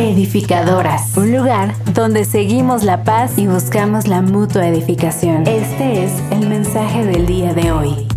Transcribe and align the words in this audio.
Edificadoras, 0.00 1.14
un 1.18 1.30
lugar 1.30 1.74
donde 1.92 2.24
seguimos 2.24 2.84
la 2.84 3.04
paz 3.04 3.32
y 3.36 3.46
buscamos 3.46 4.08
la 4.08 4.22
mutua 4.22 4.66
edificación. 4.66 5.46
Este 5.46 6.04
es 6.04 6.12
el 6.30 6.48
mensaje 6.48 7.04
del 7.04 7.26
día 7.26 7.52
de 7.52 7.70
hoy. 7.70 8.08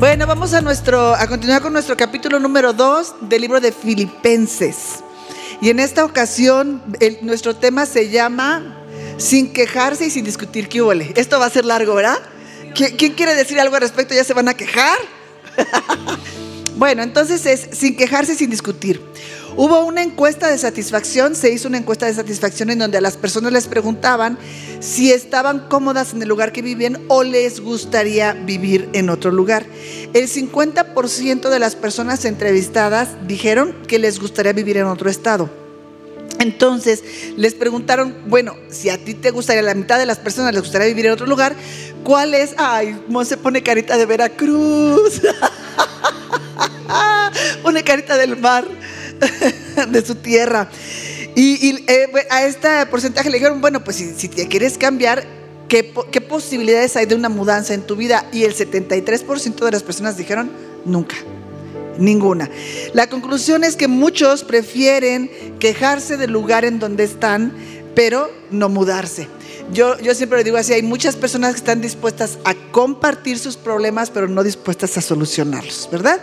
Bueno, 0.00 0.26
vamos 0.26 0.52
a 0.52 0.60
nuestro 0.62 1.14
a 1.14 1.28
continuar 1.28 1.62
con 1.62 1.72
nuestro 1.72 1.96
capítulo 1.96 2.40
número 2.40 2.72
2 2.72 3.14
del 3.20 3.40
libro 3.40 3.60
de 3.60 3.70
Filipenses. 3.70 5.04
Y 5.60 5.70
en 5.70 5.78
esta 5.78 6.04
ocasión 6.04 6.82
nuestro 7.22 7.54
tema 7.54 7.86
se 7.86 8.10
llama 8.10 8.76
Sin 9.16 9.52
quejarse 9.52 10.06
y 10.06 10.10
sin 10.10 10.24
discutir 10.24 10.68
qué 10.68 10.82
huele. 10.82 11.12
Esto 11.14 11.38
va 11.38 11.46
a 11.46 11.50
ser 11.50 11.66
largo, 11.66 11.94
¿verdad? 11.94 12.18
¿Quién 12.74 13.14
quiere 13.14 13.36
decir 13.36 13.60
algo 13.60 13.76
al 13.76 13.82
respecto? 13.82 14.12
¿Ya 14.12 14.24
se 14.24 14.34
van 14.34 14.48
a 14.48 14.54
quejar? 14.54 14.98
bueno, 16.76 17.04
entonces 17.04 17.46
es 17.46 17.78
sin 17.78 17.96
quejarse 17.96 18.32
y 18.32 18.36
sin 18.36 18.50
discutir. 18.50 19.00
Hubo 19.58 19.86
una 19.86 20.02
encuesta 20.02 20.50
de 20.50 20.58
satisfacción, 20.58 21.34
se 21.34 21.50
hizo 21.50 21.66
una 21.66 21.78
encuesta 21.78 22.04
de 22.04 22.12
satisfacción 22.12 22.68
en 22.68 22.78
donde 22.78 22.98
a 22.98 23.00
las 23.00 23.16
personas 23.16 23.52
les 23.52 23.66
preguntaban 23.66 24.36
si 24.80 25.12
estaban 25.12 25.60
cómodas 25.68 26.12
en 26.12 26.20
el 26.20 26.28
lugar 26.28 26.52
que 26.52 26.60
vivían 26.60 27.00
o 27.08 27.22
les 27.22 27.60
gustaría 27.60 28.34
vivir 28.34 28.90
en 28.92 29.08
otro 29.08 29.30
lugar. 29.30 29.64
El 30.12 30.28
50% 30.28 31.48
de 31.48 31.58
las 31.58 31.74
personas 31.74 32.26
entrevistadas 32.26 33.08
dijeron 33.26 33.74
que 33.88 33.98
les 33.98 34.20
gustaría 34.20 34.52
vivir 34.52 34.76
en 34.76 34.84
otro 34.84 35.08
estado. 35.08 35.48
Entonces 36.38 37.02
les 37.38 37.54
preguntaron, 37.54 38.14
bueno, 38.26 38.54
si 38.68 38.90
a 38.90 39.02
ti 39.02 39.14
te 39.14 39.30
gustaría, 39.30 39.62
la 39.62 39.74
mitad 39.74 39.98
de 39.98 40.04
las 40.04 40.18
personas 40.18 40.52
les 40.52 40.60
gustaría 40.60 40.88
vivir 40.88 41.06
en 41.06 41.12
otro 41.12 41.26
lugar, 41.26 41.56
¿cuál 42.04 42.34
es? 42.34 42.54
Ay, 42.58 43.00
se 43.24 43.38
pone 43.38 43.62
carita 43.62 43.96
de 43.96 44.04
Veracruz, 44.04 45.22
pone 47.62 47.82
carita 47.82 48.18
del 48.18 48.36
mar. 48.36 48.66
de 49.88 50.04
su 50.04 50.14
tierra. 50.16 50.68
Y, 51.34 51.84
eh, 51.86 52.08
a 52.30 52.46
este 52.46 52.86
porcentaje 52.86 53.28
le 53.28 53.38
dijeron, 53.38 53.60
bueno, 53.60 53.84
pues 53.84 53.96
si, 53.96 54.28
te 54.28 54.48
quieres 54.48 54.78
cambiar, 54.78 55.24
¿qué, 55.68 55.92
¿qué, 56.10 56.20
posibilidades 56.20 56.96
hay 56.96 57.04
de 57.06 57.14
una 57.14 57.28
mudanza 57.28 57.74
en 57.74 57.82
tu 57.82 57.94
vida? 57.94 58.24
Y 58.32 58.44
el 58.44 58.54
73% 58.54 59.64
de 59.64 59.70
las 59.70 59.82
personas 59.82 60.16
dijeron, 60.16 60.50
nunca, 60.86 61.16
ninguna. 61.98 62.48
La 62.94 63.08
conclusión 63.08 63.64
es 63.64 63.76
que 63.76 63.86
muchos 63.86 64.44
prefieren 64.44 65.30
quejarse 65.58 66.16
del 66.16 66.32
lugar 66.32 66.64
en 66.64 66.78
donde 66.78 67.04
están, 67.04 67.52
pero 67.94 68.30
no 68.50 68.70
mudarse. 68.70 69.28
Yo, 69.72 69.98
yo 69.98 70.14
siempre 70.14 70.38
le 70.38 70.44
digo 70.44 70.56
así, 70.56 70.72
hay 70.72 70.82
muchas 70.82 71.16
personas 71.16 71.52
que 71.52 71.58
están 71.58 71.80
dispuestas 71.80 72.38
a 72.44 72.54
compartir 72.70 73.38
sus 73.38 73.56
problemas, 73.56 74.10
pero 74.10 74.28
no 74.28 74.44
dispuestas 74.44 74.96
a 74.96 75.00
solucionarlos, 75.00 75.88
¿verdad? 75.90 76.20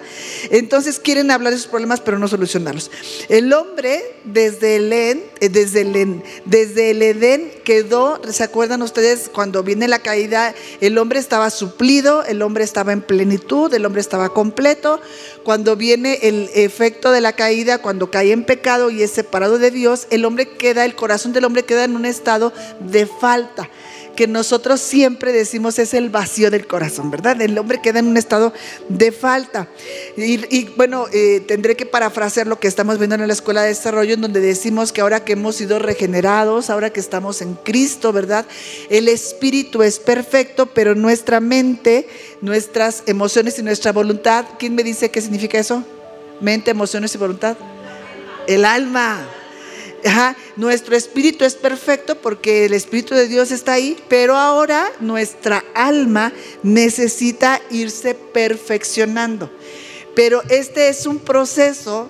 Entonces 0.49 0.97
quieren 0.97 1.29
hablar 1.29 1.51
de 1.51 1.59
sus 1.59 1.67
problemas, 1.67 1.99
pero 1.99 2.17
no 2.17 2.27
solucionarlos. 2.29 2.89
El 3.27 3.51
hombre 3.51 4.01
desde 4.23 4.77
el, 4.77 4.93
Edén, 4.93 5.23
eh, 5.41 5.49
desde 5.49 5.81
el, 5.81 6.23
desde 6.45 6.91
el 6.91 7.01
Edén 7.01 7.51
quedó, 7.65 8.21
¿se 8.31 8.43
acuerdan 8.43 8.81
ustedes 8.81 9.29
cuando 9.33 9.61
viene 9.61 9.89
la 9.89 9.99
caída? 9.99 10.55
El 10.79 10.97
hombre 10.97 11.19
estaba 11.19 11.49
suplido, 11.49 12.23
el 12.23 12.41
hombre 12.41 12.63
estaba 12.63 12.93
en 12.93 13.01
plenitud, 13.01 13.73
el 13.73 13.85
hombre 13.85 13.99
estaba 13.99 14.29
completo. 14.29 15.01
Cuando 15.43 15.75
viene 15.75 16.19
el 16.21 16.49
efecto 16.53 17.11
de 17.11 17.19
la 17.19 17.33
caída, 17.33 17.79
cuando 17.79 18.09
cae 18.09 18.31
en 18.31 18.45
pecado 18.45 18.89
y 18.89 19.03
es 19.03 19.11
separado 19.11 19.57
de 19.57 19.69
Dios, 19.71 20.07
el 20.11 20.23
hombre 20.23 20.47
queda, 20.47 20.85
el 20.85 20.95
corazón 20.95 21.33
del 21.33 21.43
hombre 21.43 21.63
queda 21.63 21.83
en 21.83 21.97
un 21.97 22.05
estado 22.05 22.53
de 22.79 23.05
falta 23.05 23.32
falta, 23.33 23.67
que 24.15 24.27
nosotros 24.27 24.79
siempre 24.79 25.31
decimos 25.31 25.79
es 25.79 25.95
el 25.95 26.11
vacío 26.11 26.51
del 26.51 26.67
corazón, 26.67 27.09
¿verdad? 27.09 27.41
El 27.41 27.57
hombre 27.57 27.81
queda 27.81 27.97
en 27.97 28.05
un 28.05 28.15
estado 28.15 28.53
de 28.87 29.11
falta. 29.11 29.67
Y, 30.15 30.65
bueno, 30.77 31.07
eh, 31.11 31.39
tendré 31.47 31.75
que 31.75 31.87
parafrasear 31.87 32.45
lo 32.45 32.59
que 32.59 32.67
estamos 32.67 32.99
viendo 32.99 33.15
en 33.15 33.25
la 33.25 33.33
escuela 33.33 33.63
de 33.63 33.69
desarrollo, 33.69 34.13
en 34.13 34.21
donde 34.21 34.39
decimos 34.39 34.91
que 34.91 35.01
ahora 35.01 35.25
que 35.25 35.33
hemos 35.33 35.55
sido 35.55 35.79
regenerados, 35.79 36.69
ahora 36.69 36.91
que 36.91 36.99
estamos 36.99 37.41
en 37.41 37.55
Cristo, 37.55 38.13
¿verdad? 38.13 38.45
El 38.91 39.07
espíritu 39.07 39.81
es 39.81 39.97
perfecto, 39.97 40.67
pero 40.67 40.93
nuestra 40.93 41.39
mente, 41.39 42.07
nuestras 42.41 43.01
emociones 43.07 43.57
y 43.57 43.63
nuestra 43.63 43.91
voluntad, 43.91 44.45
¿quién 44.59 44.75
me 44.75 44.83
dice 44.83 45.09
qué 45.09 45.21
significa 45.21 45.57
eso? 45.57 45.83
Mente, 46.39 46.69
emociones 46.69 47.15
y 47.15 47.17
voluntad. 47.17 47.57
El 48.45 48.63
alma 48.63 49.25
nuestro 50.55 50.95
espíritu 50.95 51.45
es 51.45 51.55
perfecto 51.55 52.15
porque 52.15 52.65
el 52.65 52.73
espíritu 52.73 53.15
de 53.15 53.27
Dios 53.27 53.51
está 53.51 53.73
ahí, 53.73 53.97
pero 54.07 54.35
ahora 54.35 54.91
nuestra 54.99 55.63
alma 55.73 56.33
necesita 56.61 57.61
irse 57.69 58.13
perfeccionando. 58.13 59.49
Pero 60.15 60.43
este 60.49 60.89
es 60.89 61.07
un 61.07 61.17
proceso 61.17 62.09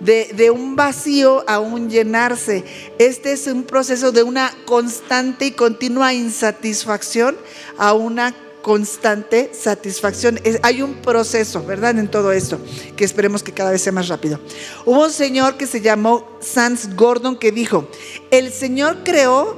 de, 0.00 0.30
de, 0.34 0.50
un 0.50 0.74
vacío 0.74 1.44
a 1.46 1.58
un 1.58 1.90
llenarse. 1.90 2.64
Este 2.98 3.32
es 3.32 3.46
un 3.46 3.64
proceso 3.64 4.10
de 4.10 4.22
una 4.22 4.54
constante 4.64 5.46
y 5.46 5.50
continua 5.50 6.14
insatisfacción 6.14 7.36
a 7.76 7.92
una 7.92 8.34
constante 8.62 9.50
satisfacción. 9.52 10.40
hay 10.62 10.82
un 10.82 10.94
proceso, 10.94 11.64
¿verdad? 11.64 11.98
En 11.98 12.08
todo 12.08 12.32
esto, 12.32 12.58
que 12.96 13.04
esperemos 13.04 13.42
que 13.42 13.52
cada 13.52 13.70
vez 13.72 13.82
sea 13.82 13.92
más 13.92 14.08
rápido. 14.08 14.40
Hubo 14.86 15.04
un 15.04 15.12
señor 15.12 15.56
que 15.56 15.66
se 15.66 15.80
llamó 15.80 16.26
Sans 16.40 16.94
Gordon 16.96 17.36
que 17.36 17.52
dijo, 17.52 17.88
el 18.30 18.52
Señor 18.52 18.98
creó 19.04 19.56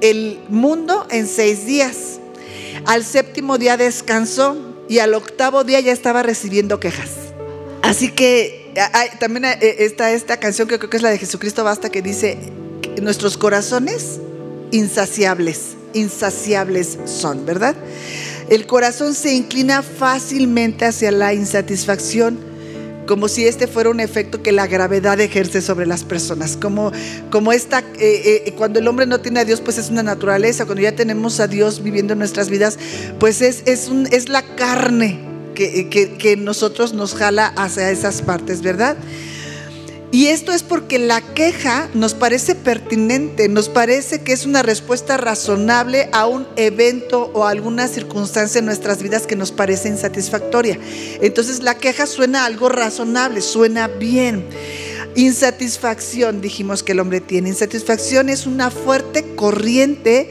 el 0.00 0.40
mundo 0.48 1.06
en 1.10 1.26
seis 1.26 1.66
días. 1.66 2.20
Al 2.86 3.04
séptimo 3.04 3.58
día 3.58 3.76
descansó 3.76 4.56
y 4.88 4.98
al 4.98 5.14
octavo 5.14 5.64
día 5.64 5.80
ya 5.80 5.92
estaba 5.92 6.22
recibiendo 6.22 6.80
quejas. 6.80 7.10
Así 7.82 8.10
que 8.10 8.72
también 9.20 9.44
eh, 9.44 9.76
está 9.80 10.12
esta 10.12 10.38
canción 10.38 10.68
que 10.68 10.78
creo 10.78 10.90
que 10.90 10.96
es 10.96 11.02
la 11.02 11.10
de 11.10 11.18
Jesucristo 11.18 11.64
Basta 11.64 11.90
que 11.90 12.02
dice, 12.02 12.38
nuestros 13.00 13.36
corazones 13.36 14.20
insaciables, 14.70 15.76
insaciables 15.92 16.98
son, 17.04 17.46
¿verdad? 17.46 17.76
El 18.48 18.66
corazón 18.66 19.14
se 19.14 19.34
inclina 19.34 19.82
fácilmente 19.82 20.84
hacia 20.84 21.10
la 21.10 21.32
insatisfacción, 21.32 22.38
como 23.06 23.28
si 23.28 23.46
este 23.46 23.66
fuera 23.66 23.90
un 23.90 24.00
efecto 24.00 24.42
que 24.42 24.52
la 24.52 24.66
gravedad 24.66 25.20
ejerce 25.20 25.60
sobre 25.60 25.86
las 25.86 26.04
personas. 26.04 26.56
Como, 26.56 26.92
como 27.30 27.52
esta, 27.52 27.80
eh, 27.98 28.44
eh, 28.46 28.54
cuando 28.56 28.78
el 28.78 28.88
hombre 28.88 29.06
no 29.06 29.20
tiene 29.20 29.40
a 29.40 29.44
Dios, 29.44 29.60
pues 29.60 29.78
es 29.78 29.90
una 29.90 30.02
naturaleza. 30.02 30.66
Cuando 30.66 30.82
ya 30.82 30.94
tenemos 30.94 31.40
a 31.40 31.46
Dios 31.46 31.82
viviendo 31.82 32.12
en 32.12 32.18
nuestras 32.18 32.48
vidas, 32.50 32.78
pues 33.18 33.40
es, 33.40 33.62
es, 33.66 33.88
un, 33.88 34.06
es 34.10 34.28
la 34.28 34.42
carne 34.42 35.20
que, 35.54 35.88
que, 35.88 36.14
que 36.14 36.36
nosotros 36.36 36.92
nos 36.94 37.14
jala 37.14 37.46
hacia 37.56 37.90
esas 37.90 38.22
partes, 38.22 38.62
¿verdad? 38.62 38.96
Y 40.14 40.28
esto 40.28 40.52
es 40.52 40.62
porque 40.62 41.00
la 41.00 41.20
queja 41.20 41.90
nos 41.92 42.14
parece 42.14 42.54
pertinente, 42.54 43.48
nos 43.48 43.68
parece 43.68 44.22
que 44.22 44.32
es 44.32 44.46
una 44.46 44.62
respuesta 44.62 45.16
razonable 45.16 46.08
a 46.12 46.28
un 46.28 46.46
evento 46.54 47.32
o 47.34 47.44
a 47.44 47.50
alguna 47.50 47.88
circunstancia 47.88 48.60
en 48.60 48.64
nuestras 48.64 49.02
vidas 49.02 49.26
que 49.26 49.34
nos 49.34 49.50
parece 49.50 49.88
insatisfactoria. 49.88 50.78
Entonces 51.20 51.64
la 51.64 51.78
queja 51.78 52.06
suena 52.06 52.44
algo 52.44 52.68
razonable, 52.68 53.40
suena 53.40 53.88
bien. 53.88 54.44
Insatisfacción, 55.16 56.40
dijimos 56.40 56.84
que 56.84 56.92
el 56.92 57.00
hombre 57.00 57.20
tiene. 57.20 57.48
Insatisfacción 57.48 58.28
es 58.28 58.46
una 58.46 58.70
fuerte 58.70 59.34
corriente 59.34 60.30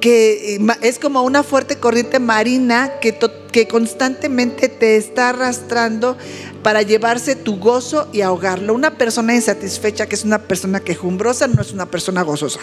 que 0.00 0.56
eh, 0.56 0.60
es 0.82 0.98
como 0.98 1.22
una 1.22 1.42
fuerte 1.42 1.76
corriente 1.76 2.18
marina 2.18 2.98
que, 3.00 3.16
que 3.52 3.68
constantemente 3.68 4.68
te 4.68 4.96
está 4.96 5.30
arrastrando 5.30 6.16
para 6.62 6.82
llevarse 6.82 7.36
tu 7.36 7.58
gozo 7.58 8.08
y 8.12 8.20
ahogarlo. 8.20 8.74
Una 8.74 8.98
persona 8.98 9.34
insatisfecha, 9.34 10.06
que 10.06 10.16
es 10.16 10.24
una 10.24 10.38
persona 10.38 10.80
quejumbrosa, 10.80 11.46
no 11.46 11.62
es 11.62 11.72
una 11.72 11.86
persona 11.86 12.22
gozosa. 12.22 12.60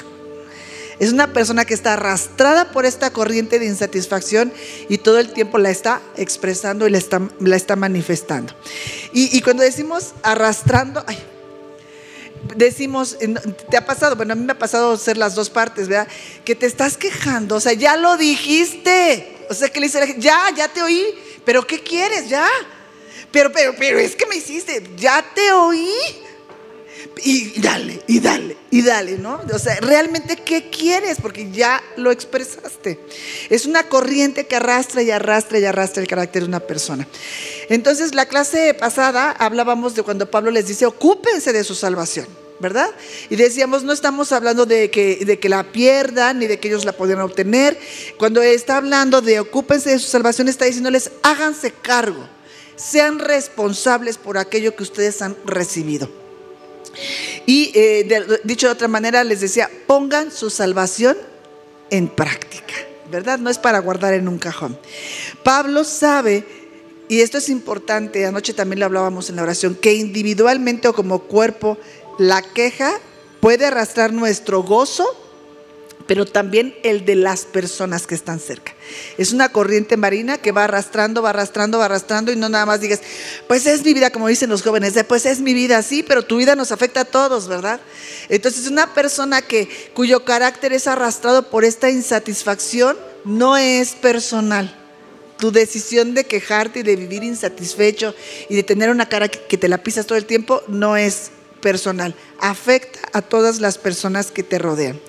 Es 1.00 1.12
una 1.12 1.34
persona 1.34 1.66
que 1.66 1.74
está 1.74 1.94
arrastrada 1.94 2.72
por 2.72 2.86
esta 2.86 3.12
corriente 3.12 3.60
de 3.60 3.66
insatisfacción 3.66 4.54
y 4.90 5.00
todo 5.00 5.20
el 5.20 5.34
tiempo 5.34 5.58
la 5.58 5.72
está 5.72 6.02
expresando 6.16 6.88
y 6.88 6.92
la 6.92 6.98
está, 6.98 7.22
la 7.40 7.56
está 7.56 7.76
manifestando. 7.76 8.54
Y, 9.12 9.42
cuando 9.42 9.64
decimos 9.64 10.14
arrastrando, 10.22 11.04
decimos, 12.56 13.18
¿te 13.70 13.78
ha 13.78 13.86
pasado? 13.86 14.16
Bueno, 14.16 14.34
a 14.34 14.36
mí 14.36 14.44
me 14.44 14.54
ha 14.54 14.60
pasado 14.60 14.98
ser 14.98 15.18
las 15.18 15.36
dos 15.36 15.50
partes, 15.50 15.88
¿verdad? 15.88 16.08
Que 16.44 16.56
te 16.56 16.66
estás 16.66 16.98
quejando, 16.98 17.56
o 17.56 17.60
sea, 17.60 17.74
ya 17.74 17.96
lo 17.98 18.18
dijiste. 18.18 19.46
O 19.50 19.54
sea, 19.54 19.70
que 19.70 19.80
le 19.80 19.88
dice, 19.88 20.16
ya, 20.18 20.42
ya 20.56 20.68
te 20.68 20.82
oí, 20.82 21.06
pero 21.46 21.66
¿qué 21.68 21.80
quieres? 21.82 22.30
Ya. 22.30 22.48
Pero, 23.32 23.52
pero, 23.52 23.74
pero 23.78 24.00
es 24.00 24.16
que 24.16 24.26
me 24.26 24.36
hiciste, 24.36 24.84
ya 24.96 25.24
te 25.34 25.52
oí. 25.52 25.92
Y 27.24 27.62
dale, 27.62 28.02
y 28.08 28.20
dale, 28.20 28.58
y 28.72 28.82
dale, 28.82 29.18
¿no? 29.18 29.42
O 29.54 29.60
sea, 29.60 29.76
realmente, 29.82 30.36
¿qué 30.36 30.70
quieres? 30.70 31.18
Porque 31.22 31.50
ya 31.52 31.82
lo 31.98 32.12
expresaste. 32.12 33.00
Es 33.50 33.66
una 33.66 33.84
corriente 33.88 34.46
que 34.46 34.56
arrastra 34.56 35.02
y 35.02 35.12
arrastra 35.12 35.60
y 35.60 35.66
arrastra 35.66 36.02
el 36.02 36.08
carácter 36.08 36.44
de 36.44 36.50
una 36.50 36.60
persona. 36.60 37.08
Entonces, 37.70 38.14
la 38.14 38.26
clase 38.28 38.74
pasada 38.74 39.32
hablábamos 39.32 39.96
de 39.96 40.04
cuando 40.04 40.30
Pablo 40.30 40.52
les 40.52 40.68
dice, 40.68 40.86
ocúpense 40.86 41.54
de 41.54 41.64
su 41.64 41.76
salvación. 41.76 42.28
¿verdad? 42.60 42.92
Y 43.30 43.36
decíamos, 43.36 43.84
no 43.84 43.92
estamos 43.92 44.32
hablando 44.32 44.66
de 44.66 44.90
que, 44.90 45.26
de 45.26 45.38
que 45.38 45.50
la 45.50 45.64
pierdan 45.74 46.40
ni 46.40 46.48
de 46.48 46.60
que 46.60 46.70
ellos 46.70 46.86
la 46.86 46.94
puedan 46.94 47.20
obtener. 47.20 47.78
Cuando 48.18 48.42
está 48.42 48.78
hablando 48.78 49.22
de 49.22 49.42
ocúpense 49.42 49.90
de 49.90 50.00
su 50.00 50.08
salvación, 50.08 50.48
está 50.48 50.64
diciéndoles, 50.64 51.12
háganse 51.24 51.74
cargo 51.74 52.26
sean 52.76 53.20
responsables 53.20 54.18
por 54.18 54.38
aquello 54.38 54.76
que 54.76 54.84
ustedes 54.84 55.22
han 55.22 55.36
recibido. 55.46 56.23
Y 57.46 57.72
eh, 57.74 58.40
dicho 58.44 58.68
de 58.68 58.74
otra 58.74 58.88
manera, 58.88 59.24
les 59.24 59.42
decía, 59.42 59.70
pongan 59.88 60.32
su 60.32 60.50
salvación 60.50 61.18
en 61.90 62.08
práctica, 62.08 62.74
¿verdad? 63.12 63.40
No 63.40 63.50
es 63.50 63.58
para 63.58 63.80
guardar 63.80 64.14
en 64.14 64.28
un 64.28 64.40
cajón. 64.40 64.78
Pablo 65.44 65.84
sabe, 65.84 66.46
y 67.10 67.22
esto 67.22 67.38
es 67.38 67.50
importante, 67.50 68.26
anoche 68.26 68.54
también 68.54 68.80
lo 68.80 68.86
hablábamos 68.86 69.30
en 69.30 69.36
la 69.36 69.44
oración, 69.44 69.76
que 69.76 69.94
individualmente 69.94 70.88
o 70.88 70.94
como 70.94 71.24
cuerpo, 71.24 71.78
la 72.18 72.42
queja 72.42 73.00
puede 73.40 73.66
arrastrar 73.66 74.14
nuestro 74.14 74.64
gozo 74.64 75.06
pero 76.08 76.26
también 76.26 76.76
el 76.84 77.06
de 77.06 77.16
las 77.16 77.46
personas 77.46 78.08
que 78.08 78.16
están 78.16 78.40
cerca. 78.40 78.74
Es 79.18 79.32
una 79.32 79.50
corriente 79.50 79.98
marina 79.98 80.38
que 80.38 80.52
va 80.52 80.66
arrastrando, 80.66 81.22
va 81.22 81.30
arrastrando, 81.30 81.80
va 81.80 81.86
arrastrando 81.86 82.32
y 82.32 82.36
no 82.36 82.50
nada 82.50 82.66
más 82.66 82.82
digas, 82.82 83.02
pues 83.48 83.66
es 83.66 83.84
mi 83.84 83.94
vida, 83.94 84.12
como 84.12 84.28
dicen 84.28 84.50
los 84.50 84.64
jóvenes, 84.64 84.94
pues 85.08 85.26
es 85.26 85.40
mi 85.40 85.54
vida, 85.54 85.82
sí, 85.82 86.04
pero 86.04 86.24
tu 86.24 86.38
vida 86.38 86.56
nos 86.56 86.72
afecta 86.72 87.02
a 87.02 87.06
todos, 87.06 87.48
¿verdad? 87.48 87.80
Entonces 88.30 88.68
una 88.68 88.94
persona 88.94 89.42
que, 89.42 89.70
cuyo 89.94 90.26
carácter 90.26 90.74
es 90.74 90.88
arrastrado 90.88 91.50
por 91.50 91.64
esta 91.64 91.90
insatisfacción 91.90 92.98
no 93.24 93.58
es 93.58 93.94
personal. 93.94 94.80
Tu 95.40 95.52
decisión 95.52 96.14
de 96.14 96.26
quejarte 96.26 96.80
y 96.80 96.84
de 96.84 96.96
vivir 96.96 97.24
insatisfecho 97.24 98.14
y 98.50 98.56
de 98.56 98.64
tener 98.64 98.90
una 98.90 99.10
cara 99.10 99.28
que 99.28 99.58
te 99.58 99.68
la 99.68 99.80
pisas 99.80 100.06
todo 100.06 100.18
el 100.18 100.26
tiempo 100.26 100.62
no 100.68 100.96
es 100.96 101.32
personal, 101.64 102.14
afecta 102.40 103.00
a 103.14 103.22
todas 103.22 103.62
las 103.62 103.78
personas 103.78 104.32
que 104.32 104.44
te 104.44 104.60
rodean. 104.60 105.00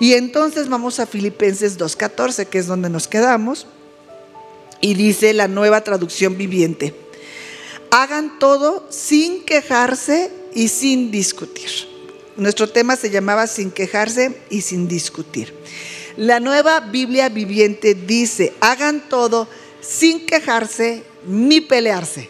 Y 0.00 0.14
entonces 0.14 0.68
vamos 0.68 1.00
a 1.00 1.06
Filipenses 1.06 1.78
2.14, 1.78 2.46
que 2.46 2.58
es 2.58 2.66
donde 2.66 2.90
nos 2.90 3.08
quedamos, 3.08 3.66
y 4.80 4.94
dice 4.94 5.32
la 5.32 5.48
nueva 5.48 5.82
traducción 5.82 6.36
viviente, 6.36 6.94
hagan 7.90 8.38
todo 8.38 8.86
sin 8.90 9.42
quejarse 9.44 10.30
y 10.54 10.68
sin 10.68 11.10
discutir. 11.10 11.70
Nuestro 12.36 12.68
tema 12.68 12.96
se 12.96 13.10
llamaba 13.10 13.46
sin 13.46 13.70
quejarse 13.70 14.38
y 14.50 14.60
sin 14.60 14.88
discutir. 14.88 15.54
La 16.16 16.40
nueva 16.40 16.80
Biblia 16.80 17.28
viviente 17.30 17.94
dice, 17.94 18.52
hagan 18.60 19.08
todo 19.08 19.48
sin 19.80 20.26
quejarse 20.26 21.02
ni 21.26 21.62
pelearse. 21.62 22.28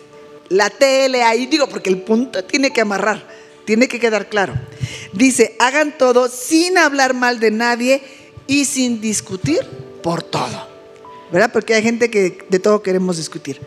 La 0.48 0.70
TL 0.70 1.16
ahí 1.24 1.46
digo, 1.46 1.69
porque 1.69 1.90
el 1.90 2.02
punto 2.02 2.44
tiene 2.44 2.72
que 2.72 2.80
amarrar. 2.80 3.35
Tiene 3.66 3.88
que 3.88 4.00
quedar 4.00 4.28
claro. 4.28 4.54
Dice, 5.12 5.56
hagan 5.58 5.98
todo 5.98 6.28
sin 6.28 6.78
hablar 6.78 7.12
mal 7.12 7.40
de 7.40 7.50
nadie 7.50 8.02
y 8.46 8.64
sin 8.64 9.00
discutir 9.00 9.60
por 10.02 10.22
todo. 10.22 10.68
¿Verdad? 11.32 11.50
Porque 11.52 11.74
hay 11.74 11.82
gente 11.82 12.08
que 12.08 12.38
de 12.48 12.58
todo 12.58 12.82
queremos 12.82 13.16
discutir. 13.16 13.60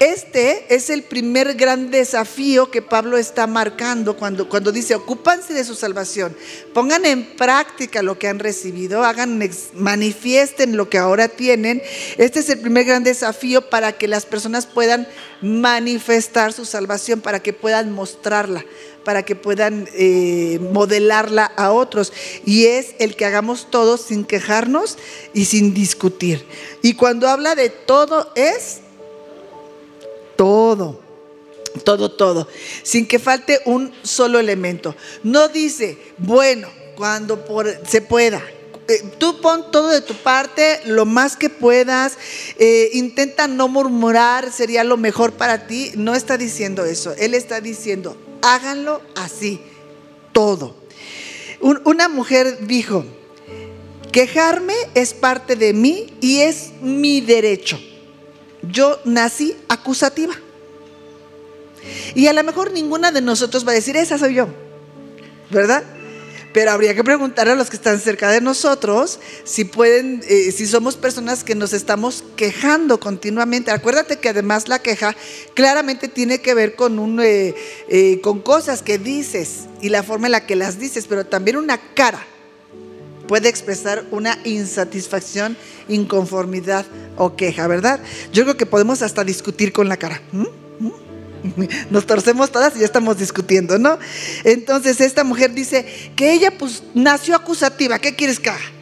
Este 0.00 0.74
es 0.74 0.90
el 0.90 1.04
primer 1.04 1.54
gran 1.54 1.92
desafío 1.92 2.68
que 2.68 2.82
Pablo 2.82 3.16
está 3.16 3.46
marcando 3.46 4.16
cuando, 4.16 4.48
cuando 4.48 4.72
dice, 4.72 4.96
ocúpanse 4.96 5.54
de 5.54 5.62
su 5.62 5.76
salvación, 5.76 6.36
pongan 6.72 7.06
en 7.06 7.24
práctica 7.36 8.02
lo 8.02 8.18
que 8.18 8.26
han 8.26 8.40
recibido, 8.40 9.04
hagan, 9.04 9.40
manifiesten 9.74 10.76
lo 10.76 10.90
que 10.90 10.98
ahora 10.98 11.28
tienen. 11.28 11.80
Este 12.18 12.40
es 12.40 12.48
el 12.48 12.58
primer 12.58 12.86
gran 12.86 13.04
desafío 13.04 13.70
para 13.70 13.92
que 13.92 14.08
las 14.08 14.26
personas 14.26 14.66
puedan 14.66 15.06
manifestar 15.40 16.52
su 16.52 16.64
salvación, 16.64 17.20
para 17.20 17.40
que 17.40 17.52
puedan 17.52 17.92
mostrarla, 17.92 18.64
para 19.04 19.22
que 19.22 19.36
puedan 19.36 19.88
eh, 19.94 20.58
modelarla 20.72 21.44
a 21.44 21.70
otros. 21.70 22.12
Y 22.44 22.66
es 22.66 22.96
el 22.98 23.14
que 23.14 23.26
hagamos 23.26 23.70
todo 23.70 23.96
sin 23.96 24.24
quejarnos 24.24 24.98
y 25.32 25.44
sin 25.44 25.72
discutir. 25.72 26.44
Y 26.82 26.94
cuando 26.94 27.28
habla 27.28 27.54
de 27.54 27.68
todo 27.68 28.32
es 28.34 28.80
todo. 30.44 31.00
Todo, 31.84 32.10
todo. 32.10 32.46
Sin 32.82 33.06
que 33.06 33.18
falte 33.18 33.60
un 33.64 33.92
solo 34.02 34.38
elemento. 34.38 34.94
No 35.22 35.48
dice, 35.48 35.96
bueno, 36.18 36.68
cuando 36.96 37.42
se 37.88 38.02
pueda. 38.02 38.42
Eh, 38.86 39.02
tú 39.18 39.40
pon 39.40 39.70
todo 39.72 39.88
de 39.88 40.02
tu 40.02 40.12
parte, 40.12 40.82
lo 40.84 41.06
más 41.06 41.36
que 41.36 41.48
puedas. 41.48 42.18
Eh, 42.58 42.90
intenta 42.92 43.48
no 43.48 43.68
murmurar, 43.68 44.52
sería 44.52 44.84
lo 44.84 44.98
mejor 44.98 45.32
para 45.32 45.66
ti. 45.66 45.92
No 45.96 46.14
está 46.14 46.36
diciendo 46.36 46.84
eso. 46.84 47.14
Él 47.16 47.32
está 47.32 47.62
diciendo, 47.62 48.14
háganlo 48.42 49.00
así, 49.16 49.62
todo. 50.32 50.76
una 51.60 52.10
mujer 52.10 52.66
dijo, 52.66 53.06
quejarme 54.12 54.74
es 54.94 55.14
parte 55.14 55.56
de 55.56 55.72
mí 55.72 56.12
y 56.20 56.40
es 56.40 56.72
mi 56.82 57.22
derecho 57.22 57.80
yo 58.70 59.00
nací 59.04 59.56
acusativa. 59.68 60.34
Y 62.14 62.26
a 62.26 62.32
lo 62.32 62.42
mejor 62.42 62.72
ninguna 62.72 63.12
de 63.12 63.20
nosotros 63.20 63.66
va 63.66 63.72
a 63.72 63.74
decir, 63.74 63.96
esa 63.96 64.18
soy 64.18 64.34
yo, 64.34 64.48
¿verdad? 65.50 65.82
Pero 66.52 66.70
habría 66.70 66.94
que 66.94 67.02
preguntar 67.02 67.48
a 67.48 67.56
los 67.56 67.68
que 67.68 67.76
están 67.76 67.98
cerca 67.98 68.30
de 68.30 68.40
nosotros 68.40 69.18
si 69.42 69.64
pueden, 69.64 70.22
eh, 70.28 70.52
si 70.52 70.66
somos 70.66 70.96
personas 70.96 71.42
que 71.42 71.56
nos 71.56 71.72
estamos 71.72 72.22
quejando 72.36 73.00
continuamente. 73.00 73.72
Acuérdate 73.72 74.20
que 74.20 74.28
además 74.28 74.68
la 74.68 74.78
queja 74.78 75.16
claramente 75.54 76.06
tiene 76.06 76.40
que 76.40 76.54
ver 76.54 76.76
con, 76.76 77.00
un, 77.00 77.20
eh, 77.20 77.56
eh, 77.88 78.20
con 78.22 78.40
cosas 78.40 78.82
que 78.82 78.98
dices 78.98 79.64
y 79.80 79.88
la 79.88 80.04
forma 80.04 80.28
en 80.28 80.32
la 80.32 80.46
que 80.46 80.54
las 80.54 80.78
dices, 80.78 81.06
pero 81.08 81.26
también 81.26 81.56
una 81.56 81.78
cara 81.94 82.24
puede 83.26 83.48
expresar 83.48 84.04
una 84.10 84.38
insatisfacción, 84.44 85.56
inconformidad 85.88 86.86
o 87.16 87.36
queja, 87.36 87.66
¿verdad? 87.66 88.00
Yo 88.32 88.44
creo 88.44 88.56
que 88.56 88.66
podemos 88.66 89.02
hasta 89.02 89.24
discutir 89.24 89.72
con 89.72 89.88
la 89.88 89.96
cara. 89.96 90.20
Nos 91.90 92.06
torcemos 92.06 92.50
todas 92.50 92.74
y 92.76 92.80
ya 92.80 92.86
estamos 92.86 93.18
discutiendo, 93.18 93.78
¿no? 93.78 93.98
Entonces 94.44 95.00
esta 95.00 95.24
mujer 95.24 95.52
dice 95.52 95.84
que 96.16 96.32
ella 96.32 96.56
pues 96.56 96.82
nació 96.94 97.36
acusativa, 97.36 97.98
¿qué 97.98 98.14
quieres 98.14 98.40
que 98.40 98.50
haga? 98.50 98.72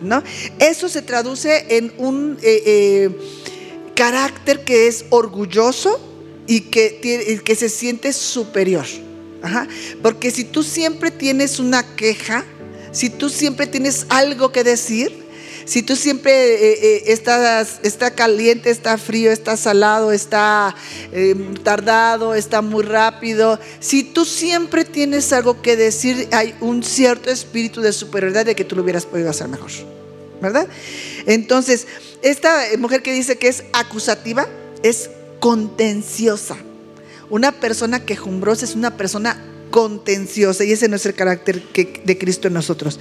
¿No? 0.00 0.22
Eso 0.58 0.88
se 0.88 1.02
traduce 1.02 1.66
en 1.76 1.92
un 1.98 2.38
eh, 2.42 2.62
eh, 2.64 3.10
carácter 3.94 4.64
que 4.64 4.88
es 4.88 5.04
orgulloso 5.10 6.00
y 6.46 6.62
que, 6.62 7.40
que 7.44 7.54
se 7.54 7.68
siente 7.68 8.12
superior. 8.12 8.86
Porque 10.02 10.30
si 10.30 10.44
tú 10.44 10.62
siempre 10.62 11.10
tienes 11.10 11.58
una 11.58 11.96
queja, 11.96 12.44
si 12.92 13.10
tú 13.10 13.28
siempre 13.28 13.66
tienes 13.66 14.06
algo 14.08 14.52
que 14.52 14.64
decir, 14.64 15.20
si 15.64 15.82
tú 15.82 15.94
siempre 15.94 16.32
eh, 16.32 16.78
eh, 16.82 17.02
estás 17.06 17.80
está 17.82 18.10
caliente, 18.12 18.70
está 18.70 18.98
frío, 18.98 19.30
está 19.30 19.56
salado, 19.56 20.10
está 20.10 20.74
em, 21.12 21.54
tardado, 21.54 22.34
está 22.34 22.62
muy 22.62 22.82
rápido, 22.82 23.58
si 23.78 24.02
tú 24.02 24.24
siempre 24.24 24.84
tienes 24.84 25.32
algo 25.32 25.62
que 25.62 25.76
decir, 25.76 26.28
hay 26.32 26.54
un 26.60 26.82
cierto 26.82 27.30
espíritu 27.30 27.80
de 27.82 27.92
superioridad 27.92 28.46
de 28.46 28.56
que 28.56 28.64
tú 28.64 28.74
lo 28.74 28.82
hubieras 28.82 29.06
podido 29.06 29.30
hacer 29.30 29.48
mejor. 29.48 29.70
¿Verdad? 30.40 30.66
Entonces, 31.26 31.86
esta 32.22 32.62
mujer 32.78 33.02
que 33.02 33.12
dice 33.12 33.36
que 33.36 33.48
es 33.48 33.62
acusativa 33.74 34.48
es 34.82 35.10
contenciosa. 35.38 36.56
Una 37.28 37.52
persona 37.52 38.04
quejumbrosa 38.04 38.64
es 38.64 38.74
una 38.74 38.96
persona 38.96 39.49
contenciosa 39.70 40.64
y 40.64 40.72
ese 40.72 40.88
no 40.88 40.96
es 40.96 41.06
el 41.06 41.14
carácter 41.14 41.62
de 41.72 42.18
Cristo 42.18 42.48
en 42.48 42.54
nosotros. 42.54 42.98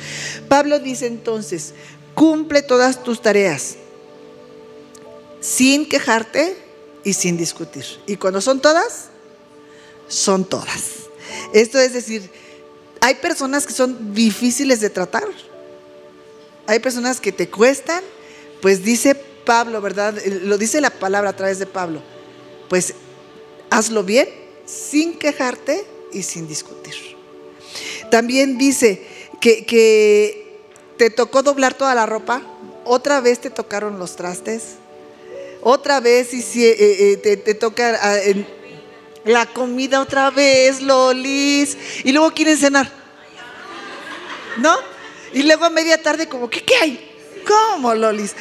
Pablo 0.48 0.80
dice 0.80 1.08
entonces, 1.08 1.74
cumple 2.14 2.62
todas 2.62 3.04
tus 3.04 3.22
tareas 3.22 3.76
sin 5.40 5.88
quejarte 5.88 6.58
y 7.04 7.14
sin 7.14 7.38
discutir. 7.38 7.86
Y 8.06 8.18
cuando 8.18 8.42
son 8.42 8.62
todas, 8.62 9.06
son 10.08 10.46
todas. 10.46 10.84
Esto 11.54 11.80
es 11.80 11.94
decir, 11.94 12.30
hay 13.02 13.16
personas 13.16 13.66
que 13.66 13.74
son 13.74 14.14
difíciles 14.14 14.82
de 14.82 14.90
tratar. 14.90 15.28
Hay 16.68 16.80
personas 16.80 17.20
que 17.20 17.32
te 17.32 17.50
cuestan, 17.50 18.04
pues 18.62 18.84
dice 18.84 19.16
Pablo, 19.16 19.82
¿verdad? 19.82 20.16
Lo 20.44 20.58
dice 20.58 20.82
la 20.82 20.92
palabra 20.92 21.32
a 21.32 21.36
través 21.36 21.58
de 21.60 21.66
Pablo. 21.66 22.02
Pues 22.68 22.94
hazlo 23.70 24.04
bien, 24.04 24.28
sin 24.66 25.18
quejarte 25.18 25.86
y 26.12 26.24
sin 26.24 26.48
discutir. 26.48 26.96
También 28.10 28.58
dice 28.58 29.06
que, 29.40 30.48
te 30.98 31.10
tocó 31.10 31.44
doblar 31.44 31.76
toda 31.76 31.96
la 31.96 32.06
ropa, 32.06 32.42
otra 32.84 33.22
vez 33.22 33.40
te 33.40 33.50
tocaron 33.50 34.00
los 34.00 34.18
trastes, 34.18 34.76
otra 35.62 36.02
vez 36.02 36.34
y 36.34 36.42
si, 36.42 36.66
eh, 36.66 36.76
eh, 36.78 37.38
te, 37.38 37.54
toca 37.54 37.98
ah, 38.02 38.18
la 39.24 39.46
comida 39.46 40.02
otra 40.02 40.30
vez, 40.30 40.82
Lolis, 40.82 41.78
y 42.04 42.12
luego 42.12 42.32
quieren 42.32 42.58
cenar. 42.58 42.92
¿No? 44.58 44.76
Y 45.32 45.44
luego 45.44 45.66
a 45.66 45.70
media 45.70 46.02
tarde 46.02 46.28
como, 46.28 46.50
¿qué, 46.50 46.64
qué 46.64 46.76
hay? 46.76 47.12
¿Cómo, 47.48 47.94
Lolis? 47.96 48.36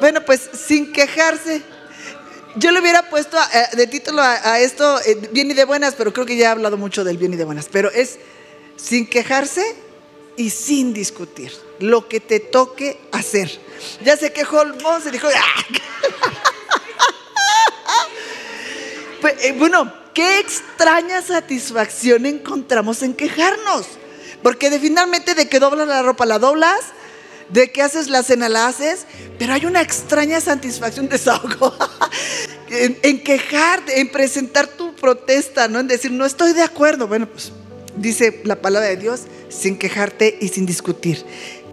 Bueno, 0.00 0.24
pues 0.24 0.50
sin 0.66 0.92
quejarse, 0.92 1.62
yo 2.56 2.70
le 2.70 2.80
hubiera 2.80 3.08
puesto 3.08 3.36
eh, 3.38 3.76
de 3.76 3.86
título 3.86 4.22
a, 4.22 4.60
esto 4.60 5.00
eh, 5.00 5.28
bien 5.32 5.50
y 5.50 5.54
de 5.54 5.64
buenas, 5.64 5.94
pero 5.94 6.12
creo 6.12 6.26
que 6.26 6.36
ya 6.36 6.48
he 6.48 6.50
hablado 6.50 6.76
mucho 6.76 7.04
del 7.04 7.18
bien 7.18 7.32
y 7.34 7.36
de 7.36 7.44
buenas. 7.44 7.68
Pero 7.70 7.90
es 7.90 8.18
sin 8.76 9.06
quejarse 9.06 9.76
y 10.36 10.50
sin 10.50 10.92
discutir. 10.92 11.52
Lo 11.78 12.08
que 12.08 12.20
te 12.20 12.40
toque 12.40 13.00
hacer. 13.12 13.50
Ya 14.04 14.16
se 14.16 14.32
quejó 14.32 14.62
el 14.62 14.74
se 15.02 15.10
dijo. 15.10 15.28
¡Ah! 15.34 15.64
Pues, 19.20 19.34
eh, 19.44 19.54
bueno, 19.56 19.94
qué 20.14 20.40
extraña 20.40 21.22
satisfacción 21.22 22.26
encontramos 22.26 23.02
en 23.02 23.14
quejarnos. 23.14 23.86
Porque 24.42 24.68
de 24.68 24.80
finalmente 24.80 25.36
de 25.36 25.48
que 25.48 25.60
doblas 25.60 25.86
la 25.86 26.02
ropa 26.02 26.26
la 26.26 26.40
doblas, 26.40 26.80
de 27.48 27.70
que 27.70 27.82
haces 27.82 28.08
la 28.08 28.22
cena 28.22 28.48
la 28.48 28.72
pero 29.38 29.54
hay 29.54 29.66
una 29.66 29.80
extraña 29.80 30.40
satisfacción, 30.40 31.08
desahogo, 31.10 31.74
en, 32.70 32.98
en 33.02 33.22
quejarte, 33.22 34.00
en 34.00 34.10
presentar 34.10 34.66
tu 34.66 34.94
protesta, 34.94 35.68
¿no? 35.68 35.80
En 35.80 35.88
decir, 35.88 36.10
no 36.10 36.24
estoy 36.24 36.52
de 36.52 36.62
acuerdo. 36.62 37.08
Bueno, 37.08 37.28
pues 37.28 37.52
dice 37.96 38.40
la 38.44 38.60
palabra 38.60 38.88
de 38.88 38.96
Dios, 38.96 39.22
sin 39.48 39.76
quejarte 39.78 40.38
y 40.40 40.48
sin 40.48 40.66
discutir. 40.66 41.24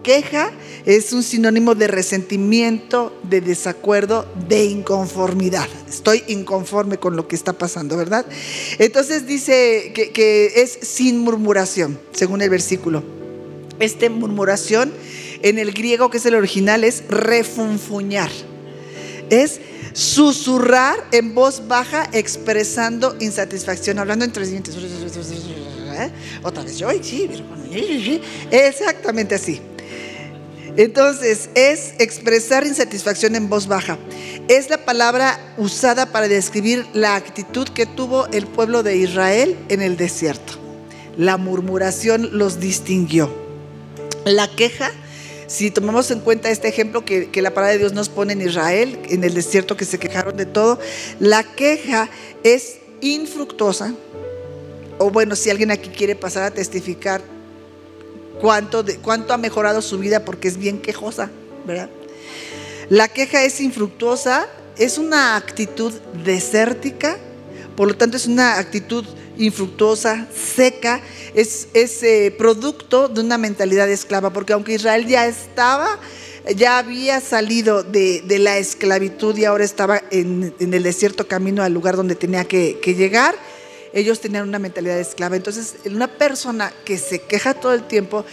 Queja 0.03 0.51
es 0.85 1.11
un 1.11 1.23
sinónimo 1.23 1.75
de 1.75 1.87
resentimiento, 1.87 3.19
de 3.23 3.41
desacuerdo, 3.41 4.25
de 4.47 4.65
inconformidad. 4.65 5.67
Estoy 5.89 6.23
inconforme 6.27 6.97
con 6.97 7.15
lo 7.15 7.27
que 7.27 7.35
está 7.35 7.53
pasando, 7.53 7.97
¿verdad? 7.97 8.25
Entonces 8.77 9.27
dice 9.27 9.91
que, 9.93 10.53
es 10.55 10.79
sin 10.81 11.19
murmuración, 11.19 11.99
según 12.13 12.41
el 12.41 12.49
versículo. 12.49 13.03
Este 13.79 14.09
murmuración 14.09 14.93
en 15.41 15.59
el 15.59 15.71
griego, 15.71 16.09
que 16.09 16.17
es 16.17 16.25
el 16.25 16.35
original, 16.35 16.83
es 16.83 17.03
refunfuñar. 17.07 18.29
Es 19.29 19.59
susurrar 19.93 20.95
en 21.11 21.35
voz 21.35 21.67
baja 21.67 22.09
expresando 22.13 23.15
insatisfacción, 23.19 23.99
hablando 23.99 24.25
entre 24.25 24.45
dientes. 24.45 24.75
Otra 26.43 26.63
vez, 26.63 26.77
yo, 26.77 26.89
sí, 27.01 27.29
exactamente 28.51 29.35
así. 29.35 29.61
Entonces, 30.77 31.49
es 31.55 31.93
expresar 31.99 32.65
insatisfacción 32.65 33.35
en 33.35 33.49
voz 33.49 33.67
baja. 33.67 33.97
Es 34.47 34.69
la 34.69 34.85
palabra 34.85 35.53
usada 35.57 36.05
para 36.05 36.27
describir 36.27 36.85
la 36.93 37.15
actitud 37.15 37.67
que 37.67 37.85
tuvo 37.85 38.27
el 38.27 38.47
pueblo 38.47 38.81
de 38.81 38.95
Israel 38.95 39.57
en 39.67 39.81
el 39.81 39.97
desierto. 39.97 40.53
La 41.17 41.37
murmuración 41.37 42.37
los 42.37 42.59
distinguió. 42.59 43.29
La 44.25 44.47
queja, 44.47 44.91
si 45.49 45.71
tomamos 45.71 46.11
en 46.11 46.19
cuenta 46.19 46.51
este 46.51 46.67
ejemplo 46.67 47.03
que, 47.03 47.27
la 47.41 47.49
palabra 47.53 47.73
de 47.73 47.79
Dios 47.79 47.91
nos 47.91 48.07
pone 48.07 48.33
en 48.33 48.41
Israel, 48.41 48.99
en 49.09 49.23
el 49.23 49.33
desierto 49.33 49.75
que 49.75 49.83
se 49.83 49.97
quejaron 49.97 50.37
de 50.37 50.45
todo, 50.45 50.79
la 51.19 51.43
queja 51.43 52.07
es 52.43 52.77
infructuosa. 53.01 53.95
O 54.99 55.09
bueno, 55.09 55.35
si 55.35 55.49
alguien 55.49 55.71
aquí 55.71 55.89
quiere 55.89 56.15
pasar 56.15 56.43
a 56.43 56.51
testificar, 56.51 57.21
cuánto, 58.39 58.85
cuánto 59.01 59.33
ha 59.33 59.37
mejorado 59.37 59.81
su 59.81 59.97
vida 59.97 60.23
porque 60.23 60.47
es 60.47 60.57
bien 60.57 60.79
quejosa, 60.79 61.31
¿verdad? 61.65 61.89
La 62.89 63.07
queja 63.07 63.43
es 63.43 63.59
infructuosa, 63.59 64.47
es 64.77 64.99
una 64.99 65.35
actitud 65.35 65.91
desértica, 66.23 67.17
por 67.75 67.87
lo 67.87 67.97
tanto 67.97 68.17
es 68.17 68.27
una 68.27 68.59
actitud 68.59 69.03
infructuosa, 69.39 70.27
seca, 70.35 71.01
es, 71.33 71.69
es 71.73 72.03
eh, 72.03 72.35
producto 72.37 73.07
de 73.07 73.21
una 73.21 73.37
mentalidad 73.37 73.89
esclava, 73.89 74.31
porque 74.31 74.53
aunque 74.53 74.73
Israel 74.73 75.07
ya 75.07 75.25
estaba, 75.25 75.99
ya 76.55 76.77
había 76.77 77.21
salido 77.21 77.83
de, 77.83 78.21
la 78.39 78.57
esclavitud 78.57 79.35
y 79.37 79.45
ahora 79.45 79.63
estaba 79.63 80.03
en, 80.11 80.53
el 80.59 80.83
desierto 80.83 81.27
camino 81.27 81.63
al 81.63 81.73
lugar 81.73 81.95
donde 81.95 82.15
tenía 82.15 82.43
que, 82.43 82.79
que 82.81 82.93
llegar, 82.93 83.35
ellos 83.93 84.19
tenían 84.19 84.47
una 84.47 84.59
mentalidad 84.59 84.99
esclava. 84.99 85.35
Entonces, 85.35 85.75
una 85.85 86.07
persona 86.07 86.71
que 86.85 86.97
se 86.97 87.21
queja 87.21 87.53
todo 87.53 87.73
el 87.73 87.87
tiempo, 87.87 88.25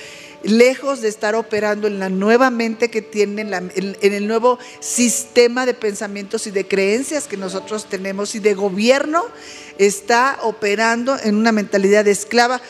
lejos 0.42 1.00
de 1.00 1.08
estar 1.08 1.34
operando 1.34 1.86
en 1.86 1.98
la 1.98 2.08
nueva 2.08 2.50
mente 2.50 2.90
que 2.90 3.02
tienen, 3.02 3.52
en, 3.54 3.96
el 4.00 4.26
nuevo 4.26 4.58
sistema 4.80 5.66
de 5.66 5.74
pensamientos 5.74 6.46
y 6.46 6.50
de 6.50 6.66
creencias 6.66 7.26
que 7.26 7.36
nosotros 7.36 7.86
tenemos 7.86 8.34
y 8.34 8.38
de 8.38 8.54
gobierno, 8.54 9.24
está 9.78 10.38
operando 10.42 11.18
en 11.22 11.36
una 11.36 11.52
mentalidad 11.52 12.06
esclava 12.06 12.60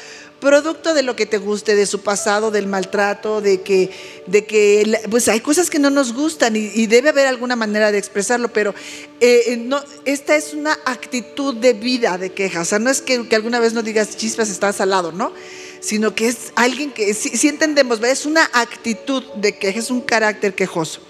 producto 0.41 0.95
de 0.95 1.03
lo 1.03 1.17
que 1.17 1.27
te 1.27 1.39
guste, 1.39 1.75
de 1.75 1.87
su 1.87 2.03
pasado, 2.03 2.51
del 2.51 2.67
maltrato, 2.67 3.41
de 3.41 3.63
que, 3.63 3.91
de 4.27 4.45
que 4.45 5.01
pues 5.11 5.29
hay 5.29 5.41
cosas 5.41 5.71
que 5.71 5.79
no 5.79 5.91
nos 5.91 6.13
gustan 6.13 6.55
y, 6.57 6.87
debe 6.87 7.09
haber 7.09 7.27
alguna 7.27 7.57
manera 7.57 7.91
de 7.91 7.99
expresarlo, 7.99 8.49
pero 8.49 8.75
eh, 9.21 9.43
eh, 9.49 9.71
esta 10.05 10.37
es 10.37 10.53
una 10.53 10.79
actitud 10.85 11.55
de 11.55 11.73
vida 11.73 12.19
de 12.19 12.33
queja, 12.33 12.61
o 12.61 12.65
sea, 12.65 12.79
no 12.79 12.91
es 12.91 13.01
que, 13.01 13.27
alguna 13.33 13.61
vez 13.61 13.73
no 13.73 13.83
digas 13.83 14.17
chispas, 14.17 14.51
estás 14.51 14.81
al 14.81 14.91
lado, 14.91 15.11
¿no? 15.13 15.33
Sino 15.81 16.15
que 16.15 16.29
es 16.29 16.53
alguien 16.55 16.91
que, 16.91 17.13
si, 17.15 17.49
entendemos, 17.49 18.03
es 18.03 18.27
una 18.27 18.49
actitud 18.53 19.23
de 19.35 19.57
queja, 19.57 19.79
es 19.79 19.91
un 19.91 20.01
carácter 20.01 20.55
quejoso. 20.55 21.01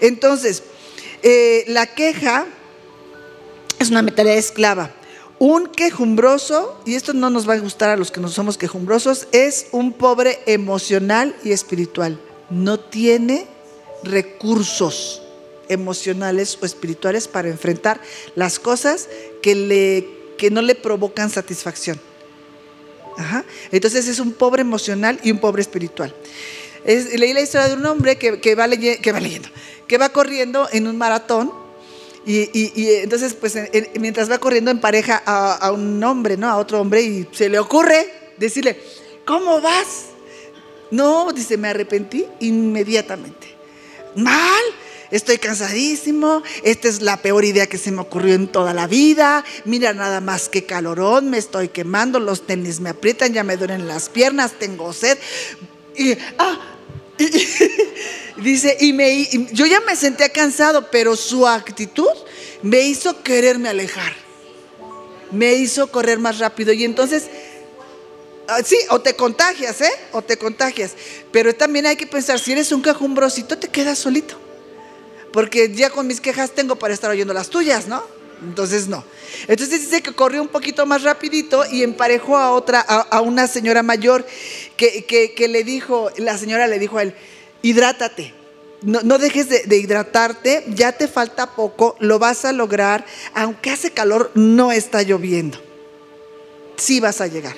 Entonces, 0.00 0.62
eh, 1.22 1.64
la 1.68 1.86
queja 1.86 2.46
es 3.78 3.90
una 3.90 4.02
mentalidad 4.02 4.36
esclava. 4.36 4.94
Un 5.38 5.66
quejumbroso, 5.66 6.80
y 6.86 6.94
esto 6.94 7.12
no 7.12 7.28
nos 7.28 7.48
va 7.48 7.54
a 7.54 7.58
gustar 7.58 7.90
a 7.90 7.96
los 7.96 8.10
que 8.10 8.20
no 8.20 8.28
somos 8.28 8.56
quejumbrosos, 8.56 9.26
es 9.32 9.66
un 9.72 9.92
pobre 9.92 10.38
emocional 10.46 11.34
y 11.42 11.52
espiritual. 11.52 12.20
No 12.50 12.78
tiene 12.78 13.46
recursos 14.04 15.22
emocionales 15.68 16.58
o 16.60 16.66
espirituales 16.66 17.28
para 17.28 17.48
enfrentar 17.48 18.00
las 18.34 18.58
cosas 18.58 19.08
que, 19.42 19.54
le, 19.54 20.08
que 20.38 20.50
no 20.50 20.62
le 20.62 20.74
provocan 20.74 21.30
satisfacción. 21.30 22.00
Entonces 23.70 24.08
es 24.08 24.18
un 24.18 24.32
pobre 24.32 24.62
emocional 24.62 25.18
y 25.22 25.30
un 25.30 25.38
pobre 25.38 25.62
espiritual. 25.62 26.14
leí 26.84 27.32
la 27.32 27.40
historia 27.40 27.68
de 27.68 27.74
un 27.74 27.86
hombre 27.86 28.16
que, 28.16 28.30
va 28.30 28.38
que 28.38 28.54
va 28.54 29.20
leyendo, 29.20 29.48
que 29.86 29.98
va 29.98 30.08
corriendo 30.10 30.68
en 30.72 30.86
un 30.86 30.96
maratón 30.98 31.64
y, 32.26 32.88
entonces, 33.02 33.34
pues 33.34 33.54
mientras 34.00 34.30
va 34.30 34.38
corriendo 34.38 34.70
en 34.70 34.80
pareja 34.80 35.22
a, 35.26 35.70
un 35.72 36.02
hombre, 36.02 36.36
¿no? 36.36 36.48
A 36.48 36.56
otro 36.56 36.80
hombre, 36.80 37.02
y 37.02 37.28
se 37.32 37.48
le 37.48 37.58
ocurre 37.58 38.32
decirle, 38.38 38.80
¿cómo 39.26 39.60
vas? 39.60 40.06
No, 40.90 41.30
dice, 41.32 41.56
me 41.56 41.68
arrepentí 41.68 42.24
inmediatamente. 42.40 43.54
Mal, 44.16 44.62
estoy 45.10 45.38
cansadísimo, 45.38 46.42
esta 46.62 46.88
es 46.88 47.02
la 47.02 47.18
peor 47.22 47.44
idea 47.44 47.66
que 47.66 47.78
se 47.78 47.90
me 47.90 48.00
ocurrió 48.00 48.34
en 48.34 48.48
toda 48.48 48.74
la 48.74 48.86
vida, 48.86 49.44
mira 49.64 49.92
nada 49.92 50.20
más 50.20 50.48
que 50.48 50.64
calorón, 50.64 51.30
me 51.30 51.38
estoy 51.38 51.68
quemando, 51.68 52.20
los 52.20 52.46
tenis 52.46 52.80
me 52.80 52.90
aprietan, 52.90 53.32
ya 53.32 53.44
me 53.44 53.56
duelen 53.56 53.86
las 53.86 54.08
piernas, 54.08 54.52
tengo 54.58 54.92
sed. 54.92 55.18
Y, 55.96 56.12
ah, 56.38 56.74
Dice, 58.36 58.76
y, 58.80 58.92
me, 58.92 59.28
yo 59.52 59.66
ya 59.66 59.80
me 59.80 59.94
senté 59.96 60.30
cansado, 60.30 60.90
pero 60.90 61.16
su 61.16 61.46
actitud 61.46 62.10
me 62.62 62.80
hizo 62.80 63.22
quererme 63.22 63.68
alejar. 63.68 64.12
Me 65.30 65.54
hizo 65.54 65.86
correr 65.90 66.18
más 66.18 66.38
rápido. 66.38 66.72
Y 66.72 66.84
entonces, 66.84 67.24
ah, 68.48 68.60
sí, 68.64 68.76
o 68.90 69.00
te 69.00 69.14
contagias, 69.14 69.80
¿eh? 69.80 69.92
O 70.12 70.22
te 70.22 70.36
contagias. 70.36 70.92
Pero 71.30 71.54
también 71.54 71.86
hay 71.86 71.96
que 71.96 72.06
pensar, 72.06 72.38
si 72.38 72.52
eres 72.52 72.72
un 72.72 72.82
quejumbrosito, 72.82 73.56
te 73.58 73.68
quedas 73.68 73.98
solito. 73.98 74.43
Porque 75.34 75.72
ya 75.74 75.90
con 75.90 76.06
mis 76.06 76.20
quejas 76.20 76.52
tengo 76.52 76.76
para 76.76 76.94
estar 76.94 77.10
oyendo 77.10 77.34
las 77.34 77.48
tuyas, 77.48 77.88
¿no? 77.88 78.04
Entonces 78.40 78.86
no. 78.86 79.04
Entonces 79.48 79.80
dice 79.80 80.00
que 80.00 80.12
corrió 80.12 80.40
un 80.40 80.46
poquito 80.46 80.86
más 80.86 81.02
rapidito 81.02 81.64
y 81.68 81.82
emparejó 81.82 82.38
a 82.38 82.52
otra, 82.52 82.78
a, 82.78 83.20
una 83.20 83.48
señora 83.48 83.82
mayor 83.82 84.24
que, 84.76 85.04
que, 85.36 85.48
le 85.48 85.64
dijo, 85.64 86.08
la 86.18 86.38
señora 86.38 86.68
le 86.68 86.78
dijo 86.78 86.98
a 86.98 87.02
él, 87.02 87.16
hidrátate. 87.62 88.32
No, 88.82 89.18
dejes 89.18 89.48
de, 89.48 89.64
de, 89.64 89.76
hidratarte, 89.78 90.66
ya 90.68 90.92
te 90.92 91.08
falta 91.08 91.56
poco, 91.56 91.96
lo 91.98 92.20
vas 92.20 92.44
a 92.44 92.52
lograr, 92.52 93.04
aunque 93.34 93.70
hace 93.70 93.90
calor, 93.90 94.30
no 94.34 94.70
está 94.70 95.02
lloviendo. 95.02 95.60
Sí 96.76 97.00
vas 97.00 97.20
a 97.20 97.26
llegar. 97.26 97.56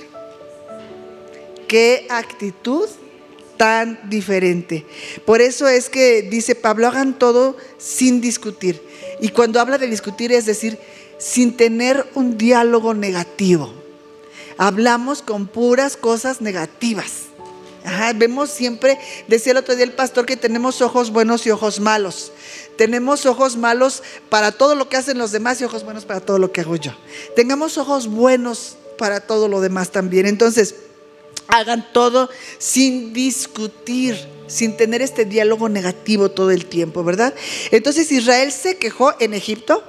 Qué 1.68 2.06
actitud 2.08 2.88
tan 3.56 3.98
diferente. 4.08 4.86
Por 5.24 5.40
eso 5.40 5.68
es 5.68 5.88
que 5.88 6.22
dice 6.22 6.54
Pablo, 6.54 6.88
hagan 6.88 7.18
todo 7.18 7.56
sin 7.78 8.20
discutir. 8.20 8.82
Y 9.20 9.30
cuando 9.30 9.60
habla 9.60 9.78
de 9.78 9.86
discutir 9.86 10.32
es 10.32 10.46
decir, 10.46 10.78
sin 11.18 11.56
tener 11.56 12.06
un 12.14 12.36
diálogo 12.36 12.94
negativo. 12.94 13.72
Hablamos 14.58 15.22
con 15.22 15.46
puras 15.46 15.96
cosas 15.96 16.40
negativas. 16.40 17.24
vemos 18.16 18.50
siempre, 18.50 18.98
decía 19.28 19.52
el 19.52 19.58
otro 19.58 19.76
día 19.76 19.84
el 19.84 19.92
pastor, 19.92 20.26
que 20.26 20.36
tenemos 20.36 20.80
ojos 20.82 21.10
buenos 21.10 21.46
y 21.46 21.50
ojos 21.50 21.80
malos. 21.80 22.32
Tenemos 22.76 23.26
ojos 23.26 23.56
malos 23.56 24.02
para 24.28 24.52
todo 24.52 24.74
lo 24.74 24.88
que 24.88 24.96
hacen 24.96 25.18
los 25.18 25.32
demás 25.32 25.60
y 25.60 25.64
ojos 25.64 25.84
buenos 25.84 26.04
para 26.04 26.20
todo 26.20 26.38
lo 26.38 26.52
que 26.52 26.62
hago 26.62 26.76
yo. 26.76 26.92
Tengamos 27.34 27.78
ojos 27.78 28.08
buenos 28.08 28.76
para 28.98 29.20
todo 29.20 29.48
lo 29.48 29.60
demás 29.60 29.90
también. 29.90 30.26
Entonces, 30.26 30.74
hagan 31.48 31.86
todo 31.92 32.28
sin 32.58 33.12
discutir, 33.12 34.16
sin 34.46 34.76
tener 34.76 35.02
este 35.02 35.24
diálogo 35.24 35.68
negativo 35.68 36.30
todo 36.30 36.50
el 36.50 36.66
tiempo, 36.66 37.04
¿verdad? 37.04 37.34
Entonces 37.70 38.10
Israel 38.12 38.52
se 38.52 38.76
quejó 38.76 39.14
en 39.20 39.34
Egipto. 39.34 39.82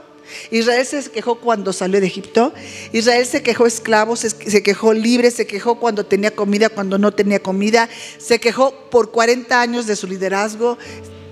Israel 0.51 0.85
se 0.85 1.09
quejó 1.09 1.39
cuando 1.39 1.71
salió 1.71 2.01
de 2.01 2.07
Egipto. 2.07 2.53
Israel 2.91 3.25
se 3.25 3.41
quejó 3.43 3.65
esclavo, 3.65 4.15
se, 4.15 4.61
quejó 4.61 4.93
libre, 4.93 5.31
se 5.31 5.47
quejó 5.47 5.79
cuando 5.79 6.05
tenía 6.05 6.31
comida, 6.31 6.69
cuando 6.69 6.97
no 6.97 7.13
tenía 7.13 7.39
comida. 7.39 7.87
Se 8.17 8.39
quejó 8.39 8.73
por 8.89 9.11
40 9.11 9.61
años 9.61 9.87
de 9.87 9.95
su 9.95 10.05
liderazgo 10.07 10.77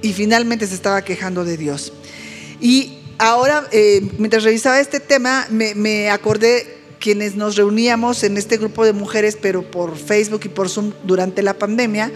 y 0.02 0.14
finalmente 0.14 0.66
se 0.68 0.76
estaba 0.76 1.04
quejando 1.04 1.44
de 1.44 1.58
Dios. 1.58 1.92
Y 2.62 3.00
ahora, 3.18 3.68
eh, 3.72 4.02
mientras 4.18 4.44
revisaba 4.44 4.80
este 4.80 5.02
tema, 5.02 5.46
me 5.50 6.10
acordé 6.10 6.75
quienes 7.06 7.36
nos 7.36 7.56
reuníamos 7.56 8.24
en 8.24 8.36
este 8.36 8.58
grupo 8.58 8.84
de 8.84 8.92
mujeres, 8.92 9.38
pero 9.40 9.62
por 9.62 9.96
Facebook 9.96 10.42
y 10.46 10.50
por 10.50 10.70
Zoom 10.70 10.92
durante 11.04 11.44
la 11.44 11.54
pandemia, 11.54 12.12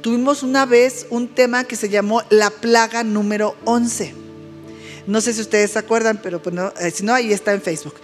tuvimos 0.00 0.42
una 0.42 0.66
vez 0.66 1.06
un 1.10 1.28
tema 1.28 1.62
que 1.62 1.76
se 1.76 1.88
llamó 1.88 2.24
la 2.28 2.50
plaga 2.50 3.04
número 3.04 3.54
11. 3.66 4.14
No 5.06 5.20
sé 5.20 5.32
si 5.32 5.40
ustedes 5.40 5.72
se 5.72 5.78
acuerdan, 5.78 6.20
pero 6.22 6.42
pues 6.42 6.56
eh, 6.80 6.90
si 6.90 7.04
no, 7.04 7.14
ahí 7.14 7.32
está 7.32 7.52
en 7.52 7.62
Facebook. 7.62 7.94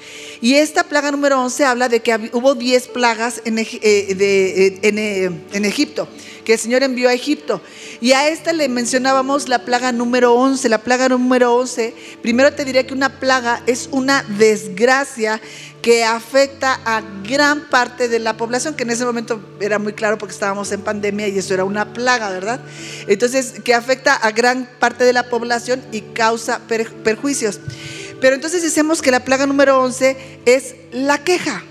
Y 0.41 0.55
esta 0.55 0.85
plaga 0.85 1.11
número 1.11 1.41
11 1.41 1.65
habla 1.65 1.89
de 1.89 2.01
que 2.01 2.31
hubo 2.33 2.55
10 2.55 2.89
plagas 2.89 3.41
en, 3.45 3.59
eh, 3.59 3.69
eh, 3.83 5.31
en, 5.53 5.65
Egipto, 5.65 6.09
que 6.45 6.55
el 6.55 6.59
Señor 6.59 6.85
envió 6.85 7.09
a 7.09 7.15
Egipto. 7.15 7.61
Y 8.01 8.13
a 8.13 8.29
esta 8.29 8.53
le 8.53 8.69
mencionábamos 8.69 9.49
la 9.49 9.65
plaga 9.65 9.93
número 9.93 10.35
11. 10.35 10.69
La 10.69 10.83
plaga 10.83 11.09
número 11.09 11.55
11, 11.55 11.95
primero 12.23 12.53
te 12.53 12.65
diré 12.65 12.87
que 12.87 12.95
una 12.95 13.21
plaga 13.21 13.63
es 13.67 13.89
una 13.93 14.25
desgracia 14.39 15.41
que 15.83 16.05
afecta 16.05 16.81
a 16.85 17.03
gran 17.23 17.69
parte 17.69 18.09
de 18.09 18.19
la 18.19 18.37
población, 18.37 18.75
que 18.75 18.83
en 18.83 18.91
ese 18.91 19.05
momento 19.05 19.41
era 19.61 19.79
muy 19.79 19.93
claro 19.93 20.19
porque 20.19 20.35
estábamos 20.35 20.73
en 20.73 20.81
pandemia 20.81 21.29
y 21.29 21.39
eso 21.39 21.55
era 21.55 21.65
una 21.65 21.93
plaga, 21.93 22.31
¿verdad? 22.31 22.61
Entonces, 23.07 23.55
que 23.65 23.75
afecta 23.75 24.15
a 24.15 24.31
gran 24.33 24.69
parte 24.81 25.05
de 25.05 25.13
la 25.13 25.29
población 25.29 25.83
y 25.93 26.01
causa 26.01 26.61
perjuicios. 26.69 27.61
Pero 28.21 28.35
entonces 28.35 28.63
decimos 28.63 29.01
que 29.01 29.11
la 29.11 29.25
plaga 29.25 29.47
número 29.47 29.81
11 29.81 30.17
es 30.47 30.75
la 30.93 31.23
queja. 31.23 31.63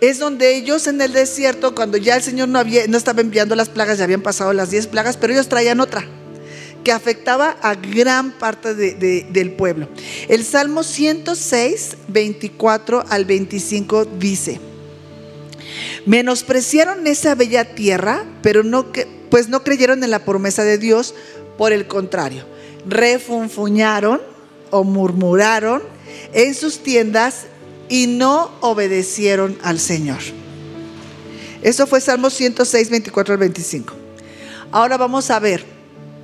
Es 0.00 0.18
donde 0.18 0.54
ellos 0.54 0.86
en 0.86 1.00
el 1.00 1.12
desierto, 1.12 1.74
cuando 1.74 1.96
ya 1.96 2.14
el 2.14 2.22
Señor 2.22 2.48
no, 2.48 2.58
había, 2.58 2.86
no 2.86 2.96
estaba 2.96 3.20
enviando 3.20 3.56
las 3.56 3.68
plagas, 3.68 3.98
ya 3.98 4.04
habían 4.04 4.22
pasado 4.22 4.52
las 4.52 4.70
10 4.70 4.86
plagas, 4.88 5.16
pero 5.16 5.32
ellos 5.32 5.48
traían 5.48 5.80
otra 5.80 6.06
que 6.84 6.92
afectaba 6.92 7.56
a 7.62 7.74
gran 7.74 8.32
parte 8.32 8.74
del 8.74 9.52
pueblo. 9.52 9.88
El 10.28 10.44
Salmo 10.44 10.82
106, 10.82 11.96
24 12.08 13.04
al 13.08 13.24
25 13.24 14.04
dice, 14.04 14.60
menospreciaron 16.06 17.06
esa 17.06 17.34
bella 17.34 17.74
tierra, 17.74 18.24
pero 18.42 18.62
no, 18.62 18.86
pues 19.30 19.48
no 19.48 19.62
creyeron 19.62 20.02
en 20.02 20.10
la 20.10 20.24
promesa 20.24 20.64
de 20.64 20.78
Dios, 20.78 21.14
por 21.56 21.72
el 21.72 21.86
contrario, 21.86 22.44
refunfuñaron 22.86 24.20
o 24.70 24.84
murmuraron 24.84 25.82
en 26.32 26.54
sus 26.54 26.82
tiendas 26.82 27.46
y 27.88 28.06
no 28.06 28.50
obedecieron 28.60 29.58
al 29.62 29.80
Señor. 29.80 30.18
Eso 31.62 31.86
fue 31.86 32.00
Salmo 32.00 32.30
106, 32.30 32.90
24 32.90 33.34
al 33.34 33.40
25. 33.40 33.94
Ahora 34.70 34.96
vamos 34.96 35.30
a 35.30 35.38
ver 35.38 35.77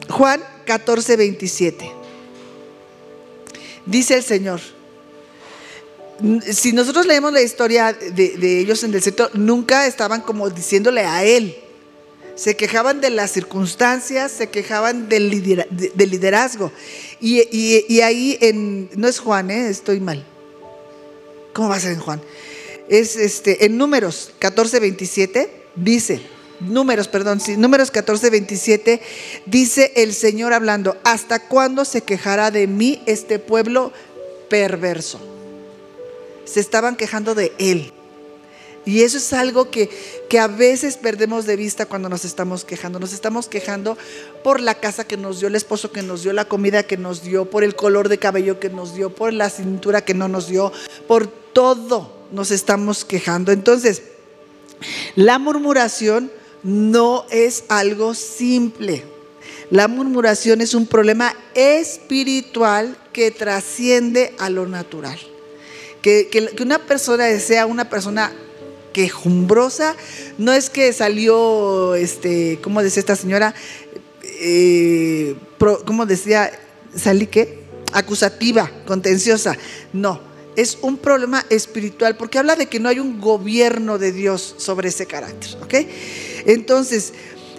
Juan 0.09 0.43
14, 0.67 1.17
27. 1.17 1.91
Dice 3.87 4.17
el 4.17 4.23
Señor, 4.23 4.61
si 6.53 6.73
nosotros 6.73 7.07
leemos 7.07 7.33
la 7.33 7.43
historia 7.43 7.93
de, 7.93 8.61
ellos 8.61 8.83
en 8.85 8.95
el 8.95 9.03
sector, 9.03 9.31
nunca 9.35 9.87
estaban 9.87 10.21
como 10.21 10.49
diciéndole 10.51 11.03
a 11.03 11.25
Él. 11.25 11.57
Se 12.37 12.57
quejaban 12.57 13.01
de 13.01 13.11
las 13.11 13.31
circunstancias, 13.31 14.33
se 14.33 14.49
quejaban 14.49 15.09
del, 15.09 15.31
liderazgo. 15.31 16.73
Y, 17.21 18.01
ahí 18.01 18.39
en, 18.41 18.91
no 18.97 19.09
es 19.09 19.19
Juan, 19.19 19.51
¿eh? 19.51 19.69
estoy 19.69 20.01
mal. 20.01 20.25
¿Cómo 21.53 21.69
va 21.69 21.77
a 21.77 21.81
ser 21.81 21.93
en 21.93 22.01
Juan? 22.01 22.21
Es 22.89 23.17
este, 23.17 23.65
en 23.65 23.79
números 23.79 24.33
14, 24.41 24.81
27, 24.81 25.51
dice, 25.77 26.21
Números, 26.61 27.09
perdón, 27.09 27.41
sí, 27.41 27.57
números 27.57 27.91
14, 27.91 28.31
27, 28.31 29.01
dice 29.47 29.93
el 29.97 30.15
Señor 30.15 30.53
hablando, 30.53 30.97
¿hasta 31.03 31.41
cuándo 31.41 31.85
se 31.85 32.03
quejará 32.03 32.51
de 32.51 32.67
mí 32.67 33.03
este 33.07 33.39
pueblo 33.39 33.93
perverso? 34.49 35.21
Se 36.45 36.61
estaban 36.61 36.97
quejando 36.97 37.35
de 37.35 37.53
Él. 37.59 37.93
Y 38.87 39.03
eso 39.03 39.17
es 39.17 39.33
algo 39.33 39.71
que, 39.71 39.89
que, 40.29 40.39
a 40.39 40.47
veces 40.47 40.99
perdemos 40.99 41.47
de 41.47 41.57
vista 41.57 41.87
cuando 41.87 42.11
nos 42.11 42.25
estamos 42.25 42.65
quejando. 42.65 43.01
Nos 43.01 43.15
estamos 43.15 43.49
quejando 43.49 43.97
por 44.43 44.61
la 44.61 44.75
casa 44.75 45.07
que 45.07 45.17
nos 45.17 45.41
dio, 45.41 45.49
el 45.49 45.57
esposo 45.57 45.91
que 45.91 46.03
nos 46.03 46.23
dio, 46.23 46.35
la 46.35 46.45
comida 46.45 46.83
que 46.83 46.99
nos 46.99 47.23
dio, 47.23 47.49
por 47.49 47.65
el 47.65 47.75
color 47.75 48.11
de 48.11 48.19
cabello 48.19 48.61
que 48.61 48.69
nos 48.69 48.95
dio, 48.95 49.09
por 49.15 49.33
la 49.33 49.49
cintura 49.49 50.05
que 50.05 50.13
no 50.13 50.29
nos 50.29 50.49
dio, 50.49 50.71
por 51.09 51.27
todo 51.27 52.13
nos 52.31 52.51
estamos 52.51 53.07
quejando. 53.07 53.53
Entonces, 53.53 54.03
la 55.15 55.39
murmuración 55.39 56.31
no 56.65 57.27
es 57.31 57.65
algo 57.69 58.15
simple. 58.15 59.05
La 59.71 59.87
murmuración 59.87 60.61
es 60.61 60.75
un 60.75 60.87
problema 60.87 61.35
espiritual 61.55 62.97
que 63.13 63.31
trasciende 63.31 64.35
a 64.39 64.51
lo 64.51 64.67
natural. 64.67 65.19
Que, 66.03 66.51
una 66.61 66.79
persona 66.81 67.39
sea 67.39 67.67
una 67.67 67.89
persona 67.89 68.33
quejumbrosa, 68.93 69.97
no 70.39 70.53
es 70.53 70.71
que 70.71 70.93
salió, 70.93 71.95
este, 71.95 72.59
¿cómo 72.63 72.83
decía 72.83 73.01
esta 73.01 73.17
señora? 73.17 73.55
Eh, 74.23 75.35
¿Cómo 75.87 76.07
decía? 76.07 76.51
¿Salí 76.95 77.27
qué? 77.27 77.65
Acusativa, 77.93 78.71
contenciosa. 78.87 79.57
No, 79.93 80.21
es 80.57 80.79
un 80.83 80.97
problema 80.97 81.45
espiritual 81.51 82.17
porque 82.17 82.39
habla 82.39 82.57
de 82.57 82.67
que 82.67 82.81
no 82.81 82.89
hay 82.89 82.99
un 82.99 83.21
gobierno 83.21 83.99
de 83.99 84.13
Dios 84.13 84.55
sobre 84.59 84.89
ese 84.89 85.07
carácter, 85.07 85.57
¿ok? 85.63 85.75
Entonces, 86.47 87.13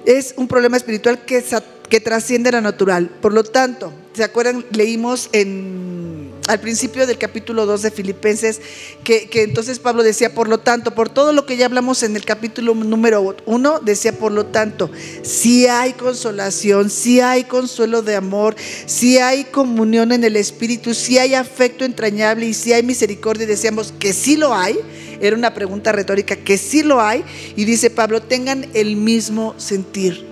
es 0.06 0.34
un 0.38 0.48
problema 0.48 0.78
espiritual 0.78 1.26
que, 1.26 1.44
que 1.90 2.00
trasciende 2.00 2.52
lo 2.52 2.62
natural. 2.62 3.10
Por 3.22 3.34
lo 3.34 3.44
tanto, 3.44 3.92
¿se 4.14 4.24
acuerdan? 4.24 4.66
Leímos 4.72 5.30
en, 5.32 6.05
al 6.48 6.60
principio 6.60 7.08
del 7.08 7.18
capítulo 7.18 7.66
2 7.66 7.82
de 7.82 7.92
Filipenses 7.92 8.62
que, 9.04 9.30
entonces 9.34 9.80
Pablo 9.80 10.04
decía, 10.04 10.34
por 10.34 10.48
lo 10.48 10.60
tanto, 10.60 10.94
por 10.94 11.10
todo 11.10 11.34
lo 11.34 11.46
que 11.46 11.58
ya 11.58 11.66
hablamos 11.66 12.04
en 12.04 12.16
el 12.16 12.24
capítulo 12.26 12.76
número 12.76 13.36
1, 13.46 13.80
decía, 13.80 14.14
por 14.14 14.32
lo 14.32 14.46
tanto, 14.46 14.92
si 15.24 15.68
hay 15.68 15.94
consolación, 15.94 16.90
si 16.90 17.20
hay 17.20 17.46
consuelo 17.46 18.02
de 18.02 18.16
amor, 18.16 18.56
si 18.86 19.18
hay 19.18 19.46
comunión 19.46 20.12
en 20.12 20.24
el 20.24 20.36
Espíritu, 20.36 20.94
si 20.94 21.18
hay 21.18 21.34
afecto 21.34 21.86
entrañable 21.86 22.46
y 22.46 22.54
si 22.54 22.74
hay 22.74 22.84
misericordia, 22.84 23.48
decíamos 23.48 23.94
que 23.98 24.14
sí 24.14 24.38
lo 24.38 24.54
hay 24.54 24.78
era 25.22 25.36
una 25.36 25.54
pregunta 25.54 25.92
retórica 25.92 26.36
que 26.36 26.58
sí 26.58 26.84
lo 26.84 27.02
hay. 27.02 27.24
Y 27.56 27.66
dice 27.66 27.90
Pablo, 27.90 28.22
tengan 28.22 28.68
el 28.74 28.96
mismo 28.96 29.56
sentir, 29.58 30.26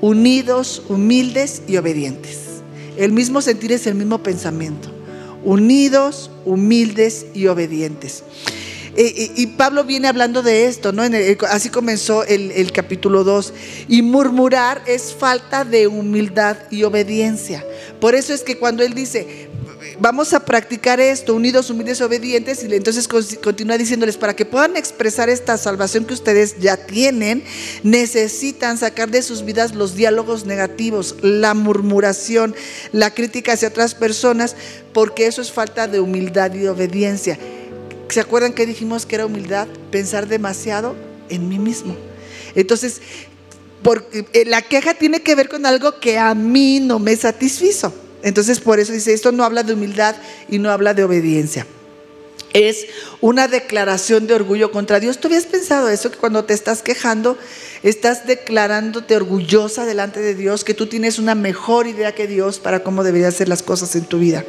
unidos, 0.00 0.82
humildes 0.88 1.62
y 1.66 1.76
obedientes. 1.76 2.38
El 2.96 3.12
mismo 3.12 3.40
sentir 3.40 3.72
es 3.72 3.86
el 3.86 3.94
mismo 3.94 4.22
pensamiento. 4.22 4.89
Unidos, 5.44 6.30
humildes 6.44 7.26
y 7.34 7.46
obedientes. 7.46 8.24
Y, 8.96 9.46
Pablo 9.46 9.84
viene 9.84 10.08
hablando 10.08 10.42
de 10.42 10.66
esto, 10.66 10.92
¿no? 10.92 11.02
así 11.48 11.70
comenzó 11.70 12.24
el, 12.24 12.50
el 12.50 12.72
capítulo 12.72 13.24
2. 13.24 13.54
Y 13.88 14.02
murmurar 14.02 14.82
es 14.86 15.14
falta 15.14 15.64
de 15.64 15.86
humildad 15.86 16.56
y 16.70 16.82
obediencia. 16.82 17.64
Por 18.00 18.14
eso 18.14 18.34
es 18.34 18.42
que 18.42 18.58
cuando 18.58 18.82
él 18.82 18.94
dice, 18.94 19.48
vamos 20.00 20.32
a 20.32 20.44
practicar 20.44 20.98
esto, 20.98 21.34
unidos, 21.34 21.70
humildes, 21.70 22.00
obedientes, 22.00 22.64
y 22.64 22.74
entonces 22.74 23.06
continúa 23.06 23.78
diciéndoles, 23.78 24.16
para 24.16 24.34
que 24.34 24.46
puedan 24.46 24.76
expresar 24.76 25.28
esta 25.28 25.56
salvación 25.56 26.06
que 26.06 26.14
ustedes 26.14 26.56
ya 26.58 26.76
tienen, 26.76 27.44
necesitan 27.82 28.78
sacar 28.78 29.10
de 29.10 29.22
sus 29.22 29.44
vidas 29.44 29.74
los 29.74 29.94
diálogos 29.94 30.46
negativos, 30.46 31.16
la 31.20 31.54
murmuración, 31.54 32.54
la 32.92 33.12
crítica 33.12 33.52
hacia 33.52 33.68
otras 33.68 33.94
personas, 33.94 34.56
porque 34.92 35.26
eso 35.26 35.42
es 35.42 35.52
falta 35.52 35.86
de 35.86 36.00
humildad 36.00 36.54
y 36.54 36.66
obediencia. 36.66 37.38
¿Se 38.08 38.20
acuerdan 38.20 38.54
que 38.54 38.66
dijimos 38.66 39.06
que 39.06 39.16
era 39.16 39.26
humildad? 39.26 39.68
Pensar 39.90 40.26
demasiado 40.26 40.96
en 41.28 41.48
mí 41.48 41.58
mismo. 41.58 41.94
Entonces, 42.54 43.00
porque 43.82 44.26
eh, 44.32 44.44
la 44.46 44.62
queja 44.62 44.94
tiene 44.94 45.20
que 45.20 45.34
ver 45.34 45.48
con 45.48 45.64
algo 45.64 46.00
que 46.00 46.18
a 46.18 46.34
mí 46.34 46.80
no 46.80 46.98
me 46.98 47.14
satisfizo. 47.14 47.94
Entonces 48.22 48.60
por 48.60 48.80
eso 48.80 48.92
dice, 48.92 49.12
esto 49.12 49.32
no 49.32 49.44
habla 49.44 49.62
de 49.62 49.74
humildad 49.74 50.16
y 50.48 50.58
no 50.58 50.70
habla 50.70 50.94
de 50.94 51.04
obediencia. 51.04 51.66
Es 52.52 52.86
una 53.20 53.46
declaración 53.46 54.26
de 54.26 54.34
orgullo 54.34 54.72
contra 54.72 54.98
Dios. 54.98 55.18
¿Tú 55.18 55.28
habías 55.28 55.46
pensado 55.46 55.88
eso? 55.88 56.10
Que 56.10 56.18
cuando 56.18 56.44
te 56.44 56.52
estás 56.52 56.82
quejando, 56.82 57.38
estás 57.82 58.26
declarándote 58.26 59.14
orgullosa 59.14 59.86
delante 59.86 60.20
de 60.20 60.34
Dios, 60.34 60.64
que 60.64 60.74
tú 60.74 60.86
tienes 60.86 61.18
una 61.18 61.36
mejor 61.36 61.86
idea 61.86 62.14
que 62.14 62.26
Dios 62.26 62.58
para 62.58 62.82
cómo 62.82 63.04
deberían 63.04 63.32
ser 63.32 63.48
las 63.48 63.62
cosas 63.62 63.94
en 63.94 64.04
tu 64.04 64.18
vida. 64.18 64.44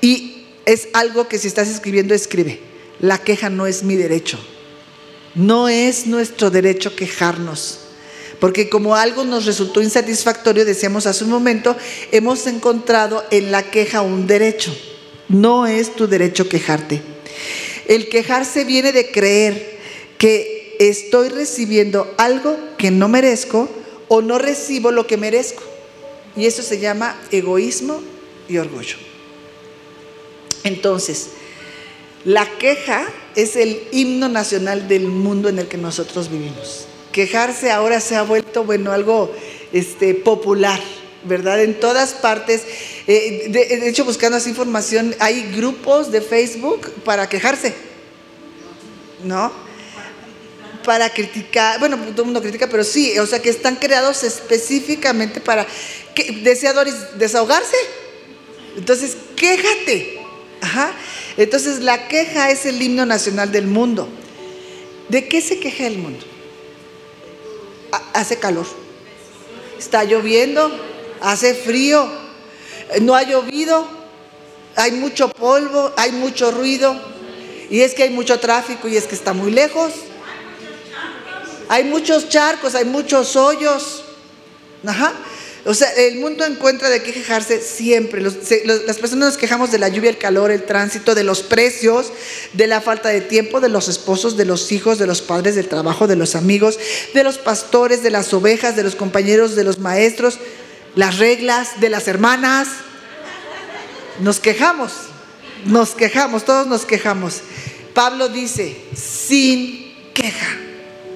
Y 0.00 0.46
es 0.64 0.88
algo 0.94 1.28
que 1.28 1.38
si 1.38 1.48
estás 1.48 1.68
escribiendo, 1.68 2.14
escribe. 2.14 2.60
La 3.00 3.18
queja 3.18 3.50
no 3.50 3.66
es 3.66 3.82
mi 3.82 3.96
derecho. 3.96 4.38
No 5.34 5.68
es 5.68 6.06
nuestro 6.06 6.50
derecho 6.50 6.96
quejarnos. 6.96 7.80
Porque 8.40 8.70
como 8.70 8.96
algo 8.96 9.24
nos 9.24 9.44
resultó 9.44 9.82
insatisfactorio, 9.82 10.64
decíamos 10.64 11.06
hace 11.06 11.24
un 11.24 11.30
momento, 11.30 11.76
hemos 12.10 12.46
encontrado 12.46 13.22
en 13.30 13.52
la 13.52 13.70
queja 13.70 14.00
un 14.00 14.26
derecho. 14.26 14.74
No 15.28 15.66
es 15.66 15.94
tu 15.94 16.08
derecho 16.08 16.48
quejarte. 16.48 17.02
El 17.86 18.08
quejarse 18.08 18.64
viene 18.64 18.92
de 18.92 19.10
creer 19.10 19.78
que 20.16 20.76
estoy 20.78 21.28
recibiendo 21.28 22.12
algo 22.16 22.56
que 22.78 22.90
no 22.90 23.08
merezco 23.08 23.68
o 24.08 24.22
no 24.22 24.38
recibo 24.38 24.90
lo 24.90 25.06
que 25.06 25.18
merezco. 25.18 25.62
Y 26.34 26.46
eso 26.46 26.62
se 26.62 26.80
llama 26.80 27.20
egoísmo 27.30 28.00
y 28.48 28.56
orgullo. 28.56 28.96
Entonces, 30.64 31.28
La 32.24 32.46
queja 32.58 33.08
es 33.34 33.56
el 33.56 33.82
himno 33.92 34.28
nacional 34.28 34.88
del 34.88 35.04
mundo 35.04 35.48
en 35.48 35.58
el 35.58 35.68
que 35.68 35.78
nosotros 35.78 36.30
vivimos. 36.30 36.86
Quejarse 37.12 37.70
ahora 37.70 38.00
se 38.00 38.16
ha 38.16 38.22
vuelto, 38.22 38.64
bueno, 38.64 38.92
algo 38.92 39.34
este, 39.72 40.14
popular, 40.14 40.80
¿verdad? 41.24 41.62
En 41.62 41.78
todas 41.78 42.14
partes. 42.14 42.62
Eh, 43.06 43.46
de, 43.48 43.88
hecho, 43.88 44.04
buscando 44.04 44.38
esa 44.38 44.48
información, 44.48 45.14
hay 45.18 45.52
grupos 45.54 46.12
de 46.12 46.20
Facebook 46.20 46.90
para 47.04 47.28
quejarse, 47.28 47.74
¿no? 49.24 49.52
Para 50.84 51.10
criticar, 51.10 51.80
bueno, 51.80 51.96
todo 51.96 52.22
el 52.22 52.26
mundo 52.26 52.40
critica, 52.40 52.68
pero 52.68 52.84
sí, 52.84 53.18
o 53.18 53.26
sea, 53.26 53.42
que 53.42 53.50
están 53.50 53.76
creados 53.76 54.22
específicamente 54.22 55.40
para, 55.40 55.66
que, 56.14 56.30
deseadores, 56.42 57.18
desahogarse. 57.18 57.76
Entonces, 58.76 59.16
quéjate. 59.36 60.20
Ajá. 60.60 60.92
Entonces, 61.36 61.80
la 61.80 62.06
queja 62.06 62.50
es 62.50 62.66
el 62.66 62.80
himno 62.80 63.04
nacional 63.04 63.50
del 63.50 63.66
mundo. 63.66 64.08
¿De 65.08 65.26
qué 65.26 65.40
se 65.40 65.58
queja 65.58 65.86
el 65.86 65.98
mundo? 65.98 66.24
Hace 68.12 68.38
calor. 68.38 68.66
Está 69.78 70.04
lloviendo, 70.04 70.70
hace 71.20 71.54
frío, 71.54 72.08
no 73.00 73.14
ha 73.14 73.22
llovido, 73.22 73.86
hay 74.76 74.92
mucho 74.92 75.30
polvo, 75.30 75.92
hay 75.96 76.12
mucho 76.12 76.50
ruido, 76.50 77.00
y 77.70 77.80
es 77.80 77.94
que 77.94 78.02
hay 78.02 78.10
mucho 78.10 78.38
tráfico 78.40 78.88
y 78.88 78.96
es 78.96 79.06
que 79.06 79.14
está 79.14 79.32
muy 79.32 79.52
lejos. 79.52 79.92
Hay 81.68 81.84
muchos 81.84 82.28
charcos, 82.28 82.74
hay 82.74 82.84
muchos 82.84 83.36
hoyos. 83.36 84.02
Ajá. 84.84 85.12
O 85.66 85.74
sea, 85.74 85.90
el 85.92 86.16
mundo 86.16 86.44
encuentra 86.46 86.88
de 86.88 87.02
qué 87.02 87.12
quejarse 87.12 87.60
siempre. 87.60 88.22
las 88.22 88.96
personas 88.98 89.28
nos 89.28 89.36
quejamos 89.36 89.70
de 89.70 89.78
la 89.78 89.88
lluvia, 89.88 90.08
el 90.08 90.16
calor, 90.16 90.50
el 90.50 90.64
tránsito, 90.64 91.14
de 91.14 91.22
los 91.22 91.42
precios, 91.42 92.12
de 92.54 92.66
la 92.66 92.80
falta 92.80 93.10
de 93.10 93.20
tiempo, 93.20 93.60
de 93.60 93.68
los 93.68 93.88
esposos, 93.88 94.38
de 94.38 94.46
los 94.46 94.72
hijos, 94.72 94.98
de 94.98 95.06
los 95.06 95.20
padres, 95.20 95.56
del 95.56 95.68
trabajo, 95.68 96.06
de 96.06 96.16
los 96.16 96.34
amigos, 96.34 96.78
de 97.12 97.24
los 97.24 97.36
pastores, 97.36 98.02
de 98.02 98.10
las 98.10 98.32
ovejas, 98.32 98.74
de 98.74 98.84
los 98.84 98.94
compañeros, 98.94 99.54
de 99.54 99.64
los 99.64 99.78
maestros, 99.78 100.38
las 100.96 101.18
reglas, 101.18 101.78
de 101.80 101.90
las 101.90 102.08
hermanas. 102.08 102.68
Nos 104.20 104.40
quejamos, 104.40 104.92
nos 105.66 105.90
quejamos, 105.90 106.46
todos 106.46 106.66
nos 106.68 106.86
quejamos. 106.86 107.40
Pablo 107.92 108.30
dice, 108.30 108.76
sin 108.94 109.94
queja, 110.14 110.56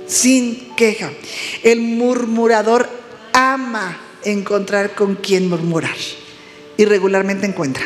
sin 0.07 0.76
queja. 0.76 1.11
El 1.62 1.80
murmurador 1.80 2.90
ama 3.33 4.04
encontrar 4.25 4.95
con 4.95 5.17
quién 5.17 5.49
murmurar. 5.49 5.97
Y 6.77 6.85
regularmente 6.85 7.47
encuentra. 7.47 7.85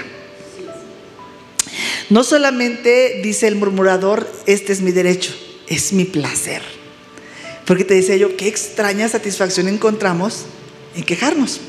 No 2.10 2.24
solamente 2.24 3.20
dice 3.22 3.48
el 3.48 3.56
murmurador, 3.56 4.26
este 4.46 4.72
es 4.72 4.80
mi 4.80 4.92
derecho, 4.92 5.34
es 5.66 5.92
mi 5.92 6.04
placer. 6.04 6.62
Porque 7.66 7.84
te 7.84 7.94
decía 7.94 8.16
yo, 8.16 8.34
qué 8.36 8.48
extraña 8.48 9.08
satisfacción 9.08 9.68
encontramos 9.68 10.46
en 10.96 11.04
quejarnos. 11.04 11.60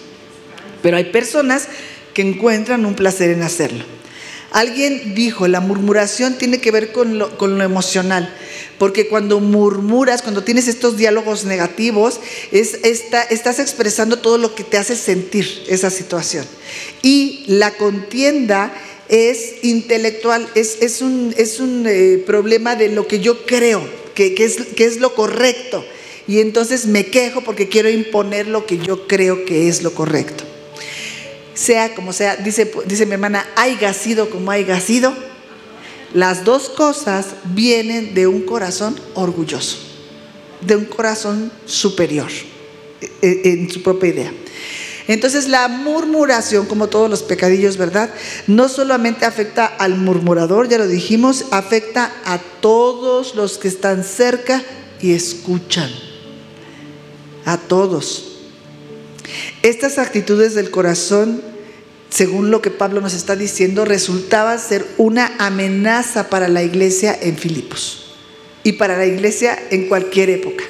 Pero 0.81 0.95
hay 0.95 1.05
personas 1.05 1.67
que 2.13 2.21
encuentran 2.21 2.85
un 2.85 2.95
placer 2.95 3.31
en 3.31 3.43
hacerlo. 3.43 3.83
Alguien 4.51 5.13
dijo, 5.15 5.47
la 5.47 5.59
murmuración 5.59 6.37
tiene 6.37 6.59
que 6.59 6.71
ver 6.71 6.91
con 6.91 7.17
lo, 7.19 7.63
emocional. 7.63 8.33
Porque 8.77 9.07
cuando 9.07 9.39
murmuras, 9.39 10.21
cuando 10.21 10.43
tienes 10.43 10.67
estos 10.67 10.97
diálogos 10.97 11.45
negativos, 11.45 12.19
es, 12.51 12.79
estás 12.83 13.59
expresando 13.59 14.19
todo 14.19 14.37
lo 14.37 14.55
que 14.55 14.63
te 14.63 14.77
hace 14.77 14.95
sentir 14.95 15.63
esa 15.67 15.89
situación. 15.89 16.45
Y 17.01 17.43
la 17.47 17.71
contienda 17.75 18.73
es 19.09 19.55
intelectual, 19.63 20.47
es, 20.55 21.01
un, 21.01 21.33
eh, 21.87 22.23
problema 22.25 22.75
de 22.75 22.89
lo 22.89 23.07
que 23.07 23.19
yo 23.19 23.45
creo, 23.45 23.81
que 24.13 24.35
es 24.77 24.99
lo 24.99 25.13
correcto. 25.13 25.85
Y 26.29 26.41
entonces 26.41 26.85
me 26.85 27.07
quejo 27.07 27.41
porque 27.41 27.69
quiero 27.69 27.89
imponer 27.89 28.45
lo 28.47 28.67
que 28.67 28.77
yo 28.77 29.07
creo 29.07 29.45
que 29.45 29.67
es 29.67 29.81
lo 29.81 29.95
correcto. 29.95 30.48
Sea 31.59 31.93
como 31.93 32.13
sea, 32.13 32.37
dice, 32.37 32.71
dice 32.85 33.05
mi 33.05 33.13
hermana, 33.13 33.45
haya 33.57 33.93
sido 33.93 34.29
como 34.29 34.49
haya 34.49 34.79
sido, 34.79 35.13
las 36.13 36.45
dos 36.45 36.69
cosas 36.69 37.25
vienen 37.53 38.13
de 38.13 38.27
un 38.27 38.43
corazón 38.43 38.97
orgulloso, 39.13 39.77
de 40.61 40.77
un 40.77 40.85
corazón 40.85 41.51
superior 41.65 42.29
e, 43.01 43.07
e, 43.21 43.51
en 43.51 43.69
su 43.69 43.83
propia 43.83 44.09
idea. 44.09 44.33
Entonces 45.09 45.49
la 45.49 45.67
murmuración, 45.67 46.65
como 46.65 46.87
todos 46.87 47.09
los 47.09 47.23
pecadillos, 47.23 47.75
¿verdad? 47.75 48.09
No 48.47 48.69
solamente 48.69 49.25
afecta 49.25 49.65
al 49.65 49.95
murmurador, 49.95 50.69
ya 50.69 50.77
lo 50.77 50.87
dijimos, 50.87 51.45
afecta 51.51 52.13
a 52.23 52.37
todos 52.61 53.35
los 53.35 53.57
que 53.57 53.67
están 53.67 54.05
cerca 54.05 54.63
y 55.01 55.11
escuchan. 55.11 55.91
A 57.43 57.57
todos. 57.57 58.28
Estas 59.61 59.97
actitudes 59.97 60.55
del 60.55 60.71
corazón 60.71 61.41
según 62.09 62.49
lo 62.49 62.61
que 62.61 62.71
Pablo 62.71 63.01
nos 63.01 63.13
está 63.13 63.35
diciendo, 63.35 63.85
resultaba 63.85 64.57
ser 64.57 64.85
una 64.97 65.31
amenaza 65.37 66.29
para 66.29 66.47
la 66.47 66.63
iglesia 66.63 67.17
en 67.21 67.37
Filipos 67.37 68.15
y 68.63 68.73
para 68.73 68.97
la 68.97 69.05
iglesia 69.05 69.57
en 69.69 69.87
cualquier 69.87 70.31
época. 70.31 70.63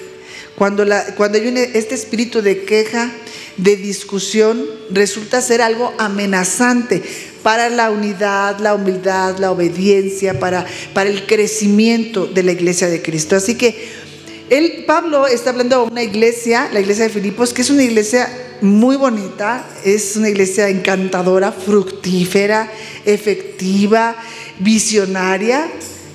Cuando, 0.55 0.85
cuando 1.15 1.37
hay 1.37 1.71
este 1.73 1.95
espíritu 1.95 2.41
de 2.41 2.63
queja, 2.63 3.09
de 3.55 3.77
discusión, 3.77 4.65
resulta 4.89 5.41
ser 5.41 5.61
algo 5.61 5.93
amenazante 5.97 7.01
para 7.43 7.69
la 7.69 7.89
unidad, 7.89 8.59
la 8.59 8.75
humildad, 8.75 9.37
la 9.37 9.51
obediencia, 9.51 10.39
para, 10.39 10.65
para 10.93 11.09
el 11.09 11.25
crecimiento 11.25 12.25
de 12.27 12.43
la 12.43 12.51
iglesia 12.51 12.89
de 12.89 13.01
Cristo. 13.01 13.37
Así 13.37 13.55
que 13.55 14.08
él, 14.49 14.83
Pablo 14.85 15.27
está 15.27 15.51
hablando 15.51 15.85
de 15.85 15.91
una 15.91 16.03
iglesia, 16.03 16.69
la 16.71 16.79
iglesia 16.79 17.05
de 17.05 17.09
Filipos, 17.09 17.53
que 17.53 17.61
es 17.61 17.69
una 17.69 17.83
iglesia 17.83 18.27
muy 18.61 18.95
bonita, 18.95 19.65
es 19.83 20.15
una 20.15 20.29
iglesia 20.29 20.69
encantadora, 20.69 21.51
fructífera, 21.51 22.71
efectiva, 23.05 24.15
visionaria, 24.59 25.69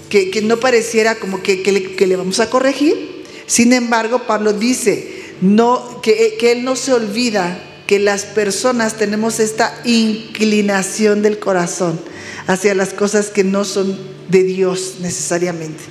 que, 0.08 0.42
no 0.42 0.60
pareciera 0.60 1.16
como 1.16 1.42
que, 1.42 1.96
le, 2.06 2.16
vamos 2.16 2.40
a 2.40 2.50
corregir. 2.50 3.24
Sin 3.46 3.72
embargo, 3.72 4.22
Pablo 4.26 4.52
dice 4.52 5.34
no, 5.40 6.00
que, 6.02 6.36
que 6.38 6.52
él 6.52 6.64
no 6.64 6.76
se 6.76 6.92
olvida 6.92 7.73
que 7.86 7.98
las 7.98 8.24
personas 8.24 8.94
tenemos 8.94 9.40
esta 9.40 9.74
inclinación 9.84 11.22
del 11.22 11.38
corazón 11.38 12.00
hacia 12.46 12.74
las 12.74 12.94
cosas 12.94 13.30
que 13.30 13.44
no 13.44 13.64
son 13.64 13.98
de 14.28 14.42
Dios 14.42 14.96
necesariamente. 15.00 15.82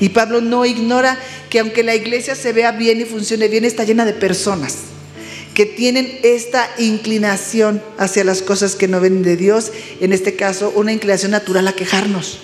Y 0.00 0.10
Pablo 0.10 0.40
no 0.40 0.64
ignora 0.64 1.18
que 1.48 1.60
aunque 1.60 1.82
la 1.82 1.94
iglesia 1.94 2.34
se 2.34 2.52
vea 2.52 2.72
bien 2.72 3.00
y 3.00 3.04
funcione 3.04 3.48
bien, 3.48 3.64
está 3.64 3.84
llena 3.84 4.04
de 4.04 4.12
personas 4.12 4.76
que 5.54 5.66
tienen 5.66 6.18
esta 6.22 6.70
inclinación 6.78 7.82
hacia 7.98 8.24
las 8.24 8.42
cosas 8.42 8.76
que 8.76 8.88
no 8.88 9.00
ven 9.00 9.22
de 9.22 9.36
Dios, 9.36 9.72
en 10.00 10.12
este 10.12 10.36
caso 10.36 10.72
una 10.74 10.92
inclinación 10.92 11.32
natural 11.32 11.66
a 11.68 11.72
quejarnos. 11.74 12.38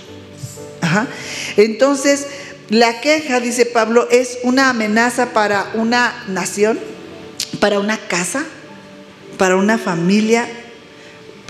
Entonces, 1.57 2.27
la 2.69 3.01
queja, 3.01 3.41
dice 3.41 3.67
Pablo, 3.67 4.09
es 4.11 4.39
una 4.43 4.71
amenaza 4.71 5.33
para 5.33 5.71
una 5.75 6.25
nación, 6.29 6.79
para 7.61 7.79
una 7.79 7.97
casa, 7.97 8.45
para 9.37 9.57
una 9.57 9.79
familia, 9.79 10.49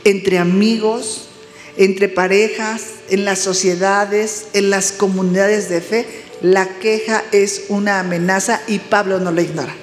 entre 0.04 0.38
amigos, 0.38 1.28
entre 1.76 2.08
parejas, 2.08 2.82
en 3.08 3.24
las 3.24 3.40
sociedades, 3.40 4.46
en 4.52 4.70
las 4.70 4.92
comunidades 4.92 5.68
de 5.68 5.80
fe. 5.80 6.06
La 6.42 6.78
queja 6.78 7.24
es 7.32 7.64
una 7.68 8.00
amenaza 8.00 8.60
y 8.66 8.78
Pablo 8.78 9.20
no 9.20 9.32
lo 9.32 9.40
ignora. 9.40 9.74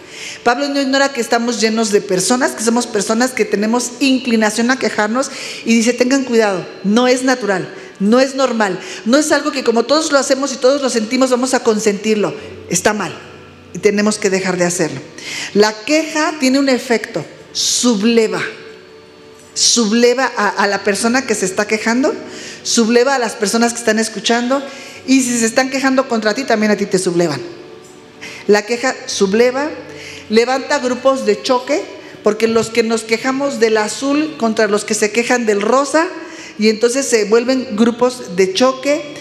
Pablo 0.44 0.70
no 0.70 0.82
ignora 0.82 1.12
que 1.12 1.22
estamos 1.22 1.60
llenos 1.60 1.92
de 1.92 2.02
personas, 2.02 2.52
que 2.52 2.64
somos 2.64 2.88
personas 2.88 3.32
que 3.32 3.46
tenemos 3.46 3.94
inclinación 4.00 4.72
a 4.72 4.78
quejarnos 4.78 5.32
y 5.66 5.76
dice, 5.76 5.94
tengan 5.94 6.24
cuidado, 6.24 6.66
no 6.84 7.08
es 7.08 7.24
natural, 7.24 7.68
no 8.00 8.20
es 8.20 8.36
normal, 8.36 8.80
no 9.06 9.18
es 9.18 9.32
algo 9.32 9.52
que 9.52 9.64
como 9.64 9.84
todos 9.84 10.12
lo 10.12 10.20
hacemos 10.20 10.54
y 10.54 10.58
todos 10.58 10.82
lo 10.82 10.90
sentimos 10.90 11.30
vamos 11.30 11.54
a 11.54 11.62
consentirlo, 11.62 12.34
está 12.70 12.94
mal 12.94 13.14
y 13.74 13.80
tenemos 13.80 14.18
que 14.18 14.30
dejar 14.30 14.58
de 14.58 14.66
hacerlo. 14.66 15.02
La 15.54 15.74
queja 15.86 16.36
tiene 16.40 16.60
un 16.60 16.70
efecto, 16.70 17.26
subleva, 17.54 18.42
subleva 19.54 20.26
a, 20.26 20.68
la 20.68 20.84
persona 20.84 21.26
que 21.26 21.36
se 21.36 21.46
está 21.46 21.66
quejando, 21.68 22.14
subleva 22.64 23.16
a 23.16 23.20
las 23.20 23.34
personas 23.34 23.72
que 23.74 23.80
están 23.80 24.00
escuchando 24.00 24.62
y 25.06 25.22
si 25.22 25.40
se 25.40 25.46
están 25.46 25.70
quejando 25.70 26.10
contra 26.10 26.34
ti, 26.34 26.44
también 26.44 26.72
a 26.72 26.76
ti 26.76 26.86
te 26.86 26.98
sublevan. 26.98 27.42
La 28.48 28.66
queja 28.66 28.96
subleva, 29.06 29.70
levanta 30.30 30.80
grupos 30.80 31.26
de 31.26 31.42
choque, 31.42 31.82
porque 32.24 32.48
los 32.48 32.70
que 32.70 32.84
nos 32.84 33.04
quejamos 33.04 33.60
del 33.60 33.78
azul 33.78 34.36
contra 34.38 34.68
los 34.68 34.84
que 34.84 34.96
se 34.96 35.12
quejan 35.12 35.46
del 35.46 35.62
rosa, 35.62 36.08
y 36.58 36.70
entonces 36.70 37.06
se 37.06 37.26
vuelven 37.26 37.76
grupos 37.76 38.36
de 38.36 38.54
choque, 38.54 39.14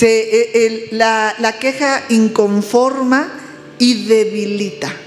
e, 0.00 0.88
la, 0.92 1.34
la 1.38 1.58
queja 1.58 2.04
inconforma 2.08 3.30
y 3.78 4.06
debilita 4.06 5.03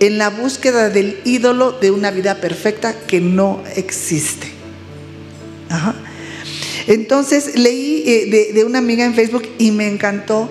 en 0.00 0.18
la 0.18 0.30
búsqueda 0.30 0.90
del 0.90 1.20
ídolo 1.24 1.72
de 1.72 1.90
una 1.90 2.10
vida 2.10 2.36
perfecta 2.36 2.94
que 3.06 3.20
no 3.20 3.62
existe. 3.76 4.48
Entonces 6.86 7.58
leí 7.58 8.04
eh, 8.06 8.26
de, 8.30 8.52
de 8.52 8.64
una 8.64 8.78
amiga 8.78 9.04
en 9.04 9.14
Facebook 9.14 9.48
y 9.58 9.72
me 9.72 9.88
encantó 9.88 10.48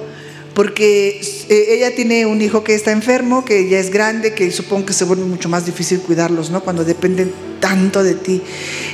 porque 0.55 1.21
eh, 1.49 1.65
ella 1.69 1.93
tiene 1.93 2.25
un 2.25 2.41
hijo 2.41 2.63
que 2.63 2.73
está 2.73 2.91
enfermo, 2.91 3.43
que 3.43 3.69
ya 3.69 3.77
es 3.77 3.91
grande, 3.91 4.33
que 4.33 4.49
supongo 4.51 4.87
que 4.87 4.93
se 4.93 5.03
vuelve 5.03 5.25
mucho 5.25 5.49
más 5.49 5.65
difícil 5.65 5.99
cuidarlos, 5.99 6.49
¿no? 6.49 6.63
Cuando 6.63 6.85
dependen 6.85 7.33
tanto 7.59 8.03
de 8.03 8.15
ti. 8.15 8.41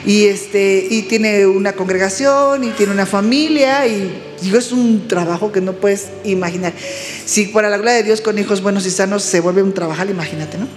Y, 0.05 0.25
este, 0.25 0.87
y 0.89 1.03
tiene 1.03 1.45
una 1.45 1.73
congregación 1.73 2.63
y 2.63 2.71
tiene 2.71 2.91
una 2.91 3.05
familia 3.05 3.85
y 3.87 4.11
digo, 4.41 4.57
es 4.57 4.71
un 4.71 5.07
trabajo 5.07 5.51
que 5.51 5.61
no 5.61 5.73
puedes 5.73 6.07
imaginar. 6.23 6.73
Si 7.25 7.45
para 7.45 7.69
la 7.69 7.77
gloria 7.77 7.93
de 7.93 8.03
Dios 8.03 8.21
con 8.21 8.37
hijos 8.37 8.61
buenos 8.61 8.85
y 8.85 8.91
sanos 8.91 9.23
se 9.23 9.39
vuelve 9.39 9.63
un 9.63 9.73
trabajo, 9.73 10.03
imagínate, 10.05 10.57
¿no? 10.57 10.67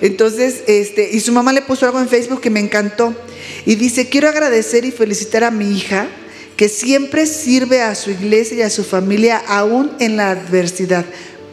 Entonces, 0.00 0.62
este, 0.66 1.10
y 1.10 1.20
su 1.20 1.32
mamá 1.32 1.52
le 1.52 1.62
puso 1.62 1.86
algo 1.86 2.00
en 2.00 2.08
Facebook 2.08 2.40
que 2.40 2.50
me 2.50 2.60
encantó. 2.60 3.14
Y 3.64 3.76
dice, 3.76 4.08
quiero 4.08 4.28
agradecer 4.28 4.84
y 4.84 4.90
felicitar 4.90 5.44
a 5.44 5.50
mi 5.50 5.76
hija 5.76 6.08
que 6.56 6.68
siempre 6.68 7.26
sirve 7.26 7.82
a 7.82 7.94
su 7.94 8.10
iglesia 8.10 8.58
y 8.58 8.62
a 8.62 8.70
su 8.70 8.84
familia 8.84 9.42
aún 9.46 9.92
en 10.00 10.16
la 10.16 10.30
adversidad, 10.30 11.04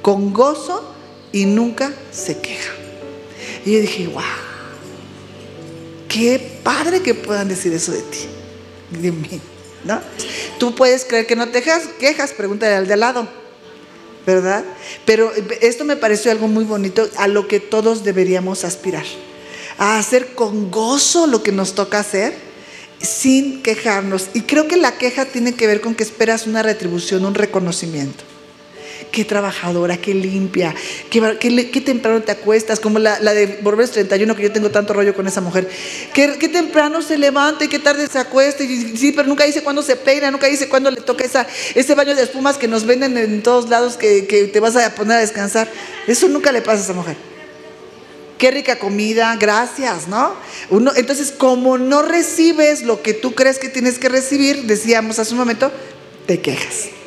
con 0.01 0.33
gozo 0.33 0.93
y 1.31 1.45
nunca 1.45 1.93
se 2.11 2.37
queja. 2.37 2.71
Y 3.65 3.73
yo 3.73 3.81
dije, 3.81 4.07
wow, 4.07 4.23
qué 6.07 6.39
padre 6.63 7.01
que 7.01 7.13
puedan 7.13 7.47
decir 7.47 7.73
eso 7.73 7.91
de 7.91 8.01
ti, 8.01 8.19
de 9.01 9.11
mí, 9.11 9.41
¿no? 9.83 10.01
Tú 10.59 10.75
puedes 10.75 11.05
creer 11.05 11.27
que 11.27 11.35
no 11.35 11.49
te 11.49 11.61
quejas, 11.61 11.83
quejas 11.99 12.31
pregúntale 12.31 12.75
al 12.75 12.87
de 12.87 12.93
al 12.93 12.99
lado, 12.99 13.27
¿verdad? 14.25 14.63
Pero 15.05 15.31
esto 15.61 15.85
me 15.85 15.95
pareció 15.95 16.31
algo 16.31 16.47
muy 16.47 16.63
bonito 16.63 17.09
a 17.17 17.27
lo 17.27 17.47
que 17.47 17.59
todos 17.59 18.03
deberíamos 18.03 18.63
aspirar, 18.63 19.05
a 19.77 19.97
hacer 19.97 20.35
con 20.35 20.71
gozo 20.71 21.27
lo 21.27 21.43
que 21.43 21.51
nos 21.51 21.73
toca 21.73 21.99
hacer 21.99 22.33
sin 22.99 23.61
quejarnos. 23.61 24.29
Y 24.33 24.41
creo 24.41 24.67
que 24.67 24.77
la 24.77 24.97
queja 24.97 25.25
tiene 25.25 25.53
que 25.53 25.67
ver 25.67 25.81
con 25.81 25.93
que 25.93 26.03
esperas 26.03 26.47
una 26.47 26.63
retribución, 26.63 27.25
un 27.25 27.35
reconocimiento. 27.35 28.23
Qué 29.13 29.23
trabajadora, 29.25 29.97
qué 29.97 30.15
limpia, 30.15 30.73
qué, 31.11 31.81
temprano 31.85 32.23
te 32.23 32.31
acuestas, 32.31 32.79
como 32.79 32.97
la, 32.97 33.19
de 33.19 33.59
Borges 33.61 33.91
31, 33.91 34.35
que 34.35 34.41
yo 34.41 34.51
tengo 34.51 34.71
tanto 34.71 34.91
rollo 34.91 35.13
con 35.13 35.27
esa 35.27 35.39
mujer. 35.39 35.69
Qué, 36.15 36.49
temprano 36.51 36.99
se 37.03 37.19
levanta 37.19 37.63
y 37.63 37.67
qué 37.67 37.77
tarde 37.77 38.07
se 38.07 38.17
acuesta. 38.17 38.63
Sí, 38.63 39.13
pero 39.15 39.27
nunca 39.27 39.43
dice 39.43 39.61
cuándo 39.61 39.83
se 39.83 39.97
peina, 39.97 40.31
nunca 40.31 40.47
dice 40.47 40.67
cuándo 40.67 40.89
le 40.89 40.99
toca 41.01 41.25
ese 41.75 41.93
baño 41.93 42.15
de 42.15 42.23
espumas 42.23 42.57
que 42.57 42.67
nos 42.67 42.87
venden 42.87 43.15
en 43.15 43.43
todos 43.43 43.69
lados 43.69 43.97
que, 43.97 44.25
que 44.25 44.45
te 44.45 44.59
vas 44.59 44.75
a 44.75 44.95
poner 44.95 45.17
a 45.17 45.19
descansar. 45.19 45.69
Eso 46.07 46.27
nunca 46.27 46.51
le 46.51 46.63
pasa 46.63 46.79
a 46.79 46.83
esa 46.85 46.93
mujer 46.93 47.15
qué 48.39 48.49
rica 48.49 48.79
comida, 48.79 49.37
gracias, 49.39 50.07
¿no? 50.07 50.33
Uno, 50.71 50.91
entonces, 50.95 51.31
como 51.31 51.77
no 51.77 52.01
recibes 52.01 52.81
lo 52.81 53.03
que 53.03 53.13
tú 53.13 53.35
crees 53.35 53.59
que 53.59 53.69
tienes 53.69 53.99
que 53.99 54.09
recibir, 54.09 54.63
decíamos 54.63 55.19
hace 55.19 55.33
un 55.33 55.37
momento, 55.37 55.71
te 56.25 56.41
quejas. 56.41 57.02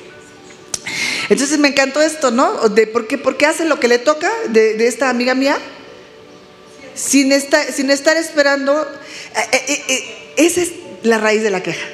Entonces 1.28 1.58
me 1.58 1.68
encantó 1.68 2.00
esto, 2.00 2.30
¿no? 2.30 2.68
De 2.68 2.86
por, 2.86 3.06
qué, 3.06 3.18
por 3.18 3.42
hace 3.44 3.64
lo 3.64 3.80
que 3.80 3.88
le 3.88 3.98
toca 3.98 4.30
de, 4.48 4.86
esta 4.86 5.10
amiga 5.10 5.34
mía 5.34 5.58
sin 6.94 7.32
estar, 7.32 7.72
sin 7.72 7.90
estar 7.90 8.16
esperando. 8.16 8.82
Eh, 8.82 9.60
eh, 9.68 9.82
eh, 9.88 10.32
esa 10.36 10.62
es 10.62 10.72
la 11.02 11.18
raíz 11.18 11.42
de 11.42 11.50
la 11.50 11.62
queja, 11.62 11.86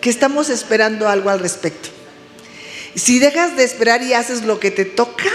que 0.00 0.10
estamos 0.10 0.50
esperando 0.50 1.08
algo 1.08 1.30
al 1.30 1.40
respecto. 1.40 1.88
Si 2.94 3.18
dejas 3.18 3.56
de 3.56 3.64
esperar 3.64 4.02
y 4.02 4.14
haces 4.14 4.42
lo 4.42 4.58
que 4.60 4.70
te 4.70 4.84
toca, 4.84 5.30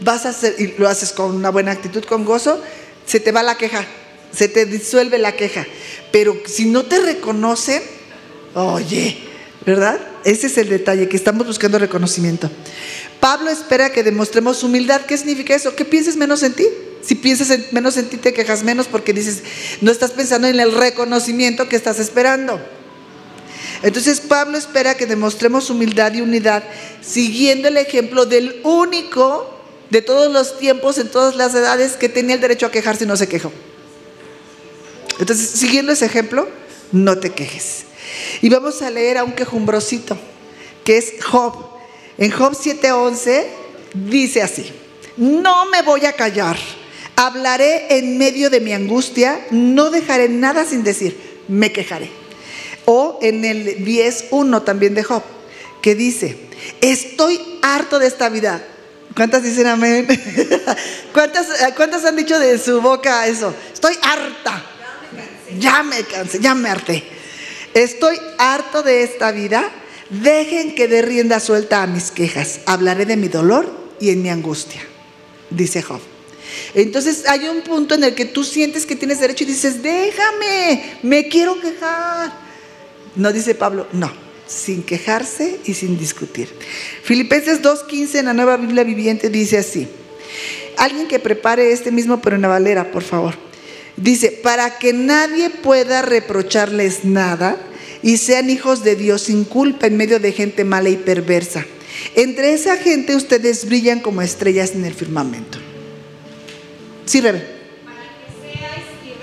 vas 0.00 0.26
a 0.26 0.30
hacer, 0.30 0.56
y 0.58 0.74
lo 0.78 0.88
haces 0.88 1.12
con 1.12 1.34
una 1.34 1.50
buena 1.50 1.72
actitud, 1.72 2.04
con 2.04 2.24
gozo, 2.24 2.62
se 3.06 3.20
te 3.20 3.32
va 3.32 3.42
la 3.42 3.56
queja, 3.56 3.84
se 4.34 4.48
te 4.48 4.66
disuelve 4.66 5.18
la 5.18 5.32
queja. 5.32 5.66
Pero 6.10 6.36
si 6.46 6.64
no 6.64 6.84
te 6.86 7.00
reconocen, 7.00 7.82
oye, 8.54 9.27
¿verdad? 9.68 10.00
Ese 10.24 10.46
es 10.46 10.56
el 10.56 10.70
detalle, 10.70 11.10
que 11.10 11.16
estamos 11.16 11.46
buscando 11.46 11.78
reconocimiento. 11.78 12.50
Pablo 13.20 13.50
espera 13.50 13.90
que 13.90 14.02
demostremos 14.02 14.62
humildad. 14.62 15.02
¿Qué 15.02 15.18
significa 15.18 15.54
eso? 15.54 15.76
Que 15.76 15.84
pienses 15.84 16.16
menos 16.16 16.42
en 16.42 16.54
ti. 16.54 16.66
Si 17.02 17.14
piensas 17.14 17.52
menos 17.72 17.98
en 17.98 18.08
ti, 18.08 18.16
te 18.16 18.32
quejas 18.32 18.62
menos 18.62 18.86
porque 18.86 19.12
dices, 19.12 19.42
no 19.82 19.90
estás 19.90 20.12
pensando 20.12 20.48
en 20.48 20.58
el 20.58 20.72
reconocimiento 20.72 21.68
que 21.68 21.76
estás 21.76 21.98
esperando. 21.98 22.58
Entonces 23.82 24.20
Pablo 24.20 24.56
espera 24.56 24.96
que 24.96 25.04
demostremos 25.04 25.68
humildad 25.68 26.14
y 26.14 26.22
unidad 26.22 26.64
siguiendo 27.02 27.68
el 27.68 27.76
ejemplo 27.76 28.24
del 28.24 28.60
único 28.64 29.54
de 29.90 30.00
todos 30.00 30.32
los 30.32 30.58
tiempos, 30.58 30.96
en 30.96 31.08
todas 31.08 31.36
las 31.36 31.54
edades, 31.54 31.92
que 31.92 32.08
tenía 32.08 32.34
el 32.34 32.40
derecho 32.40 32.64
a 32.64 32.70
quejarse 32.70 33.04
y 33.04 33.06
no 33.06 33.18
se 33.18 33.28
quejó. 33.28 33.52
Entonces, 35.20 35.50
siguiendo 35.50 35.92
ese 35.92 36.06
ejemplo, 36.06 36.48
no 36.90 37.18
te 37.18 37.30
quejes. 37.30 37.87
Y 38.42 38.48
vamos 38.48 38.82
a 38.82 38.90
leer 38.90 39.18
a 39.18 39.24
un 39.24 39.32
quejumbrosito, 39.32 40.16
que 40.84 40.98
es 40.98 41.14
Job. 41.24 41.54
En 42.16 42.30
Job 42.30 42.54
7:11 42.54 43.46
dice 43.94 44.42
así, 44.42 44.70
no 45.16 45.66
me 45.66 45.82
voy 45.82 46.06
a 46.06 46.12
callar, 46.12 46.56
hablaré 47.16 47.98
en 47.98 48.18
medio 48.18 48.50
de 48.50 48.60
mi 48.60 48.72
angustia, 48.72 49.46
no 49.50 49.90
dejaré 49.90 50.28
nada 50.28 50.64
sin 50.64 50.84
decir, 50.84 51.42
me 51.48 51.72
quejaré. 51.72 52.10
O 52.84 53.18
en 53.22 53.44
el 53.44 53.84
10.1 53.84 54.64
también 54.64 54.94
de 54.94 55.04
Job, 55.04 55.22
que 55.82 55.94
dice, 55.94 56.38
estoy 56.80 57.40
harto 57.62 57.98
de 57.98 58.06
esta 58.06 58.28
vida, 58.28 58.62
¿Cuántas 59.18 59.42
dicen 59.42 59.66
amén? 59.66 60.06
¿Cuántas, 61.12 61.48
¿Cuántas 61.74 62.04
han 62.04 62.14
dicho 62.14 62.38
de 62.38 62.56
su 62.56 62.80
boca 62.80 63.26
eso? 63.26 63.52
Estoy 63.72 63.98
harta. 64.00 64.62
Ya 65.58 65.82
me 65.82 66.04
cansé, 66.04 66.38
ya 66.38 66.54
me 66.54 66.68
harté. 66.68 67.17
Estoy 67.74 68.16
harto 68.38 68.82
de 68.82 69.02
esta 69.02 69.32
vida. 69.32 69.70
Dejen 70.10 70.74
que 70.74 70.88
dé 70.88 71.02
rienda 71.02 71.40
suelta 71.40 71.82
a 71.82 71.86
mis 71.86 72.10
quejas. 72.10 72.60
Hablaré 72.66 73.06
de 73.06 73.16
mi 73.16 73.28
dolor 73.28 73.70
y 74.00 74.10
en 74.10 74.22
mi 74.22 74.30
angustia, 74.30 74.80
dice 75.50 75.82
Job. 75.82 76.00
Entonces 76.74 77.28
hay 77.28 77.46
un 77.48 77.60
punto 77.62 77.94
en 77.94 78.04
el 78.04 78.14
que 78.14 78.24
tú 78.24 78.42
sientes 78.42 78.86
que 78.86 78.96
tienes 78.96 79.20
derecho 79.20 79.44
y 79.44 79.48
dices, 79.48 79.82
déjame, 79.82 80.98
me 81.02 81.28
quiero 81.28 81.60
quejar. 81.60 82.32
No 83.16 83.32
dice 83.32 83.54
Pablo, 83.54 83.86
no 83.92 84.28
sin 84.48 84.82
quejarse 84.82 85.60
y 85.64 85.74
sin 85.74 85.98
discutir. 85.98 86.48
Filipenses 87.02 87.62
2.15 87.62 88.20
en 88.20 88.24
la 88.24 88.34
nueva 88.34 88.56
Biblia 88.56 88.82
viviente 88.82 89.28
dice 89.28 89.58
así. 89.58 89.86
Alguien 90.76 91.06
que 91.06 91.18
prepare 91.18 91.72
este 91.72 91.90
mismo, 91.90 92.20
pero 92.20 92.36
en 92.36 92.42
la 92.42 92.48
valera, 92.48 92.90
por 92.90 93.02
favor. 93.02 93.34
Dice, 94.00 94.30
para 94.30 94.78
que 94.78 94.92
nadie 94.92 95.50
pueda 95.50 96.02
reprocharles 96.02 97.04
nada 97.04 97.56
y 98.02 98.16
sean 98.16 98.48
hijos 98.48 98.84
de 98.84 98.96
Dios 98.96 99.22
sin 99.22 99.44
culpa 99.44 99.86
en 99.86 99.96
medio 99.96 100.20
de 100.20 100.32
gente 100.32 100.64
mala 100.64 100.88
y 100.88 100.96
perversa. 100.96 101.66
Entre 102.14 102.52
esa 102.52 102.76
gente 102.76 103.16
ustedes 103.16 103.66
brillan 103.66 104.00
como 104.00 104.22
estrellas 104.22 104.72
en 104.72 104.84
el 104.84 104.94
firmamento. 104.94 105.58
Sí, 107.06 107.20
Rebe 107.20 107.58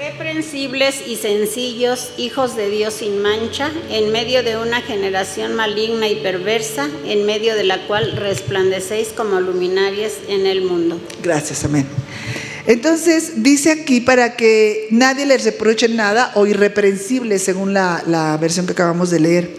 irreprensibles 0.06 1.08
y 1.08 1.16
sencillos, 1.16 2.12
hijos 2.18 2.56
de 2.56 2.70
Dios 2.70 2.96
sin 2.96 3.22
mancha, 3.22 3.72
en 3.90 4.12
medio 4.12 4.44
de 4.44 4.58
una 4.58 4.82
generación 4.82 5.56
maligna 5.56 6.08
y 6.08 6.16
perversa, 6.16 6.90
en 7.06 7.26
medio 7.26 7.56
de 7.56 7.64
la 7.64 7.86
cual 7.88 8.12
resplandecéis 8.16 9.10
como 9.10 9.40
luminarias 9.40 10.14
en 10.28 10.46
el 10.46 10.62
mundo. 10.62 11.00
Gracias, 11.22 11.66
amén. 11.66 11.88
Entonces 12.68 13.44
dice 13.44 13.72
aquí 13.72 14.02
para 14.02 14.36
que 14.36 14.88
nadie 14.90 15.26
les 15.26 15.44
reproche 15.44 15.88
nada 15.88 16.32
o 16.36 16.48
irreprensibles, 16.48 17.44
según 17.44 17.74
la, 17.74 18.04
la 18.08 18.38
versión 18.38 18.66
que 18.66 18.72
acabamos 18.72 19.12
de 19.12 19.20
leer. 19.20 19.52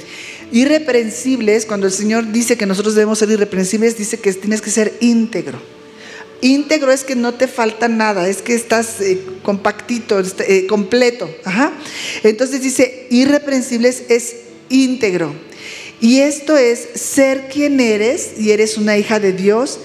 Irreprensibles, 0.52 1.66
cuando 1.66 1.86
el 1.86 1.92
Señor 1.92 2.32
dice 2.32 2.56
que 2.56 2.66
nosotros 2.66 2.94
debemos 2.94 3.18
ser 3.18 3.30
irreprensibles, 3.30 3.96
dice 3.96 4.18
que 4.18 4.32
tienes 4.32 4.60
que 4.60 4.70
ser 4.70 4.94
íntegro. 5.00 5.60
Íntegro 6.40 6.92
es 6.92 7.04
que 7.04 7.16
no 7.16 7.34
te 7.34 7.48
falta 7.48 7.88
nada, 7.88 8.28
es 8.28 8.42
que 8.42 8.54
estás 8.54 9.00
eh, 9.00 9.20
compactito, 9.42 10.20
este, 10.20 10.58
eh, 10.58 10.66
completo. 10.66 11.30
Entonces 12.22 12.60
dice, 12.60 13.06
irreprensibles 13.10 14.04
es 14.08 14.36
íntegro. 14.68 15.34
Y 16.00 16.20
esto 16.20 16.56
es 16.56 16.86
ser 16.94 17.48
quien 17.48 17.80
eres 17.80 18.32
y 18.38 18.50
eres 18.50 18.76
una 18.76 18.98
hija 18.98 19.18
de 19.18 19.32
Dios 19.32 19.80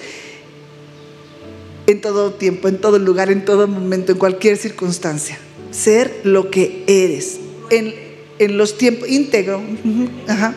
en 1.91 2.01
todo 2.01 2.33
tiempo, 2.33 2.67
en 2.67 2.79
todo 2.79 2.99
lugar, 2.99 3.31
en 3.31 3.45
todo 3.45 3.67
momento, 3.67 4.11
en 4.11 4.17
cualquier 4.17 4.57
circunstancia. 4.57 5.37
Ser 5.71 6.21
lo 6.23 6.49
que 6.49 6.83
eres. 6.87 7.39
En, 7.69 7.93
en 8.39 8.57
los 8.57 8.77
tiempos, 8.77 9.07
íntegro. 9.09 9.61
Ajá. 10.27 10.55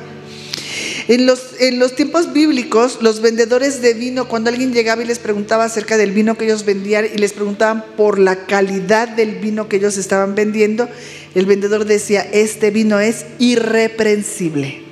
En 1.06 1.26
los, 1.26 1.60
en 1.60 1.78
los 1.78 1.94
tiempos 1.94 2.32
bíblicos, 2.32 2.98
los 3.02 3.20
vendedores 3.20 3.82
de 3.82 3.92
vino, 3.92 4.26
cuando 4.26 4.48
alguien 4.48 4.72
llegaba 4.72 5.02
y 5.02 5.06
les 5.06 5.18
preguntaba 5.18 5.64
acerca 5.64 5.98
del 5.98 6.12
vino 6.12 6.38
que 6.38 6.46
ellos 6.46 6.64
vendían 6.64 7.04
y 7.04 7.18
les 7.18 7.34
preguntaban 7.34 7.84
por 7.96 8.18
la 8.18 8.46
calidad 8.46 9.08
del 9.08 9.36
vino 9.36 9.68
que 9.68 9.76
ellos 9.76 9.98
estaban 9.98 10.34
vendiendo, 10.34 10.88
el 11.34 11.44
vendedor 11.44 11.84
decía, 11.84 12.22
este 12.32 12.70
vino 12.70 13.00
es 13.00 13.26
irreprensible, 13.38 14.82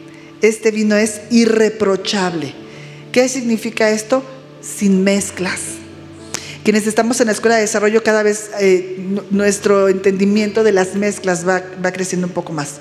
este 0.42 0.70
vino 0.70 0.96
es 0.96 1.22
irreprochable. 1.30 2.52
¿Qué 3.10 3.28
significa 3.28 3.90
esto? 3.90 4.22
Sin 4.60 5.04
mezclas. 5.04 5.81
Quienes 6.64 6.86
estamos 6.86 7.20
en 7.20 7.26
la 7.26 7.32
escuela 7.32 7.56
de 7.56 7.62
desarrollo, 7.62 8.04
cada 8.04 8.22
vez 8.22 8.50
eh, 8.60 8.96
nuestro 9.30 9.88
entendimiento 9.88 10.62
de 10.62 10.70
las 10.70 10.94
mezclas 10.94 11.46
va, 11.46 11.62
creciendo 11.92 12.28
un 12.28 12.32
poco 12.32 12.52
más. 12.52 12.80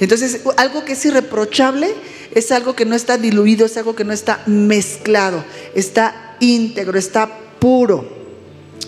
Entonces, 0.00 0.40
algo 0.56 0.84
que 0.84 0.94
es 0.94 1.04
irreprochable 1.04 1.92
es 2.34 2.52
algo 2.52 2.74
que 2.74 2.86
no 2.86 2.94
está 2.94 3.18
diluido, 3.18 3.66
es 3.66 3.76
algo 3.76 3.94
que 3.94 4.04
no 4.04 4.14
está 4.14 4.42
mezclado, 4.46 5.44
está 5.74 6.36
íntegro, 6.40 6.98
está 6.98 7.38
puro. 7.58 8.16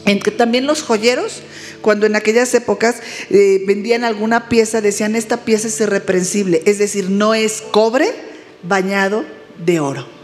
En 0.07 0.21
que 0.21 0.31
también 0.31 0.67
los 0.67 0.83
joyeros, 0.83 1.43
cuando 1.83 2.07
en 2.07 2.17
aquellas 2.17 2.55
épocas 2.55 2.97
eh, 3.29 3.63
vendían 3.67 4.05
alguna 4.05 4.49
pieza, 4.49 4.81
decían 4.81 5.17
esta 5.17 5.45
pieza 5.45 5.69
es 5.69 5.79
irreprensible, 5.81 6.63
es 6.65 6.79
decir, 6.79 7.11
no 7.11 7.35
es 7.35 7.61
cobre 7.61 8.15
bañado 8.63 9.25
de 9.65 9.81
oro. 9.81 10.18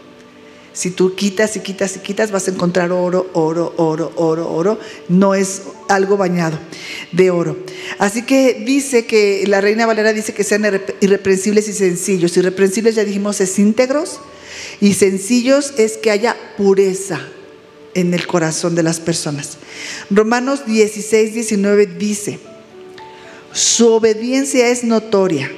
Si 0.74 0.90
tú 0.90 1.14
quitas 1.14 1.54
y 1.54 1.60
quitas 1.60 1.94
y 1.94 2.00
quitas, 2.00 2.32
vas 2.32 2.48
a 2.48 2.50
encontrar 2.50 2.90
oro, 2.90 3.30
oro, 3.32 3.72
oro, 3.76 4.12
oro, 4.16 4.52
oro. 4.52 4.80
No 5.08 5.34
es 5.34 5.62
algo 5.88 6.16
bañado 6.16 6.58
de 7.12 7.30
oro. 7.30 7.56
Así 7.98 8.22
que 8.22 8.64
dice 8.66 9.06
que 9.06 9.44
la 9.46 9.60
Reina 9.60 9.87
Valera 9.87 10.12
dice 10.12 10.34
que 10.34 10.42
sean 10.42 10.64
irreprensibles 11.00 11.68
y 11.68 11.72
sencillos. 11.72 12.37
Irreprensibles 12.37 12.96
ya 12.96 13.04
dijimos 13.04 13.40
es 13.40 13.56
íntegros 13.60 14.18
y 14.80 14.94
sencillos 14.94 15.74
es 15.78 15.96
que 15.96 16.10
haya 16.10 16.37
pureza 16.56 17.20
en 17.94 18.12
el 18.12 18.26
corazón 18.26 18.74
de 18.74 18.82
las 18.82 18.98
personas. 18.98 19.58
Romanos 20.10 20.66
16, 20.66 21.34
19 21.34 21.87
dice, 21.87 22.40
su 23.52 23.92
obediencia 23.92 24.66
es 24.66 24.82
notoria. 24.82 25.52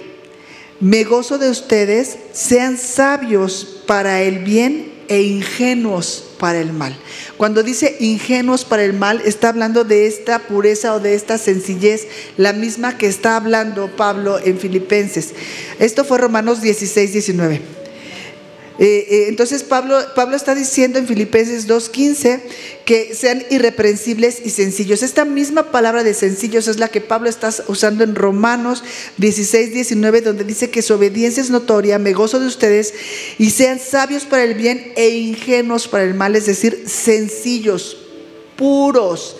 Me 0.79 1.05
gozo 1.05 1.39
de 1.39 1.49
ustedes, 1.49 2.17
sean 2.33 2.77
sabios 2.77 3.83
para 3.87 4.21
el 4.21 4.41
bien 4.41 4.96
e 5.09 5.23
ingenuos 5.23 6.25
para 6.39 6.61
el 6.61 6.73
mal. 6.73 6.97
Cuando 7.37 7.63
dice 7.63 7.97
ingenuos 8.01 8.65
para 8.65 8.85
el 8.85 8.93
mal, 8.93 9.23
está 9.25 9.49
hablando 9.49 9.85
de 9.85 10.07
esta 10.07 10.41
pureza 10.41 10.95
o 10.95 11.01
de 11.01 11.15
esta 11.15 11.39
sencillez, 11.39 12.07
la 12.37 12.53
misma 12.53 12.99
que 12.99 13.07
está 13.07 13.37
hablando 13.37 13.89
Pablo 13.97 14.39
en 14.39 14.59
Filipenses. 14.59 15.35
Esto 15.79 16.05
fue 16.05 16.19
Romanos 16.19 16.61
16, 16.61 17.13
19. 17.13 17.86
Eh, 18.79 19.07
eh, 19.09 19.25
entonces 19.29 19.63
Pablo, 19.63 19.99
Pablo 20.15 20.37
está 20.37 20.55
diciendo 20.55 20.99
en 20.99 21.07
Filipenses 21.07 21.67
2.15 21.67 22.41
que 22.85 23.15
sean 23.15 23.43
irreprensibles 23.51 24.43
y 24.45 24.51
sencillos. 24.51 25.03
Esta 25.03 25.25
misma 25.25 25.71
palabra 25.71 26.05
de 26.05 26.13
sencillos 26.13 26.69
es 26.69 26.79
la 26.79 26.89
que 26.89 27.01
Pablo 27.01 27.31
está 27.31 27.51
usando 27.69 28.05
en 28.05 28.15
Romanos 28.15 28.85
16.19 29.19 30.23
donde 30.23 30.45
dice 30.45 30.69
que 30.69 30.83
su 30.83 30.95
obediencia 30.95 31.43
es 31.43 31.49
notoria, 31.49 31.99
me 31.99 32.13
gozo 32.13 32.39
de 32.39 32.47
ustedes 32.47 32.93
y 33.39 33.51
sean 33.51 33.79
sabios 33.79 34.25
para 34.25 34.45
el 34.45 34.55
bien 34.55 34.93
e 34.97 35.09
ingenuos 35.09 35.89
para 35.89 36.05
el 36.05 36.15
mal, 36.15 36.37
es 36.37 36.45
decir, 36.45 36.85
sencillos, 36.87 37.97
puros. 38.57 39.39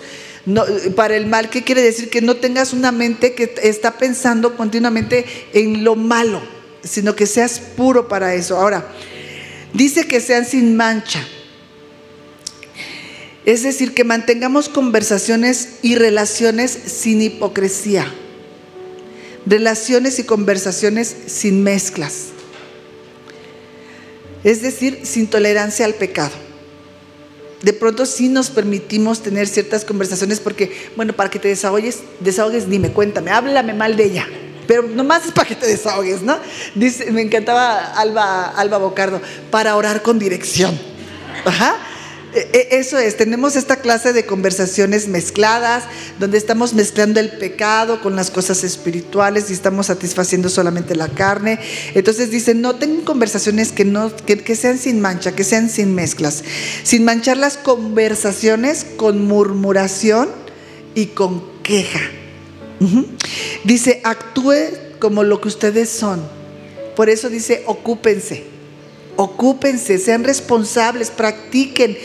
para 0.95 1.15
el 1.15 1.27
mal, 1.27 1.49
¿qué 1.51 1.63
quiere 1.63 1.83
decir? 1.83 2.09
Que 2.09 2.21
no 2.21 2.37
tengas 2.37 2.73
una 2.73 2.91
mente 2.91 3.35
que 3.35 3.53
está 3.61 3.99
pensando 3.99 4.55
continuamente 4.57 5.25
en 5.53 5.83
lo 5.83 5.95
malo, 5.95 6.41
sino 6.83 7.15
que 7.15 7.27
seas 7.27 7.59
puro 7.59 8.07
para 8.07 8.33
eso. 8.33 8.57
Ahora, 8.57 8.87
Dice 9.77 10.07
que 10.07 10.19
sean 10.19 10.43
sin 10.43 10.75
mancha. 10.75 11.23
Es 13.45 13.61
decir, 13.61 13.93
que 13.93 14.03
mantengamos 14.03 14.69
conversaciones 14.69 15.75
y 15.83 15.93
relaciones 15.93 16.71
sin 16.71 17.21
hipocresía. 17.21 18.11
Relaciones 19.45 20.17
y 20.17 20.23
conversaciones 20.23 21.15
sin 21.27 21.61
mezclas. 21.61 22.29
Es 24.43 24.63
decir, 24.63 25.01
sin 25.03 25.27
tolerancia 25.27 25.85
al 25.85 25.93
pecado. 25.93 26.33
De 27.61 27.73
pronto 27.73 28.07
sí 28.07 28.29
nos 28.29 28.49
permitimos 28.49 29.21
tener 29.21 29.47
ciertas 29.47 29.85
conversaciones 29.85 30.39
porque, 30.39 30.71
bueno, 30.95 31.13
para 31.13 31.29
que 31.29 31.37
te 31.37 31.49
desahogues, 31.49 31.99
desahogues, 32.19 32.67
dime, 32.67 32.89
cuéntame, 32.89 33.29
háblame 33.29 33.75
mal 33.75 33.95
de 33.95 34.05
ella 34.05 34.27
pero 34.67 34.83
nomás 34.83 35.25
es 35.25 35.31
para 35.31 35.47
que 35.47 35.55
te 35.55 35.65
desahogues, 35.65 36.21
¿no? 36.21 36.37
Dice, 36.75 37.11
me 37.11 37.21
encantaba 37.21 37.93
Alba, 37.93 38.47
Alba 38.49 38.77
Bocardo, 38.77 39.21
para 39.49 39.75
orar 39.75 40.01
con 40.01 40.19
dirección. 40.19 40.77
Ajá. 41.45 41.75
E, 42.33 42.39
e, 42.53 42.77
eso 42.77 42.97
es, 42.99 43.15
tenemos 43.17 43.55
esta 43.55 43.77
clase 43.77 44.11
de 44.13 44.25
conversaciones 44.25 45.07
mezcladas, 45.07 45.85
donde 46.19 46.37
estamos 46.37 46.73
mezclando 46.73 47.19
el 47.19 47.29
pecado 47.29 48.01
con 48.01 48.15
las 48.15 48.29
cosas 48.29 48.63
espirituales 48.63 49.49
y 49.49 49.53
estamos 49.53 49.87
satisfaciendo 49.87 50.49
solamente 50.49 50.95
la 50.95 51.07
carne. 51.07 51.57
Entonces 51.95 52.29
dice, 52.29 52.53
no 52.53 52.75
tengan 52.75 53.05
conversaciones 53.05 53.71
que, 53.71 53.85
no, 53.85 54.11
que 54.15 54.55
sean 54.55 54.77
sin 54.77 54.99
mancha, 54.99 55.31
que 55.31 55.43
sean 55.43 55.69
sin 55.69 55.95
mezclas, 55.95 56.43
sin 56.83 57.05
manchar 57.05 57.37
las 57.37 57.57
conversaciones 57.57 58.85
con 58.97 59.25
murmuración 59.25 60.29
y 60.95 61.07
con 61.07 61.41
queja. 61.63 62.01
Dice, 63.63 64.01
actúe 64.03 64.53
como 64.99 65.23
lo 65.23 65.41
que 65.41 65.47
ustedes 65.47 65.89
son. 65.89 66.21
Por 66.95 67.09
eso 67.09 67.29
dice, 67.29 67.63
ocúpense, 67.67 68.43
ocúpense, 69.15 69.97
sean 69.99 70.23
responsables, 70.23 71.11
practiquen, 71.11 71.97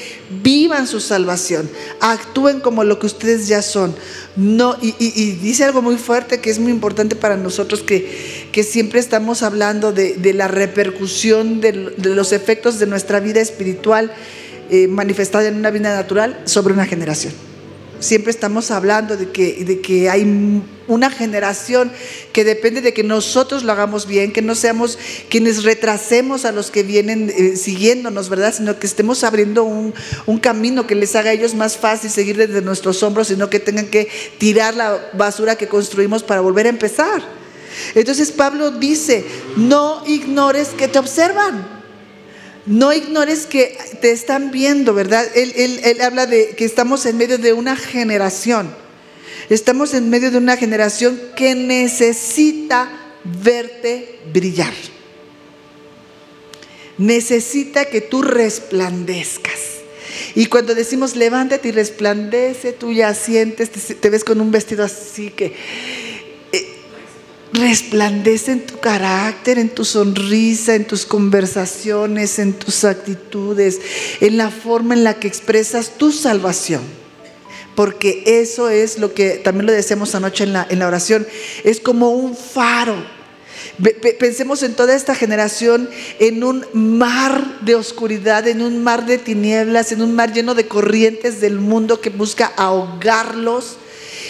vivan 0.42 0.86
su 0.86 1.00
salvación, 1.00 1.70
actúen 2.00 2.60
como 2.60 2.84
lo 2.84 2.98
que 2.98 3.06
ustedes 3.06 3.48
ya 3.48 3.62
son. 3.62 3.94
No, 4.36 4.76
y, 4.80 4.92
dice 5.32 5.64
algo 5.64 5.82
muy 5.82 5.96
fuerte 5.96 6.40
que 6.40 6.50
es 6.50 6.58
muy 6.58 6.72
importante 6.72 7.16
para 7.16 7.36
nosotros, 7.36 7.82
que, 7.82 8.48
que 8.50 8.64
siempre 8.64 9.00
estamos 9.00 9.42
hablando 9.42 9.92
de, 9.92 10.32
la 10.34 10.48
repercusión 10.48 11.60
de, 11.60 11.72
los 12.02 12.32
efectos 12.32 12.78
de 12.78 12.86
nuestra 12.86 13.20
vida 13.20 13.40
espiritual 13.40 14.12
eh, 14.70 14.88
manifestada 14.88 15.48
en 15.48 15.56
una 15.56 15.70
vida 15.70 15.94
natural 15.94 16.40
sobre 16.44 16.72
una 16.72 16.86
generación 16.86 17.51
siempre 18.02 18.30
estamos 18.30 18.70
hablando 18.70 19.16
de 19.16 19.30
que, 19.30 19.64
de 19.64 19.80
que 19.80 20.10
hay 20.10 20.62
una 20.88 21.10
generación 21.10 21.90
que 22.32 22.44
depende 22.44 22.80
de 22.80 22.92
que 22.92 23.02
nosotros 23.02 23.62
lo 23.62 23.72
hagamos 23.72 24.06
bien, 24.06 24.32
que 24.32 24.42
no 24.42 24.54
seamos 24.54 24.98
quienes 25.28 25.64
retrasemos 25.64 26.44
a 26.44 26.52
los 26.52 26.70
que 26.70 26.82
vienen 26.82 27.30
eh, 27.30 27.56
siguiéndonos, 27.56 28.28
¿verdad? 28.28 28.54
Sino 28.54 28.78
que 28.78 28.86
estemos 28.86 29.24
abriendo 29.24 29.64
un, 29.64 29.94
un, 30.26 30.38
camino 30.38 30.86
que 30.86 30.94
les 30.94 31.14
haga 31.14 31.30
a 31.30 31.32
ellos 31.32 31.54
más 31.54 31.76
fácil 31.76 32.10
seguir 32.10 32.36
desde 32.36 32.60
nuestros 32.60 33.02
hombros, 33.02 33.28
sino 33.28 33.48
que 33.48 33.60
tengan 33.60 33.86
que 33.86 34.08
tirar 34.38 34.74
la 34.74 35.10
basura 35.14 35.56
que 35.56 35.68
construimos 35.68 36.22
para 36.22 36.40
volver 36.40 36.66
a 36.66 36.70
empezar. 36.70 37.22
Entonces 37.94 38.32
Pablo 38.32 38.72
dice, 38.72 39.24
no 39.56 40.02
ignores 40.06 40.68
que 40.68 40.88
te 40.88 40.98
observan. 40.98 41.81
No 42.66 42.92
ignores 42.92 43.46
que 43.46 43.76
te 44.00 44.12
están 44.12 44.52
viendo, 44.52 44.94
¿verdad? 44.94 45.26
Él, 45.34 46.00
habla 46.00 46.26
de 46.26 46.50
que 46.50 46.64
estamos 46.64 47.04
en 47.06 47.16
medio 47.16 47.38
de 47.38 47.52
una 47.52 47.76
generación. 47.76 48.72
Estamos 49.48 49.94
en 49.94 50.10
medio 50.10 50.30
de 50.30 50.38
una 50.38 50.56
generación 50.56 51.20
que 51.34 51.54
necesita 51.54 52.88
verte 53.24 54.20
brillar. 54.32 54.72
Necesita 56.98 57.86
que 57.86 58.00
tú 58.00 58.22
resplandezcas. 58.22 59.60
Y 60.34 60.46
cuando 60.46 60.74
decimos 60.74 61.16
levántate 61.16 61.68
y 61.68 61.72
resplandece, 61.72 62.72
tú 62.72 62.92
ya 62.92 63.12
sientes, 63.14 63.70
te 63.70 64.10
ves 64.10 64.24
con 64.24 64.40
un 64.40 64.50
vestido 64.50 64.84
así 64.84 65.30
que 65.30 65.54
resplandece 67.52 68.52
en 68.52 68.66
tu 68.66 68.78
carácter, 68.78 69.58
en 69.58 69.68
tu 69.68 69.84
sonrisa, 69.84 70.74
en 70.74 70.86
tus 70.86 71.04
conversaciones, 71.04 72.38
en 72.38 72.54
tus 72.54 72.84
actitudes, 72.84 73.80
en 74.20 74.36
la 74.36 74.50
forma 74.50 74.94
en 74.94 75.04
la 75.04 75.14
que 75.14 75.28
expresas 75.28 75.92
tu 75.98 76.12
salvación. 76.12 76.82
Porque 77.74 78.22
eso 78.26 78.68
es 78.68 78.98
lo 78.98 79.14
que 79.14 79.32
también 79.32 79.66
lo 79.66 79.72
decíamos 79.72 80.14
anoche 80.14 80.44
en 80.44 80.52
la, 80.52 80.66
en 80.68 80.78
la 80.78 80.88
oración, 80.88 81.26
es 81.64 81.80
como 81.80 82.10
un 82.10 82.36
faro. 82.36 82.96
Pensemos 84.18 84.62
en 84.62 84.74
toda 84.74 84.94
esta 84.94 85.14
generación 85.14 85.88
en 86.18 86.44
un 86.44 86.66
mar 86.74 87.60
de 87.62 87.74
oscuridad, 87.74 88.46
en 88.46 88.60
un 88.60 88.82
mar 88.82 89.06
de 89.06 89.18
tinieblas, 89.18 89.92
en 89.92 90.02
un 90.02 90.14
mar 90.14 90.32
lleno 90.32 90.54
de 90.54 90.68
corrientes 90.68 91.40
del 91.40 91.58
mundo 91.58 92.00
que 92.00 92.10
busca 92.10 92.52
ahogarlos 92.56 93.76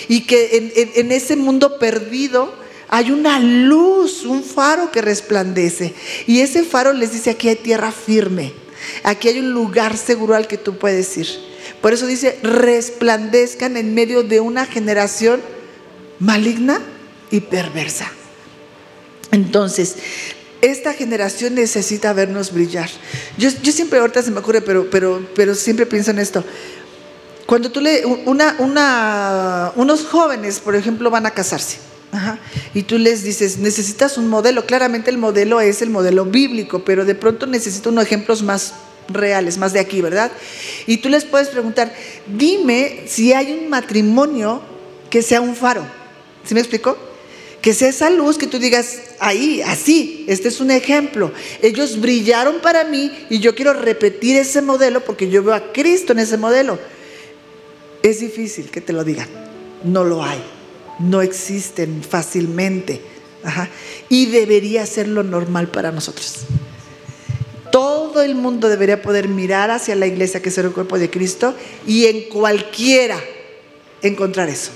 y 0.09 0.23
que 0.23 0.73
en, 0.75 0.91
en 0.95 1.13
ese 1.13 1.35
mundo 1.35 1.79
perdido 1.79 2.62
hay 2.93 3.11
una 3.11 3.41
luz, 3.41 4.27
un 4.27 4.45
faro 4.45 4.93
que 4.93 5.01
resplandece. 5.01 5.95
Y 6.27 6.41
ese 6.41 6.63
faro 6.63 6.93
les 6.93 7.11
dice, 7.11 7.31
aquí 7.31 7.49
hay 7.49 7.57
tierra 7.57 7.91
firme, 7.91 8.53
aquí 9.03 9.29
hay 9.29 9.39
un 9.39 9.51
lugar 9.51 9.97
seguro 9.97 10.35
al 10.35 10.47
que 10.47 10.59
tú 10.59 10.77
puedes 10.77 11.17
ir. 11.17 11.27
Por 11.81 11.95
eso 11.95 12.07
dice, 12.07 12.39
resplandezcan 12.43 13.79
en 13.79 13.95
medio 13.95 14.23
de 14.25 14.41
una 14.41 14.67
generación 14.67 15.41
maligna 16.19 16.83
y 17.31 17.41
perversa. 17.41 18.13
Entonces, 19.31 19.95
esta 20.61 20.93
generación 20.93 21.55
necesita 21.55 22.13
vernos 22.13 22.53
brillar. 22.53 22.91
Yo, 23.39 23.51
siempre, 23.73 24.01
ahorita 24.01 24.23
se 24.23 24.31
me 24.31 24.41
ocurre, 24.41 24.61
pero, 24.61 24.91
pero, 24.91 25.27
pero 25.35 25.55
siempre 25.55 25.87
pienso 25.87 26.11
en 26.11 26.19
esto. 26.19 26.45
Cuando 27.47 27.73
tú 27.73 27.81
le, 27.81 28.05
una, 28.05 29.73
unos 29.77 30.05
jóvenes, 30.05 30.61
por 30.61 30.77
ejemplo, 30.77 31.11
van 31.11 31.25
a 31.25 31.31
casarse 31.31 31.92
y 32.75 32.83
tú 32.83 32.99
les 32.99 33.23
dices, 33.23 33.59
necesitas 33.59 34.19
un 34.19 34.29
modelo. 34.29 34.67
Claramente 34.67 35.11
el 35.11 35.19
modelo 35.19 35.61
es 35.61 35.83
el 35.83 35.91
modelo 35.91 36.25
bíblico, 36.25 36.85
pero 36.85 37.05
de 37.05 37.15
pronto 37.15 37.47
necesito 37.47 37.91
unos 37.91 38.05
ejemplos 38.05 38.43
más 38.43 38.75
reales, 39.09 39.59
más 39.59 39.73
de 39.73 39.81
aquí, 39.81 40.01
¿verdad? 40.01 40.31
Y 40.87 40.99
tú 40.99 41.09
les 41.09 41.25
puedes 41.25 41.49
preguntar, 41.49 41.95
dime 42.27 43.05
si 43.07 43.33
hay 43.33 43.53
un 43.53 43.69
matrimonio 43.69 44.63
que 45.11 45.23
sea 45.23 45.41
un 45.41 45.57
faro. 45.57 45.85
¿Sí 46.45 46.55
me 46.55 46.61
explico? 46.61 46.97
Que 47.61 47.75
sea 47.75 47.89
esa 47.89 48.11
luz 48.11 48.39
que 48.39 48.47
tú 48.47 48.59
digas, 48.59 49.01
ahí, 49.21 49.63
así, 49.63 50.25
este 50.29 50.49
es 50.49 50.61
un 50.61 50.71
ejemplo. 50.71 51.33
Ellos 51.63 52.01
brillaron 52.01 52.61
para 52.61 52.85
mí 52.85 53.11
y 53.31 53.39
yo 53.39 53.55
quiero 53.55 53.73
repetir 53.73 54.37
ese 54.37 54.63
modelo 54.63 55.05
porque 55.05 55.31
yo 55.31 55.43
veo 55.43 55.55
a 55.55 55.73
Cristo 55.73 56.13
en 56.13 56.19
ese 56.19 56.37
modelo. 56.37 56.79
Es 58.03 58.21
difícil 58.21 58.71
que 58.71 58.81
te 58.81 58.93
lo 58.93 59.05
digan, 59.05 59.29
no 59.85 60.03
lo 60.03 60.25
hay, 60.25 60.43
no 61.03 61.23
existen 61.23 62.03
fácilmente. 62.03 63.01
Y 64.09 64.27
debería 64.27 64.87
ser 64.87 65.09
lo 65.09 65.23
normal 65.23 65.69
para 65.69 65.91
nosotros. 65.91 66.41
Todo 67.73 68.23
el 68.23 68.35
mundo 68.35 68.69
debería 68.69 69.01
poder 69.03 69.29
mirar 69.29 69.71
hacia 69.71 69.97
la 69.97 70.07
iglesia 70.07 70.43
que 70.43 70.51
es 70.51 70.59
el 70.59 70.71
cuerpo 70.73 70.99
de 70.99 71.11
Cristo 71.11 71.55
y 71.87 72.07
en 72.07 72.29
cualquiera 72.29 73.19
encontrar 74.03 74.49
eso. 74.49 74.71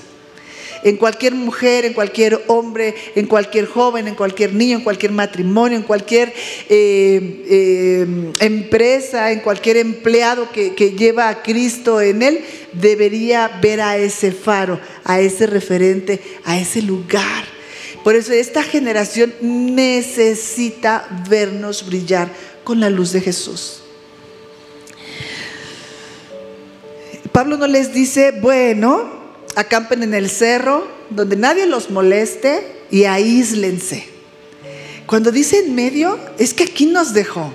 En 0.87 0.97
cualquier 0.99 1.35
mujer, 1.35 1.85
en 1.85 1.95
cualquier 1.95 2.45
hombre, 2.47 2.95
en 3.17 3.27
cualquier 3.27 3.67
joven, 3.67 4.07
en 4.07 4.15
cualquier 4.15 4.55
niño, 4.55 4.77
en 4.77 4.85
cualquier 4.85 5.11
matrimonio, 5.11 5.77
en 5.77 5.83
cualquier 5.83 6.33
eh, 6.69 7.45
eh, 7.49 8.33
empresa, 8.39 9.33
en 9.33 9.41
cualquier 9.41 9.79
empleado 9.79 10.49
que, 10.53 10.77
que 10.77 10.93
lleva 10.93 11.29
a 11.29 11.43
Cristo 11.43 12.01
en 12.01 12.23
él, 12.23 12.39
debería 12.73 13.59
ver 13.61 13.81
a 13.81 13.97
ese 13.97 14.31
faro, 14.31 14.79
a 15.03 15.19
ese 15.19 15.49
referente, 15.49 16.21
a 16.45 16.57
ese 16.57 16.83
lugar. 16.83 17.45
Por 18.05 18.15
eso 18.15 18.33
esta 18.33 18.63
generación 18.63 19.35
necesita 19.41 21.09
vernos 21.29 21.85
brillar 21.85 22.31
con 22.63 22.79
la 22.79 22.91
luz 22.91 23.11
de 23.11 23.23
Jesús. 23.23 23.83
Pablo 27.33 27.57
no 27.57 27.67
les 27.67 27.93
dice, 27.93 28.31
bueno, 28.41 29.16
acampen 29.57 30.03
en 30.05 30.15
el 30.15 30.31
cerro, 30.31 30.87
donde 31.11 31.35
nadie 31.35 31.67
los 31.67 31.91
moleste 31.91 32.85
y 32.91 33.05
aíslense. 33.05 34.07
Cuando 35.07 35.33
dice 35.33 35.59
en 35.61 35.75
medio, 35.75 36.19
es 36.39 36.55
que 36.55 36.65
aquí 36.65 36.87
nos 36.87 37.13
dejó. 37.15 37.53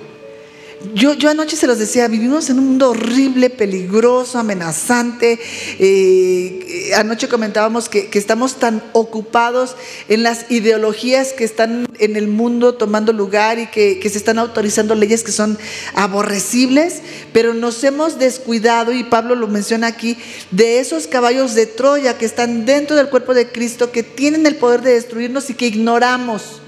Yo, 0.93 1.13
yo 1.13 1.29
anoche 1.29 1.55
se 1.55 1.67
los 1.67 1.79
decía, 1.79 2.07
vivimos 2.07 2.49
en 2.49 2.59
un 2.59 2.67
mundo 2.67 2.89
horrible, 2.89 3.49
peligroso, 3.49 4.39
amenazante. 4.39 5.39
Eh, 5.79 6.91
anoche 6.95 7.27
comentábamos 7.27 7.87
que, 7.87 8.09
estamos 8.13 8.55
tan 8.55 8.83
ocupados 8.93 9.75
en 10.09 10.23
las 10.23 10.49
ideologías 10.51 11.33
que 11.33 11.43
están 11.43 11.87
en 11.99 12.15
el 12.15 12.27
mundo 12.27 12.75
tomando 12.75 13.13
lugar 13.13 13.59
y 13.59 13.67
que, 13.67 13.99
que 13.99 14.09
se 14.09 14.17
están 14.17 14.39
autorizando 14.39 14.95
leyes 14.95 15.23
que 15.23 15.31
son 15.31 15.57
aborrecibles, 15.93 17.01
pero 17.31 17.53
nos 17.53 17.83
hemos 17.83 18.17
descuidado, 18.17 18.91
y 18.91 19.03
Pablo 19.03 19.35
lo 19.35 19.47
menciona 19.47 19.87
aquí, 19.87 20.17
de 20.51 20.79
esos 20.79 21.07
caballos 21.07 21.55
de 21.55 21.67
Troya 21.67 22.17
que 22.17 22.25
están 22.25 22.65
dentro 22.65 22.95
del 22.95 23.09
cuerpo 23.09 23.33
de 23.33 23.51
Cristo, 23.51 23.91
que 23.91 24.03
tienen 24.03 24.45
el 24.45 24.55
poder 24.55 24.81
de 24.81 24.93
destruirnos 24.93 25.49
y 25.49 25.53
que 25.53 25.67
ignoramos 25.67 26.60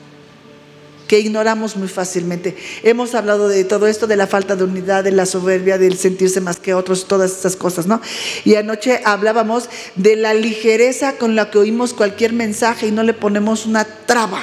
que 1.14 1.20
ignoramos 1.20 1.76
muy 1.76 1.90
fácilmente. 1.90 2.56
Hemos 2.82 3.14
hablado 3.14 3.48
de 3.48 3.64
todo 3.66 3.86
esto, 3.86 4.08
de 4.08 4.16
la 4.16 4.26
falta 4.26 4.56
de 4.56 4.64
unidad, 4.64 5.04
de 5.04 5.12
la 5.12 5.28
soberbia, 5.28 5.78
del 5.78 5.96
sentirse 5.96 6.42
más 6.42 6.58
que 6.58 6.74
otros, 6.74 7.08
todas 7.08 7.30
estas 7.30 7.56
cosas, 7.56 7.86
¿no? 7.86 8.02
Y 8.46 8.56
anoche 8.56 9.00
hablábamos 9.06 9.70
de 9.96 10.16
la 10.16 10.34
ligereza 10.34 11.20
con 11.20 11.36
la 11.36 11.52
que 11.52 11.60
oímos 11.60 11.94
cualquier 11.94 12.34
mensaje 12.34 12.88
y 12.88 12.92
no 12.92 13.04
le 13.04 13.14
ponemos 13.14 13.68
una 13.68 13.86
traba. 13.86 14.42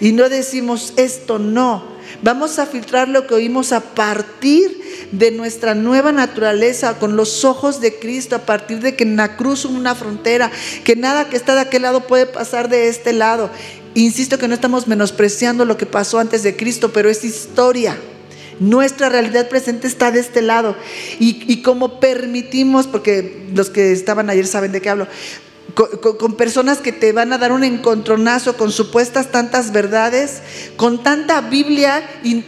Y 0.00 0.12
no 0.12 0.30
decimos 0.30 0.94
esto 0.96 1.38
no. 1.38 1.84
Vamos 2.22 2.58
a 2.58 2.64
filtrar 2.64 3.08
lo 3.08 3.26
que 3.26 3.34
oímos 3.34 3.72
a 3.72 3.80
partir 3.80 4.80
de 5.12 5.30
nuestra 5.30 5.74
nueva 5.74 6.12
naturaleza, 6.12 6.98
con 6.98 7.16
los 7.16 7.44
ojos 7.44 7.80
de 7.80 7.98
Cristo, 7.98 8.36
a 8.36 8.46
partir 8.46 8.80
de 8.80 8.94
que 8.94 9.04
en 9.04 9.16
la 9.16 9.36
cruz 9.36 9.64
una 9.64 9.94
frontera, 9.94 10.50
que 10.84 10.96
nada 10.96 11.28
que 11.28 11.36
está 11.36 11.54
de 11.54 11.62
aquel 11.62 11.82
lado 11.82 12.06
puede 12.06 12.26
pasar 12.26 12.68
de 12.68 12.88
este 12.88 13.12
lado. 13.12 13.50
Insisto 13.94 14.38
que 14.38 14.46
no 14.46 14.54
estamos 14.54 14.86
menospreciando 14.86 15.64
lo 15.64 15.76
que 15.76 15.86
pasó 15.86 16.18
antes 16.18 16.42
de 16.42 16.56
Cristo, 16.56 16.92
pero 16.92 17.08
es 17.08 17.24
historia. 17.24 17.96
Nuestra 18.60 19.08
realidad 19.08 19.48
presente 19.48 19.88
está 19.88 20.12
de 20.12 20.20
este 20.20 20.42
lado. 20.42 20.76
Y, 21.18 21.62
como 21.62 21.98
permitimos, 21.98 22.86
porque 22.86 23.48
los 23.52 23.70
que 23.70 23.92
estaban 23.92 24.30
ayer 24.30 24.46
saben 24.46 24.70
de 24.70 24.80
qué 24.80 24.90
hablo, 24.90 25.08
con, 25.74 26.36
personas 26.36 26.78
que 26.78 26.92
te 26.92 27.12
van 27.12 27.32
a 27.32 27.38
dar 27.38 27.52
un 27.52 27.64
encontronazo 27.64 28.56
con 28.56 28.70
supuestas 28.70 29.32
tantas 29.32 29.72
verdades, 29.72 30.40
con 30.76 31.02
tanta 31.02 31.40
Biblia, 31.40 32.08
y 32.22 32.44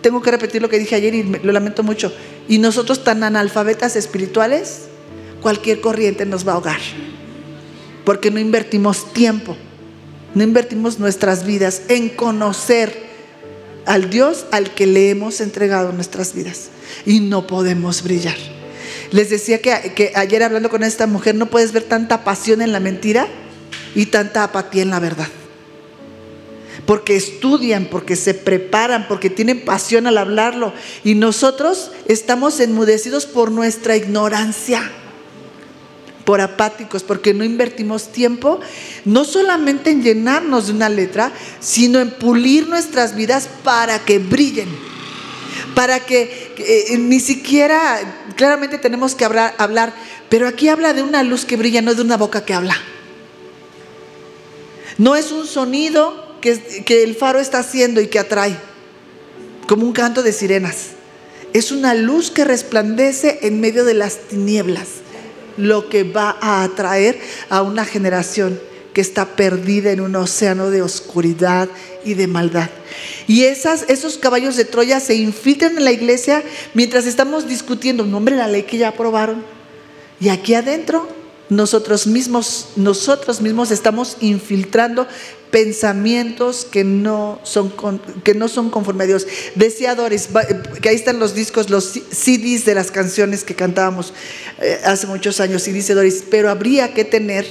tengo 0.00 0.22
que 0.22 0.30
repetir 0.30 0.62
lo 0.62 0.68
que 0.68 0.78
dije 0.78 0.94
ayer 0.94 1.14
y 1.14 1.22
lo 1.22 1.52
lamento 1.52 1.82
mucho, 1.82 2.12
y 2.48 2.58
nosotros 2.58 3.02
tan 3.02 3.22
analfabetas 3.22 3.96
espirituales, 3.96 4.82
cualquier 5.40 5.80
corriente 5.80 6.26
nos 6.26 6.46
va 6.46 6.52
a 6.52 6.54
ahogar, 6.56 6.80
porque 8.04 8.30
no 8.30 8.38
invertimos 8.38 9.12
tiempo 9.12 9.56
no 10.34 10.42
invertimos 10.42 10.98
nuestras 10.98 11.46
vidas 11.46 11.82
en 11.88 12.08
conocer 12.08 13.04
al 13.86 14.10
Dios 14.10 14.46
al 14.50 14.74
que 14.74 14.86
le 14.86 15.10
hemos 15.10 15.40
entregado 15.40 15.92
nuestras 15.92 16.34
vidas 16.34 16.70
y 17.06 17.20
no 17.20 17.46
podemos 17.46 18.02
brillar. 18.02 18.36
Les 19.10 19.30
decía 19.30 19.60
que, 19.60 19.92
que, 19.94 20.12
ayer 20.14 20.42
hablando 20.42 20.70
con 20.70 20.82
esta 20.82 21.06
mujer 21.06 21.34
no 21.34 21.46
puedes 21.46 21.72
ver 21.72 21.84
tanta 21.84 22.24
pasión 22.24 22.62
en 22.62 22.72
la 22.72 22.80
mentira 22.80 23.28
y 23.94 24.06
tanta 24.06 24.42
apatía 24.42 24.82
en 24.82 24.90
la 24.90 25.00
verdad. 25.00 25.28
Porque 26.86 27.16
estudian, 27.16 27.86
porque 27.86 28.16
se 28.16 28.34
preparan, 28.34 29.06
porque 29.08 29.30
tienen 29.30 29.64
pasión 29.64 30.06
al 30.06 30.18
hablarlo. 30.18 30.72
Y 31.02 31.14
nosotros 31.14 31.92
estamos 32.08 32.60
enmudecidos 32.60 33.26
por 33.26 33.50
nuestra 33.52 33.96
ignorancia 33.96 34.90
por 36.24 36.40
apáticos, 36.40 37.02
porque 37.02 37.34
no 37.34 37.44
invertimos 37.44 38.10
tiempo, 38.10 38.60
no 39.04 39.24
solamente 39.24 39.90
en 39.90 40.02
llenarnos 40.02 40.66
de 40.66 40.72
una 40.72 40.88
letra, 40.88 41.32
sino 41.60 42.00
en 42.00 42.10
pulir 42.10 42.68
nuestras 42.68 43.14
vidas 43.14 43.48
para 43.62 43.98
que 43.98 44.18
brillen, 44.18 44.68
para 45.74 46.00
que 46.00 46.54
eh, 46.56 46.98
ni 46.98 47.20
siquiera, 47.20 48.00
claramente 48.36 48.78
tenemos 48.78 49.14
que 49.14 49.24
hablar, 49.24 49.54
hablar, 49.58 49.94
pero 50.28 50.48
aquí 50.48 50.68
habla 50.68 50.94
de 50.94 51.02
una 51.02 51.22
luz 51.22 51.44
que 51.44 51.56
brilla, 51.56 51.82
no 51.82 51.94
de 51.94 52.02
una 52.02 52.16
boca 52.16 52.44
que 52.44 52.54
habla. 52.54 52.76
No 54.96 55.16
es 55.16 55.32
un 55.32 55.46
sonido 55.46 56.36
que, 56.40 56.58
que 56.84 57.02
el 57.02 57.14
faro 57.14 57.40
está 57.40 57.58
haciendo 57.58 58.00
y 58.00 58.06
que 58.06 58.18
atrae, 58.18 58.56
como 59.68 59.84
un 59.84 59.92
canto 59.92 60.22
de 60.22 60.32
sirenas. 60.32 60.90
Es 61.52 61.70
una 61.70 61.94
luz 61.94 62.30
que 62.30 62.44
resplandece 62.44 63.40
en 63.42 63.60
medio 63.60 63.84
de 63.84 63.94
las 63.94 64.18
tinieblas 64.28 65.03
lo 65.56 65.88
que 65.88 66.04
va 66.04 66.36
a 66.40 66.62
atraer 66.62 67.20
a 67.48 67.62
una 67.62 67.84
generación 67.84 68.58
que 68.92 69.00
está 69.00 69.36
perdida 69.36 69.90
en 69.90 70.00
un 70.00 70.14
océano 70.16 70.70
de 70.70 70.80
oscuridad 70.80 71.68
y 72.04 72.14
de 72.14 72.26
maldad. 72.28 72.70
Y 73.26 73.44
esas, 73.44 73.84
esos 73.88 74.18
caballos 74.18 74.56
de 74.56 74.64
Troya 74.64 75.00
se 75.00 75.16
infiltran 75.16 75.76
en 75.76 75.84
la 75.84 75.92
iglesia 75.92 76.42
mientras 76.74 77.04
estamos 77.06 77.48
discutiendo, 77.48 78.06
nombre 78.06 78.36
la 78.36 78.46
ley 78.46 78.62
que 78.62 78.78
ya 78.78 78.88
aprobaron. 78.88 79.44
Y 80.20 80.28
aquí 80.28 80.54
adentro 80.54 81.08
nosotros 81.50 82.06
mismos, 82.06 82.68
nosotros 82.76 83.40
mismos 83.40 83.70
estamos 83.70 84.16
infiltrando 84.20 85.06
pensamientos 85.50 86.66
que 86.68 86.82
no 86.82 87.38
son, 87.44 87.72
que 88.24 88.34
no 88.34 88.48
son 88.48 88.70
conforme 88.70 89.04
a 89.04 89.06
Dios. 89.06 89.26
Decía 89.54 89.94
Doris, 89.94 90.28
que 90.82 90.88
ahí 90.88 90.96
están 90.96 91.20
los 91.20 91.34
discos, 91.34 91.70
los 91.70 91.84
CDs 91.84 92.64
de 92.64 92.74
las 92.74 92.90
canciones 92.90 93.44
que 93.44 93.54
cantábamos 93.54 94.12
eh, 94.60 94.80
hace 94.84 95.06
muchos 95.06 95.38
años. 95.38 95.68
Y 95.68 95.72
dice 95.72 95.94
Doris, 95.94 96.24
pero 96.28 96.50
habría 96.50 96.92
que 96.92 97.04
tener 97.04 97.46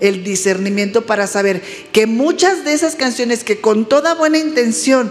el 0.00 0.22
discernimiento 0.22 1.06
para 1.06 1.26
saber 1.26 1.62
que 1.92 2.06
muchas 2.06 2.64
de 2.64 2.74
esas 2.74 2.94
canciones 2.94 3.42
que 3.42 3.60
con 3.60 3.88
toda 3.88 4.14
buena 4.14 4.36
intención 4.38 5.10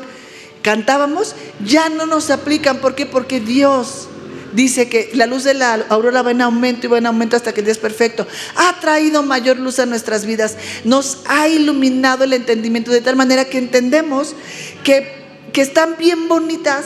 cantábamos 0.61 1.35
ya 1.65 1.89
no 1.89 2.05
nos 2.05 2.29
aplican. 2.29 2.77
¿Por 2.77 2.93
qué? 2.93 3.05
Porque 3.05 3.39
Dios 3.39 4.07
dice 4.55 4.87
que 4.87 5.11
la 5.13 5.25
luz 5.25 5.43
de 5.43 5.53
la 5.53 5.85
aurora 5.89 6.21
va 6.21 6.31
en 6.31 6.41
aumento 6.41 6.87
y 6.87 6.89
va 6.89 6.97
en 6.97 7.05
aumento 7.05 7.35
hasta 7.35 7.53
que 7.53 7.59
el 7.59 7.65
día 7.65 7.73
es 7.73 7.77
perfecto. 7.77 8.25
Ha 8.55 8.79
traído 8.79 9.21
mayor 9.21 9.59
luz 9.59 9.79
a 9.79 9.85
nuestras 9.85 10.25
vidas, 10.25 10.55
nos 10.83 11.19
ha 11.25 11.47
iluminado 11.47 12.23
el 12.23 12.33
entendimiento 12.33 12.91
de 12.91 13.01
tal 13.01 13.15
manera 13.15 13.45
que 13.45 13.57
entendemos 13.57 14.35
que, 14.83 15.11
que 15.51 15.61
están 15.61 15.97
bien 15.97 16.27
bonitas, 16.27 16.85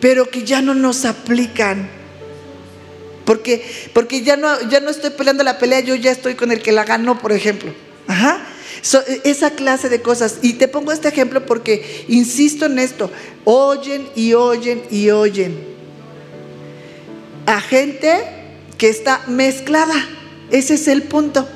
pero 0.00 0.28
que 0.28 0.42
ya 0.44 0.60
no 0.60 0.74
nos 0.74 1.04
aplican. 1.04 1.88
Porque, 3.24 3.64
porque 3.94 4.22
ya, 4.22 4.36
no, 4.36 4.68
ya 4.68 4.80
no 4.80 4.90
estoy 4.90 5.10
peleando 5.10 5.44
la 5.44 5.58
pelea, 5.58 5.80
yo 5.80 5.94
ya 5.94 6.10
estoy 6.10 6.34
con 6.34 6.52
el 6.52 6.60
que 6.60 6.72
la 6.72 6.84
ganó, 6.84 7.18
por 7.18 7.32
ejemplo. 7.32 7.72
Ajá. 8.06 8.46
esa 9.22 9.50
clase 9.50 9.88
de 9.88 10.02
cosas. 10.02 10.38
Y 10.42 10.54
te 10.54 10.68
pongo 10.68 10.92
este 10.92 11.08
ejemplo 11.08 11.46
porque 11.46 12.04
insisto 12.08 12.66
en 12.66 12.78
esto. 12.78 13.10
Oyen 13.44 14.06
y 14.14 14.34
oyen 14.34 14.82
y 14.90 15.08
oyen 15.08 15.73
a 17.46 17.60
gente 17.60 18.24
que 18.78 18.88
está 18.88 19.22
mezclada. 19.26 19.94
Ese 20.50 20.74
es 20.74 20.88
el 20.88 21.02
punto. 21.04 21.48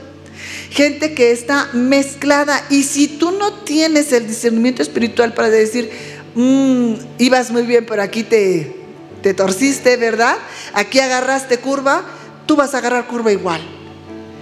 Gente 0.70 1.14
que 1.14 1.30
está 1.30 1.68
mezclada. 1.72 2.64
Y 2.70 2.84
si 2.84 3.09
tú 3.09 3.32
no 3.32 3.53
tienes 3.64 4.12
el 4.12 4.26
discernimiento 4.26 4.82
espiritual 4.82 5.34
para 5.34 5.51
decir, 5.51 5.91
mm, 6.34 6.95
ibas 7.18 7.51
muy 7.51 7.62
bien, 7.62 7.86
pero 7.86 8.03
aquí 8.03 8.22
te, 8.22 8.76
te 9.22 9.34
torciste, 9.34 9.97
¿verdad? 9.97 10.36
Aquí 10.74 11.01
agarraste 11.01 11.59
curva, 11.59 12.05
tú 12.47 12.57
vas 12.57 12.74
a 12.74 12.78
agarrar 12.78 13.07
curva 13.07 13.32
igual. 13.32 13.61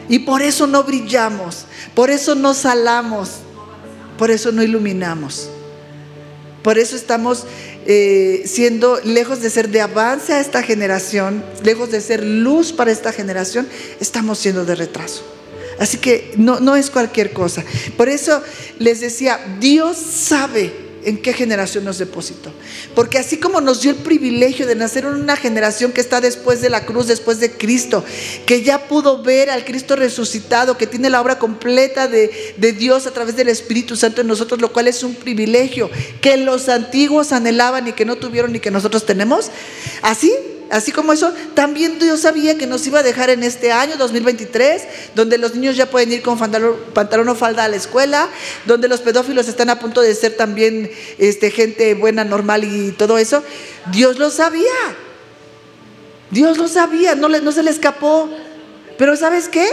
Y 0.09 0.21
por 0.21 0.43
eso 0.43 0.67
no 0.67 0.85
brillamos, 0.85 1.67
por 1.95 2.11
eso 2.11 2.35
no 2.35 2.55
salamos, 2.55 3.39
por 4.19 4.31
eso 4.31 4.53
no 4.53 4.63
iluminamos. 4.63 5.51
Por 6.63 6.79
eso 6.79 6.97
estamos 6.97 7.47
eh, 7.87 8.43
siendo, 8.47 9.01
lejos 9.05 9.41
de 9.41 9.51
ser 9.51 9.68
de 9.68 9.80
avance 9.80 10.32
a 10.32 10.41
esta 10.41 10.62
generación, 10.62 11.45
lejos 11.62 11.91
de 11.91 12.01
ser 12.01 12.24
luz 12.24 12.72
para 12.72 12.91
esta 12.91 13.12
generación, 13.12 13.68
estamos 14.01 14.39
siendo 14.39 14.64
de 14.64 14.74
retraso. 14.74 15.24
Así 15.78 15.99
que 15.99 16.32
no, 16.37 16.61
no 16.61 16.74
es 16.74 16.91
cualquier 16.91 17.32
cosa. 17.32 17.64
Por 17.97 18.09
eso 18.09 18.43
les 18.78 19.01
decía, 19.01 19.39
Dios 19.61 19.97
sabe 19.97 20.86
en 21.07 21.19
qué 21.19 21.33
generación 21.33 21.85
nos 21.85 21.99
depositó. 21.99 22.53
Porque 22.95 23.19
así 23.19 23.39
como 23.39 23.61
nos 23.61 23.81
dio 23.81 23.93
el 23.93 23.97
privilegio 23.97 24.67
de 24.67 24.75
nacer 24.75 25.05
en 25.05 25.15
una 25.15 25.37
generación 25.37 25.93
que 25.93 26.01
está 26.01 26.21
después 26.21 26.61
de 26.61 26.69
la 26.69 26.85
cruz, 26.85 27.07
después 27.07 27.39
de 27.39 27.53
Cristo, 27.53 28.05
que 28.45 28.63
ya 28.63 28.89
pudo 28.89 29.23
ver 29.23 29.49
al 29.49 29.65
Cristo 29.65 29.95
resucitado, 29.95 30.77
que 30.77 30.89
tiene 30.89 31.09
la 31.09 31.21
obra 31.21 31.39
completa 31.39 32.09
de, 32.09 32.55
de 32.57 32.73
Dios 32.73 33.07
a 33.07 33.13
través 33.13 33.37
del 33.37 33.49
Espíritu 33.49 33.97
Santo 33.97 34.21
en 34.21 34.27
nosotros, 34.27 34.61
lo 34.61 34.73
cual 34.73 34.89
es 34.89 35.05
un 35.05 35.15
privilegio 35.15 35.91
que 36.21 36.37
los 36.37 36.69
antiguos 36.69 37.31
anhelaban 37.31 37.87
y 37.87 37.93
que 37.93 38.05
no 38.05 38.17
tuvieron 38.17 38.57
y 38.57 38.61
que 38.61 38.73
nosotros 38.73 39.07
tenemos. 39.07 39.53
Así 40.03 40.33
Así 40.71 40.91
como 40.91 41.12
eso, 41.12 41.33
también 41.55 41.99
Dios 41.99 42.21
sabía 42.21 42.59
que 42.59 42.67
nos 42.67 42.85
iba 42.87 42.99
a 42.99 43.03
dejar 43.05 43.31
en 43.31 43.45
este 43.45 43.71
año 43.71 43.97
2023, 43.97 44.83
donde 45.14 45.39
los 45.39 45.55
niños 45.55 45.77
ya 45.77 45.87
pueden 45.87 46.12
ir 46.12 46.23
con 46.23 46.39
pantalón, 46.39 47.29
o 47.29 47.35
falda 47.37 47.64
a 47.64 47.69
la 47.69 47.77
escuela, 47.77 48.29
donde 48.64 48.89
los 48.89 49.01
pedófilos 49.01 49.47
están 49.47 49.71
a 49.71 49.79
punto 49.79 50.01
de 50.01 50.14
ser 50.14 50.37
también 50.37 50.91
este, 51.19 51.51
gente 51.51 51.95
buena, 51.95 52.25
normal 52.25 52.64
y 52.64 52.91
todo 52.93 53.17
eso. 53.17 53.45
Dios 53.93 54.19
lo 54.19 54.31
sabía. 54.31 54.64
Dios 56.31 56.59
lo 56.59 56.67
sabía, 56.67 57.14
no, 57.14 57.29
no 57.29 57.53
se 57.53 57.62
le 57.62 57.71
escapó. 57.71 58.29
Pero 58.99 59.17
¿sabes 59.17 59.49
qué? 59.49 59.69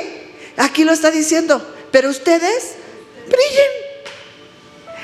Aquí 0.57 0.83
lo 0.83 0.93
está 0.93 1.09
diciendo. 1.09 1.65
Pero 1.91 2.09
ustedes 2.09 2.75
brillen 3.25 3.83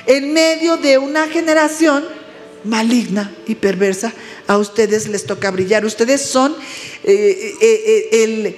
en 0.06 0.34
medio 0.34 0.78
de 0.78 1.00
una 1.00 1.28
generación 1.28 2.19
maligna 2.64 3.34
y 3.48 3.56
perversa 3.56 4.14
a 4.48 4.58
ustedes 4.58 5.08
les 5.08 5.26
toca 5.26 5.52
brillar. 5.52 5.86
Ustedes 5.86 6.22
son 6.22 6.56
eh, 7.04 7.56
eh, 7.62 7.84
eh, 7.86 8.24
el, 8.24 8.56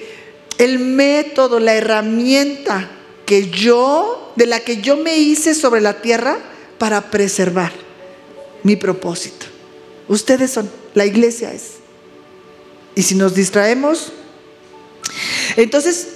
el 0.58 0.78
método, 0.78 1.60
la 1.60 1.74
herramienta 1.74 2.90
que 3.26 3.50
yo, 3.50 4.32
de 4.36 4.46
la 4.46 4.60
que 4.60 4.78
yo 4.78 4.96
me 4.96 5.18
hice 5.18 5.54
sobre 5.54 5.80
la 5.80 6.00
tierra 6.02 6.38
para 6.78 7.10
preservar 7.10 7.72
mi 8.62 8.76
propósito. 8.76 9.46
Ustedes 10.08 10.50
son, 10.50 10.70
la 10.94 11.06
iglesia 11.06 11.52
es. 11.52 11.74
Y 12.94 13.02
si 13.02 13.14
nos 13.14 13.34
distraemos, 13.34 14.12
entonces, 15.56 16.08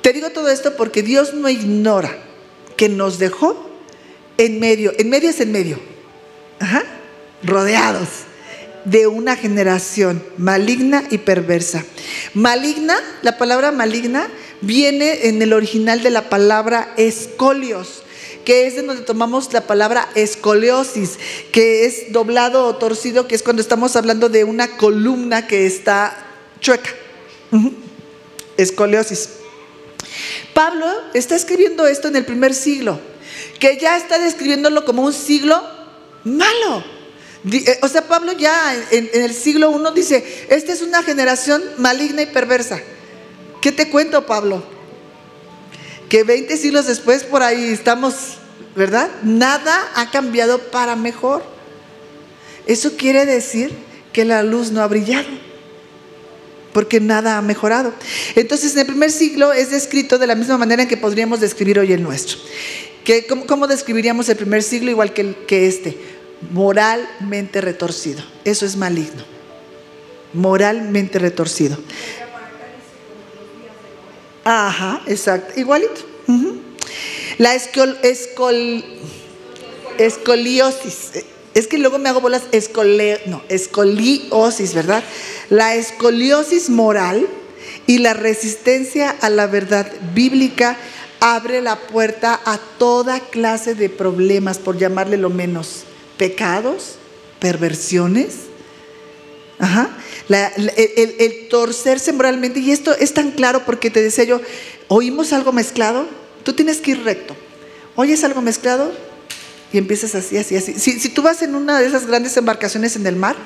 te 0.00 0.12
digo 0.12 0.30
todo 0.30 0.48
esto 0.48 0.76
porque 0.76 1.02
Dios 1.02 1.34
no 1.34 1.48
ignora 1.48 2.16
que 2.76 2.88
nos 2.88 3.18
dejó 3.18 3.68
en 4.38 4.58
medio, 4.60 4.92
en 4.98 5.10
medio 5.10 5.30
es 5.30 5.40
en 5.40 5.52
medio, 5.52 5.78
Rodeados 7.42 8.08
de 8.84 9.06
una 9.06 9.36
generación 9.36 10.22
maligna 10.36 11.04
y 11.10 11.18
perversa. 11.18 11.84
Maligna, 12.34 12.96
la 13.22 13.38
palabra 13.38 13.72
maligna 13.72 14.28
viene 14.60 15.28
en 15.28 15.40
el 15.42 15.52
original 15.52 16.02
de 16.02 16.10
la 16.10 16.28
palabra 16.28 16.92
escolios 16.96 18.02
que 18.44 18.66
es 18.66 18.74
de 18.74 18.82
donde 18.82 19.02
tomamos 19.02 19.52
la 19.52 19.66
palabra 19.66 20.08
escoliosis, 20.14 21.18
que 21.52 21.84
es 21.84 22.12
doblado 22.12 22.66
o 22.66 22.76
torcido, 22.76 23.28
que 23.28 23.34
es 23.34 23.42
cuando 23.42 23.62
estamos 23.62 23.96
hablando 23.96 24.28
de 24.28 24.44
una 24.44 24.76
columna 24.76 25.46
que 25.46 25.66
está 25.66 26.16
chueca. 26.60 26.90
Escoliosis. 28.56 29.28
Pablo 30.54 30.86
está 31.14 31.36
escribiendo 31.36 31.86
esto 31.86 32.08
en 32.08 32.16
el 32.16 32.24
primer 32.24 32.54
siglo, 32.54 32.98
que 33.58 33.78
ya 33.78 33.96
está 33.96 34.18
describiéndolo 34.18 34.84
como 34.84 35.02
un 35.02 35.12
siglo 35.12 35.62
malo. 36.24 36.84
Eh, 37.50 37.78
o 37.82 37.88
sea, 37.88 38.06
Pablo 38.06 38.32
ya 38.32 38.74
en, 38.90 39.08
el 39.12 39.32
siglo 39.34 39.70
I 39.70 39.94
dice, 39.94 40.46
esta 40.50 40.72
es 40.72 40.82
una 40.82 41.02
generación 41.02 41.62
maligna 41.78 42.22
y 42.22 42.26
perversa. 42.26 42.80
¿Qué 43.60 43.72
te 43.72 43.88
cuento, 43.88 44.26
Pablo? 44.26 44.62
Que 46.08 46.24
20 46.24 46.56
siglos 46.56 46.86
después 46.86 47.24
por 47.24 47.42
ahí 47.42 47.70
estamos, 47.70 48.38
¿verdad? 48.74 49.10
Nada 49.22 49.90
ha 49.94 50.10
cambiado 50.10 50.58
para 50.70 50.96
mejor. 50.96 51.42
Eso 52.66 52.96
quiere 52.96 53.26
decir 53.26 53.72
que 54.12 54.24
la 54.24 54.42
luz 54.42 54.70
no 54.70 54.82
ha 54.82 54.86
brillado, 54.86 55.28
porque 56.72 57.00
nada 57.00 57.38
ha 57.38 57.42
mejorado. 57.42 57.94
Entonces, 58.34 58.72
en 58.74 58.80
el 58.80 58.86
primer 58.86 59.10
siglo 59.10 59.52
es 59.52 59.70
descrito 59.70 60.18
de 60.18 60.26
la 60.26 60.34
misma 60.34 60.58
manera 60.58 60.82
en 60.82 60.88
que 60.88 60.96
podríamos 60.96 61.40
describir 61.40 61.78
hoy 61.78 61.92
el 61.92 62.02
nuestro. 62.02 62.38
Cómo, 63.46 63.66
describiríamos 63.66 64.28
el 64.28 64.36
primer 64.36 64.62
siglo 64.62 64.90
igual 64.90 65.12
que, 65.12 65.66
este? 65.66 65.96
moralmente 66.52 67.60
retorcido. 67.60 68.22
Eso 68.44 68.64
es 68.64 68.76
maligno. 68.76 69.22
Moralmente 70.32 71.18
retorcido. 71.18 71.76
Ajá, 74.44 75.02
exacto. 75.06 75.58
Igualito. 75.60 76.00
La 77.38 77.54
escoliosis. 79.98 81.10
Es 81.52 81.66
que 81.66 81.78
luego 81.78 81.98
me 81.98 82.08
hago 82.08 82.20
bolas 82.20 82.42
escole, 82.52 83.20
no, 83.26 83.42
escoliosis, 83.48 84.72
¿verdad? 84.72 85.02
La 85.50 85.74
escoliosis 85.74 86.70
moral 86.70 87.26
y 87.86 87.98
la 87.98 88.14
resistencia 88.14 89.10
a 89.20 89.30
la 89.30 89.46
verdad 89.46 89.90
bíblica 90.14 90.76
abre 91.20 91.60
la 91.60 91.76
puerta 91.76 92.40
a 92.44 92.58
toda 92.78 93.20
clase 93.20 93.74
de 93.74 93.88
problemas, 93.88 94.58
por 94.58 94.78
llamarle 94.78 95.16
lo 95.16 95.30
menos 95.30 95.84
pecados, 96.16 96.96
perversiones. 97.38 98.34
el, 100.28 101.48
torcerse 101.48 102.12
moralmente. 102.12 102.60
Y 102.60 102.72
esto 102.72 102.92
es 102.94 103.14
tan 103.14 103.30
claro 103.32 103.64
porque 103.64 103.90
te 103.90 104.02
decía 104.02 104.24
yo, 104.24 104.40
oímos 104.88 105.32
algo 105.32 105.52
mezclado, 105.52 106.06
tú 106.42 106.54
tienes 106.54 106.78
que 106.78 106.92
ir 106.92 107.04
recto. 107.04 107.36
Oyes 107.96 108.24
algo 108.24 108.40
mezclado 108.40 108.92
y 109.72 109.78
empiezas 109.78 110.14
así, 110.14 110.36
así, 110.38 110.56
así. 110.56 110.78
Si, 110.78 111.08
tú 111.10 111.22
vas 111.22 111.42
en 111.42 111.54
una 111.54 111.78
de 111.78 111.86
esas 111.86 112.06
grandes 112.06 112.36
embarcaciones 112.36 112.96
en 112.96 113.06
el 113.06 113.16
mar 113.16 113.36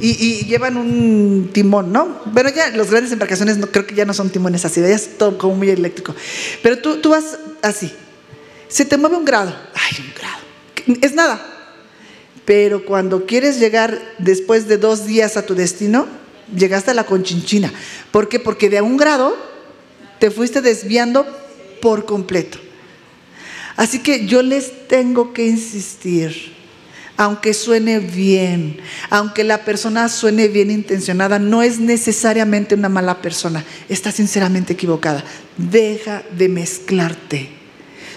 y, 0.00 0.46
llevan 0.46 0.76
un 0.76 1.50
timón, 1.52 1.92
¿no? 1.92 2.22
Pero 2.34 2.48
ya 2.50 2.70
las 2.70 2.90
grandes 2.90 3.12
embarcaciones 3.12 3.58
creo 3.70 3.86
que 3.86 3.94
ya 3.94 4.04
no 4.04 4.14
son 4.14 4.30
timones 4.30 4.64
así, 4.64 4.80
ya 4.80 4.88
es 4.88 5.18
todo 5.18 5.38
como 5.38 5.54
muy 5.54 5.70
eléctrico. 5.70 6.14
Pero 6.62 6.78
tú, 6.78 7.00
tú 7.00 7.10
vas 7.10 7.38
así. 7.62 7.92
Se 8.68 8.84
te 8.84 8.96
mueve 8.96 9.16
un 9.16 9.24
grado. 9.24 9.54
Ay, 9.74 10.04
un 10.04 10.12
grado. 10.14 11.00
Es 11.02 11.14
nada. 11.14 11.44
Pero 12.44 12.84
cuando 12.84 13.26
quieres 13.26 13.60
llegar 13.60 14.00
después 14.18 14.66
de 14.66 14.78
dos 14.78 15.06
días 15.06 15.36
a 15.36 15.46
tu 15.46 15.54
destino, 15.54 16.06
llegaste 16.56 16.90
a 16.90 16.94
la 16.94 17.04
conchinchina. 17.04 17.72
¿Por 18.10 18.28
qué? 18.28 18.40
Porque 18.40 18.70
de 18.70 18.80
un 18.80 18.96
grado 18.96 19.36
te 20.18 20.30
fuiste 20.30 20.60
desviando 20.60 21.26
por 21.80 22.04
completo. 22.04 22.58
Así 23.76 24.00
que 24.00 24.26
yo 24.26 24.42
les 24.42 24.88
tengo 24.88 25.32
que 25.32 25.46
insistir, 25.46 26.54
aunque 27.20 27.52
suene 27.52 27.98
bien, 27.98 28.80
aunque 29.10 29.44
la 29.44 29.62
persona 29.62 30.08
suene 30.08 30.48
bien 30.48 30.70
intencionada, 30.70 31.38
no 31.38 31.60
es 31.60 31.78
necesariamente 31.78 32.74
una 32.74 32.88
mala 32.88 33.20
persona, 33.20 33.62
está 33.90 34.10
sinceramente 34.10 34.72
equivocada. 34.72 35.22
Deja 35.58 36.22
de 36.34 36.48
mezclarte. 36.48 37.50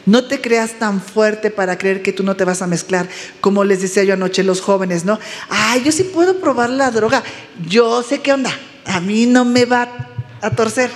No 0.06 0.24
te 0.24 0.40
creas 0.40 0.80
tan 0.80 1.02
fuerte 1.02 1.52
para 1.52 1.78
creer 1.78 2.02
que 2.02 2.14
tú 2.14 2.24
no 2.24 2.38
te 2.38 2.46
vas 2.46 2.62
a 2.62 2.68
mezclar, 2.68 3.10
como 3.42 3.66
les 3.66 3.82
decía 3.82 4.06
yo 4.06 4.14
anoche 4.14 4.42
los 4.42 4.62
jóvenes, 4.62 5.04
¿no? 5.04 5.20
Ay, 5.50 5.82
yo 5.84 5.92
sí 5.92 6.06
puedo 6.06 6.40
probar 6.40 6.70
la 6.70 6.90
droga. 6.90 7.24
Yo 7.68 8.04
sé 8.04 8.22
qué 8.22 8.32
onda. 8.32 8.58
A 8.86 9.02
mí 9.02 9.26
no 9.26 9.44
me 9.44 9.66
va 9.66 10.16
a 10.40 10.50
torcer. 10.52 10.90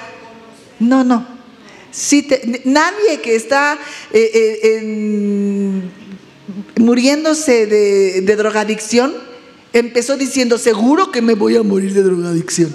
No, 0.79 1.03
no. 1.03 1.27
Si 1.91 2.25
nadie 2.63 3.19
que 3.21 3.35
está 3.35 3.77
eh, 4.13 4.31
eh, 4.63 5.81
muriéndose 6.77 7.65
de, 7.67 8.21
de 8.21 8.35
drogadicción 8.35 9.13
empezó 9.73 10.17
diciendo, 10.17 10.57
seguro 10.57 11.11
que 11.11 11.21
me 11.21 11.33
voy 11.33 11.55
a 11.55 11.63
morir 11.63 11.93
de 11.93 12.03
drogadicción. 12.03 12.73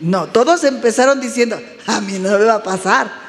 No, 0.00 0.26
todos 0.26 0.64
empezaron 0.64 1.20
diciendo, 1.20 1.58
a 1.86 2.00
mí 2.00 2.18
no 2.18 2.38
me 2.38 2.44
va 2.44 2.56
a 2.56 2.62
pasar. 2.62 3.26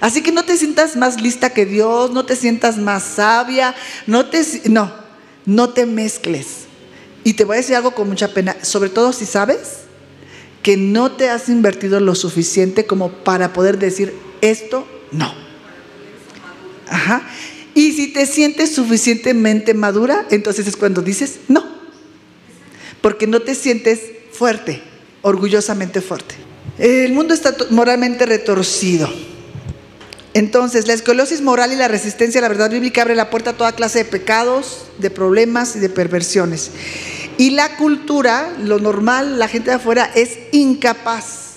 Así 0.00 0.22
que 0.22 0.32
no 0.32 0.44
te 0.44 0.56
sientas 0.56 0.96
más 0.96 1.20
lista 1.20 1.50
que 1.50 1.66
Dios, 1.66 2.10
no 2.10 2.24
te 2.24 2.34
sientas 2.34 2.78
más 2.78 3.02
sabia, 3.02 3.74
no 4.06 4.26
te, 4.26 4.42
no, 4.68 4.92
no 5.44 5.70
te 5.70 5.86
mezcles. 5.86 6.62
Y 7.24 7.34
te 7.34 7.44
voy 7.44 7.54
a 7.54 7.56
decir 7.58 7.76
algo 7.76 7.92
con 7.92 8.08
mucha 8.08 8.28
pena, 8.28 8.56
sobre 8.62 8.90
todo 8.90 9.12
si 9.12 9.26
sabes 9.26 9.82
que 10.62 10.76
no 10.76 11.12
te 11.12 11.28
has 11.28 11.48
invertido 11.48 12.00
lo 12.00 12.14
suficiente 12.14 12.86
como 12.86 13.10
para 13.10 13.52
poder 13.52 13.78
decir 13.78 14.14
esto 14.40 14.86
no. 15.12 15.32
Ajá. 16.88 17.22
Y 17.74 17.92
si 17.92 18.08
te 18.08 18.26
sientes 18.26 18.74
suficientemente 18.74 19.74
madura, 19.74 20.26
entonces 20.30 20.66
es 20.66 20.76
cuando 20.76 21.02
dices 21.02 21.36
no. 21.48 21.64
porque 23.00 23.26
no 23.26 23.40
te 23.40 23.54
sientes 23.54 24.00
fuerte, 24.32 24.82
orgullosamente 25.22 26.00
fuerte. 26.00 26.34
El 26.78 27.12
mundo 27.12 27.34
está 27.34 27.54
moralmente 27.70 28.26
retorcido. 28.26 29.08
Entonces, 30.34 30.86
la 30.86 30.94
esclerosis 30.94 31.42
moral 31.42 31.72
y 31.72 31.76
la 31.76 31.88
resistencia 31.88 32.38
a 32.38 32.42
la 32.42 32.48
verdad 32.48 32.70
bíblica 32.70 33.02
abre 33.02 33.14
la 33.14 33.28
puerta 33.28 33.50
a 33.50 33.56
toda 33.56 33.72
clase 33.72 33.98
de 33.98 34.04
pecados, 34.06 34.86
de 34.98 35.10
problemas 35.10 35.76
y 35.76 35.78
de 35.78 35.90
perversiones. 35.90 36.70
Y 37.36 37.50
la 37.50 37.76
cultura, 37.76 38.54
lo 38.62 38.78
normal, 38.78 39.38
la 39.38 39.48
gente 39.48 39.70
de 39.70 39.76
afuera 39.76 40.10
es 40.14 40.38
incapaz, 40.52 41.56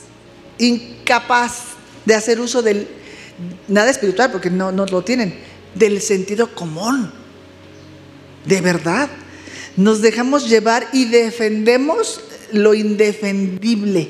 incapaz 0.58 1.60
de 2.06 2.16
hacer 2.16 2.40
uso 2.40 2.62
del, 2.62 2.88
nada 3.68 3.90
espiritual, 3.90 4.32
porque 4.32 4.50
no, 4.50 4.72
no 4.72 4.86
lo 4.86 5.04
tienen, 5.04 5.36
del 5.76 6.02
sentido 6.02 6.56
común, 6.56 7.12
de 8.46 8.62
verdad. 8.62 9.10
Nos 9.78 10.02
dejamos 10.02 10.50
llevar 10.50 10.88
y 10.94 11.06
defendemos 11.06 12.22
lo 12.52 12.74
indefendible. 12.74 14.10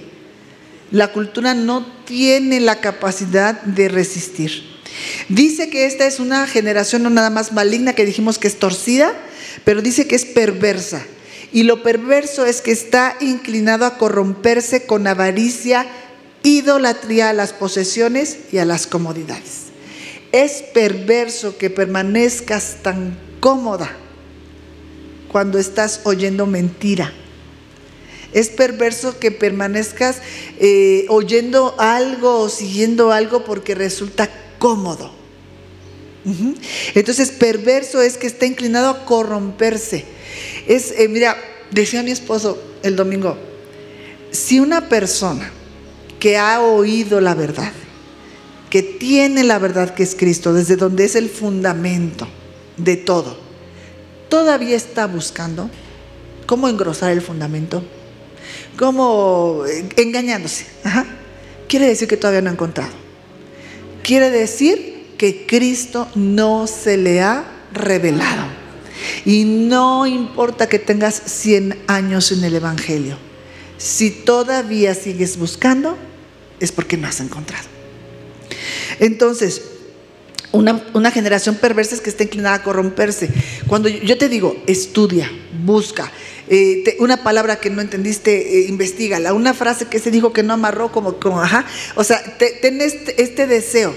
La 0.92 1.12
cultura 1.12 1.54
no 1.54 1.86
tiene 2.06 2.60
la 2.60 2.80
capacidad 2.80 3.62
de 3.64 3.88
resistir. 3.90 4.76
Dice 5.28 5.70
que 5.70 5.86
esta 5.86 6.06
es 6.06 6.20
una 6.20 6.48
generación 6.48 7.04
no 7.04 7.10
nada 7.10 7.30
más 7.30 7.52
maligna, 7.52 7.94
que 7.94 8.06
dijimos 8.06 8.38
que 8.38 8.48
es 8.48 8.60
torcida, 8.60 9.14
pero 9.64 9.82
dice 9.82 10.08
que 10.08 10.16
es 10.16 10.26
perversa. 10.26 11.04
Y 11.52 11.64
lo 11.64 11.84
perverso 11.84 12.46
es 12.46 12.62
que 12.62 12.72
está 12.72 13.18
inclinado 13.20 13.86
a 13.86 13.98
corromperse 13.98 14.86
con 14.86 15.08
avaricia, 15.08 15.88
idolatría 16.44 17.30
a 17.30 17.34
las 17.34 17.54
posesiones 17.54 18.38
y 18.52 18.60
a 18.60 18.66
las 18.66 18.88
comodidades. 18.88 19.65
Es 20.36 20.64
perverso 20.64 21.58
que 21.58 21.70
permanezcas 21.70 22.80
tan 22.82 23.18
cómoda 23.40 23.90
cuando 25.32 25.60
estás 25.60 26.02
oyendo 26.04 26.46
mentira. 26.46 27.14
Es 28.34 28.50
perverso 28.50 29.18
que 29.18 29.32
permanezcas 29.32 30.18
eh, 30.60 31.06
oyendo 31.08 31.74
algo 31.78 32.42
o 32.42 32.50
siguiendo 32.50 33.14
algo 33.14 33.46
porque 33.46 33.76
resulta 33.76 34.30
cómodo. 34.60 35.14
Entonces, 36.96 37.32
perverso 37.32 38.02
es 38.02 38.18
que 38.18 38.28
está 38.28 38.46
inclinado 38.46 38.90
a 38.90 39.06
corromperse. 39.06 40.04
Es, 40.68 40.92
eh, 40.98 41.08
mira, 41.08 41.38
decía 41.72 42.04
mi 42.04 42.12
esposo 42.12 42.62
el 42.84 42.98
domingo, 42.98 43.38
si 44.32 44.60
una 44.60 44.90
persona 44.90 45.50
que 46.20 46.36
ha 46.38 46.60
oído 46.60 47.22
la 47.22 47.36
verdad, 47.36 47.72
que 48.76 48.84
tiene 48.84 49.46
la 49.46 49.58
verdad 49.58 49.94
que 49.94 50.04
es 50.04 50.16
Cristo, 50.16 50.54
desde 50.54 50.76
donde 50.76 51.06
es 51.06 51.16
el 51.16 51.30
fundamento 51.30 52.28
de 52.76 52.98
todo, 52.98 53.38
todavía 54.28 54.76
está 54.76 55.08
buscando 55.08 55.70
cómo 56.46 56.68
engrosar 56.68 57.12
el 57.12 57.22
fundamento, 57.22 57.82
cómo 58.78 59.64
eh, 59.66 59.88
engañándose. 59.96 60.66
Quiere 61.70 61.88
decir 61.88 62.10
que 62.10 62.18
todavía 62.18 62.42
no 62.42 62.50
ha 62.50 62.52
encontrado. 62.52 62.92
Quiere 64.04 64.30
decir 64.30 65.14
que 65.18 65.46
Cristo 65.48 66.10
no 66.14 66.68
se 66.68 66.98
le 66.98 67.22
ha 67.22 67.46
revelado. 67.72 68.44
Y 69.24 69.46
no 69.46 70.06
importa 70.06 70.68
que 70.68 70.80
tengas 70.80 71.16
100 71.26 71.84
años 71.88 72.30
en 72.34 72.44
el 72.44 72.56
Evangelio, 72.56 73.18
si 73.78 74.12
todavía 74.12 74.94
sigues 74.96 75.38
buscando, 75.38 75.98
es 76.60 76.74
porque 76.74 76.98
no 76.98 77.08
has 77.08 77.22
encontrado. 77.22 77.75
Entonces, 79.00 79.62
una, 80.56 81.12
generación 81.12 81.56
perversa 81.56 81.96
es 81.96 82.02
que 82.02 82.10
está 82.10 82.24
inclinada 82.24 82.56
a 82.56 82.64
corromperse. 82.64 83.30
Cuando 83.68 83.90
yo 83.90 84.18
te 84.18 84.30
digo, 84.30 84.56
estudia, 84.68 85.30
busca, 85.64 86.12
eh, 86.48 86.96
una 87.00 87.24
palabra 87.24 87.58
que 87.58 87.70
no 87.70 87.82
entendiste, 87.82 88.60
eh, 88.60 88.66
investigala, 88.68 89.34
una 89.34 89.54
frase 89.54 89.86
que 89.86 90.00
se 90.00 90.12
dijo 90.12 90.34
que 90.34 90.44
no 90.44 90.54
amarró, 90.54 90.92
como, 90.92 91.18
ajá, 91.42 91.66
o 91.96 92.04
sea, 92.04 92.22
ten 92.38 92.82
este, 92.82 93.22
este, 93.22 93.48
deseo. 93.48 93.94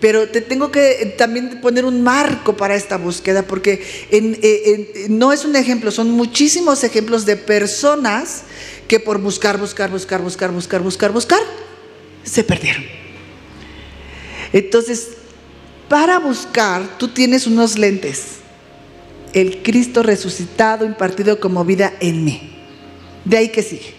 Pero 0.00 0.28
te 0.28 0.40
tengo 0.40 0.70
que 0.70 1.14
también 1.18 1.60
poner 1.60 1.84
un 1.84 2.02
marco 2.02 2.56
para 2.56 2.76
esta 2.76 2.98
búsqueda, 2.98 3.42
porque 3.42 3.82
eh, 4.10 5.08
no 5.08 5.32
es 5.32 5.44
un 5.44 5.56
ejemplo, 5.56 5.90
son 5.90 6.10
muchísimos 6.10 6.84
ejemplos 6.84 7.26
de 7.26 7.36
personas 7.36 8.42
que 8.86 9.00
por 9.00 9.18
buscar, 9.18 9.58
buscar, 9.58 9.90
buscar, 9.90 10.22
buscar, 10.22 10.52
buscar, 10.52 10.82
buscar, 10.82 11.12
buscar, 11.12 11.40
se 12.22 12.44
perdieron. 12.44 13.07
Entonces, 14.52 15.08
para 15.88 16.18
buscar, 16.18 16.98
tú 16.98 17.08
tienes 17.08 17.46
unos 17.46 17.78
lentes. 17.78 18.38
El 19.32 19.62
Cristo 19.62 20.02
resucitado, 20.02 20.84
impartido 20.84 21.40
como 21.40 21.64
vida 21.64 21.94
en 22.00 22.24
mí. 22.24 22.52
De 23.24 23.36
ahí 23.36 23.48
que 23.48 23.62
sigue. 23.62 23.94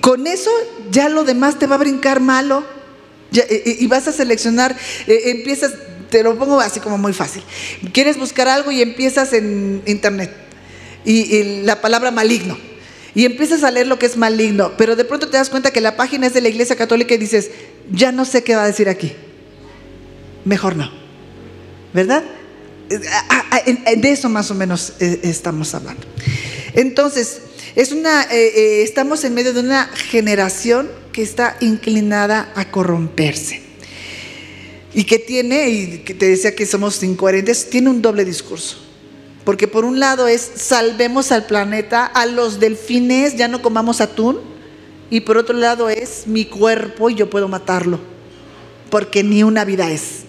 Con 0.00 0.26
eso 0.26 0.50
ya 0.90 1.08
lo 1.08 1.24
demás 1.24 1.58
te 1.58 1.66
va 1.66 1.76
a 1.76 1.78
brincar 1.78 2.20
malo. 2.20 2.64
Eh, 3.32 3.46
eh, 3.48 3.76
y 3.80 3.86
vas 3.86 4.06
a 4.08 4.12
seleccionar, 4.12 4.76
eh, 5.06 5.22
empiezas, 5.30 5.72
te 6.10 6.22
lo 6.22 6.36
pongo 6.36 6.60
así 6.60 6.80
como 6.80 6.98
muy 6.98 7.14
fácil. 7.14 7.42
Quieres 7.92 8.18
buscar 8.18 8.46
algo 8.48 8.70
y 8.70 8.82
empiezas 8.82 9.32
en 9.32 9.82
internet. 9.86 10.30
y 11.04 11.62
la 11.64 11.80
palabra 11.80 12.12
maligno 12.12 12.56
y 13.14 13.24
empiezas 13.26 13.62
a 13.62 13.70
leer 13.70 13.86
lo 13.86 13.98
que 13.98 14.06
es 14.06 14.16
maligno, 14.16 14.72
pero 14.78 14.96
de 14.96 15.04
pronto 15.04 15.28
te 15.28 15.36
das 15.36 15.50
cuenta 15.50 15.70
que 15.70 15.80
la 15.80 15.96
página 15.96 16.26
es 16.26 16.34
de 16.34 16.40
la 16.40 16.48
Iglesia 16.48 16.76
Católica 16.76 17.14
y 17.14 17.18
dices, 17.18 17.50
ya 17.90 18.12
no 18.12 18.24
sé 18.24 18.44
qué 18.44 18.54
va 18.54 18.64
a 18.64 18.66
decir 18.66 18.88
aquí. 18.88 19.12
Mejor 20.44 20.76
no. 20.76 20.90
¿Verdad? 21.92 22.24
De 22.88 24.10
eso 24.10 24.28
más 24.28 24.50
o 24.50 24.54
menos 24.54 24.94
eh, 25.00 25.20
estamos 25.24 25.74
hablando. 25.74 26.06
Entonces, 26.74 27.42
es 27.74 27.92
una, 27.92 28.24
eh, 28.24 28.52
eh, 28.54 28.82
estamos 28.82 29.24
en 29.24 29.34
medio 29.34 29.52
de 29.52 29.60
una 29.60 29.86
generación 29.86 30.90
que 31.12 31.22
está 31.22 31.56
inclinada 31.60 32.52
a 32.54 32.70
corromperse. 32.70 33.62
Y 34.94 35.04
que 35.04 35.18
tiene, 35.18 35.70
y 35.70 35.98
que 35.98 36.12
te 36.12 36.28
decía 36.28 36.54
que 36.54 36.66
somos 36.66 37.02
incoherentes, 37.02 37.70
tiene 37.70 37.88
un 37.88 38.02
doble 38.02 38.24
discurso. 38.24 38.78
Porque 39.44 39.66
por 39.68 39.84
un 39.84 39.98
lado 40.00 40.28
es 40.28 40.50
salvemos 40.56 41.32
al 41.32 41.46
planeta, 41.46 42.04
a 42.04 42.26
los 42.26 42.60
delfines 42.60 43.36
ya 43.36 43.48
no 43.48 43.62
comamos 43.62 44.00
atún. 44.00 44.51
Y 45.12 45.20
por 45.20 45.36
otro 45.36 45.54
lado 45.54 45.90
es 45.90 46.26
mi 46.26 46.46
cuerpo 46.46 47.10
y 47.10 47.14
yo 47.16 47.28
puedo 47.28 47.46
matarlo. 47.46 48.00
Porque 48.88 49.22
ni 49.22 49.42
una 49.42 49.66
vida 49.66 49.90
es. 49.90 50.22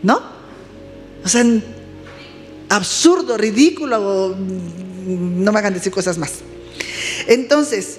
¿No? 0.00 0.22
O 1.24 1.28
sea, 1.28 1.44
absurdo, 2.68 3.36
ridículo, 3.36 4.36
no 4.38 5.52
me 5.52 5.58
hagan 5.58 5.74
decir 5.74 5.90
cosas 5.90 6.18
más. 6.18 6.34
Entonces, 7.26 7.98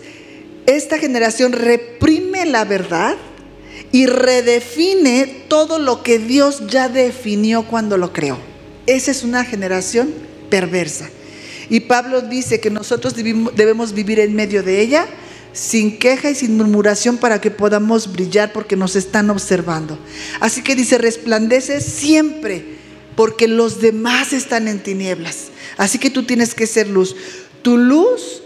esta 0.66 0.98
generación 0.98 1.52
reprime 1.52 2.46
la 2.46 2.64
verdad 2.64 3.18
y 3.92 4.06
redefine 4.06 5.44
todo 5.50 5.78
lo 5.78 6.04
que 6.04 6.20
Dios 6.20 6.68
ya 6.68 6.88
definió 6.88 7.64
cuando 7.64 7.98
lo 7.98 8.14
creó. 8.14 8.38
Esa 8.86 9.12
es 9.12 9.26
una 9.26 9.44
generación 9.44 10.14
perversa. 10.50 11.10
Y 11.70 11.82
Pablo 11.82 12.22
dice 12.22 12.62
que 12.62 12.70
nosotros 12.70 13.14
debemos 13.14 13.92
vivir 13.92 14.22
en 14.22 14.36
medio 14.36 14.64
de 14.64 14.80
ella 14.80 15.06
sin 15.54 15.98
queja 15.98 16.30
y 16.30 16.36
sin 16.36 16.58
murmuración 16.58 17.18
para 17.18 17.42
que 17.42 17.52
podamos 17.52 18.12
brillar 18.12 18.54
porque 18.54 18.76
nos 18.76 18.96
están 18.96 19.30
observando. 19.30 19.98
Así 20.40 20.62
que 20.62 20.76
dice, 20.76 20.98
resplandece 20.98 21.82
siempre 21.82 22.64
porque 23.16 23.48
los 23.48 23.82
demás 23.82 24.34
están 24.34 24.68
en 24.68 24.80
tinieblas. 24.80 25.48
Así 25.78 25.98
que 25.98 26.10
tú 26.10 26.24
tienes 26.24 26.54
que 26.54 26.68
ser 26.68 26.88
luz. 26.88 27.16
Tu 27.62 27.78
luz, 27.78 28.44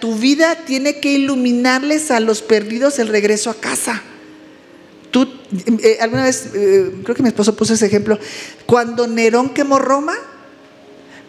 tu 0.00 0.14
vida 0.14 0.64
tiene 0.64 1.00
que 1.00 1.12
iluminarles 1.12 2.10
a 2.10 2.20
los 2.20 2.42
perdidos 2.42 2.98
el 2.98 3.08
regreso 3.08 3.50
a 3.50 3.54
casa. 3.54 4.02
Tú, 5.10 5.28
eh, 5.82 5.98
alguna 6.00 6.24
vez, 6.24 6.50
eh, 6.54 6.92
creo 7.02 7.14
que 7.14 7.22
mi 7.22 7.28
esposo 7.28 7.56
puso 7.56 7.74
ese 7.74 7.86
ejemplo, 7.86 8.18
cuando 8.66 9.06
Nerón 9.06 9.50
quemó 9.50 9.78
Roma, 9.78 10.14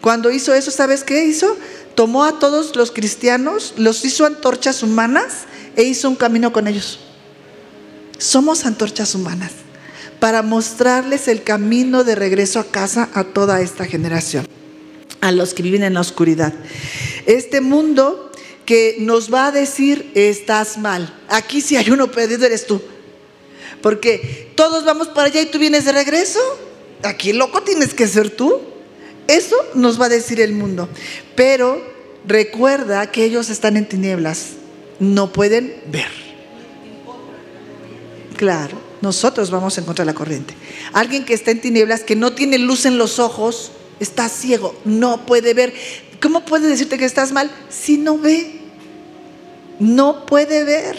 cuando 0.00 0.30
hizo 0.30 0.54
eso, 0.54 0.70
¿sabes 0.70 1.04
qué 1.04 1.24
hizo? 1.24 1.56
Tomó 1.98 2.22
a 2.22 2.38
todos 2.38 2.76
los 2.76 2.92
cristianos, 2.92 3.74
los 3.76 4.04
hizo 4.04 4.24
antorchas 4.24 4.84
humanas 4.84 5.46
e 5.74 5.82
hizo 5.82 6.08
un 6.08 6.14
camino 6.14 6.52
con 6.52 6.68
ellos. 6.68 7.00
Somos 8.18 8.66
antorchas 8.66 9.16
humanas 9.16 9.50
para 10.20 10.42
mostrarles 10.42 11.26
el 11.26 11.42
camino 11.42 12.04
de 12.04 12.14
regreso 12.14 12.60
a 12.60 12.70
casa 12.70 13.08
a 13.14 13.24
toda 13.24 13.62
esta 13.62 13.84
generación, 13.84 14.46
a 15.20 15.32
los 15.32 15.54
que 15.54 15.64
viven 15.64 15.82
en 15.82 15.94
la 15.94 16.00
oscuridad. 16.02 16.54
Este 17.26 17.60
mundo 17.60 18.30
que 18.64 18.98
nos 19.00 19.34
va 19.34 19.48
a 19.48 19.50
decir, 19.50 20.12
estás 20.14 20.78
mal. 20.78 21.12
Aquí 21.28 21.60
si 21.60 21.74
hay 21.74 21.90
uno 21.90 22.12
perdido 22.12 22.46
eres 22.46 22.68
tú. 22.68 22.80
Porque 23.82 24.52
todos 24.54 24.84
vamos 24.84 25.08
para 25.08 25.26
allá 25.26 25.40
y 25.40 25.46
tú 25.46 25.58
vienes 25.58 25.84
de 25.84 25.90
regreso. 25.90 26.38
Aquí 27.02 27.32
loco 27.32 27.64
tienes 27.64 27.92
que 27.92 28.06
ser 28.06 28.30
tú. 28.30 28.77
Eso 29.28 29.56
nos 29.74 30.00
va 30.00 30.06
a 30.06 30.08
decir 30.08 30.40
el 30.40 30.52
mundo. 30.52 30.88
Pero 31.36 31.80
recuerda 32.26 33.10
que 33.12 33.24
ellos 33.24 33.50
están 33.50 33.76
en 33.76 33.86
tinieblas, 33.86 34.54
no 34.98 35.32
pueden 35.32 35.74
ver. 35.92 36.10
Claro, 38.36 38.80
nosotros 39.02 39.50
vamos 39.50 39.76
en 39.78 39.84
contra 39.84 40.04
de 40.04 40.10
la 40.10 40.14
corriente. 40.14 40.54
Alguien 40.92 41.24
que 41.24 41.34
está 41.34 41.50
en 41.50 41.60
tinieblas, 41.60 42.02
que 42.02 42.16
no 42.16 42.32
tiene 42.32 42.58
luz 42.58 42.86
en 42.86 42.96
los 42.96 43.18
ojos, 43.18 43.72
está 44.00 44.28
ciego, 44.28 44.74
no 44.84 45.26
puede 45.26 45.54
ver. 45.54 45.74
¿Cómo 46.22 46.44
puede 46.44 46.68
decirte 46.68 46.98
que 46.98 47.04
estás 47.04 47.30
mal 47.30 47.50
si 47.68 47.98
no 47.98 48.18
ve? 48.18 48.60
No 49.78 50.24
puede 50.24 50.64
ver. 50.64 50.96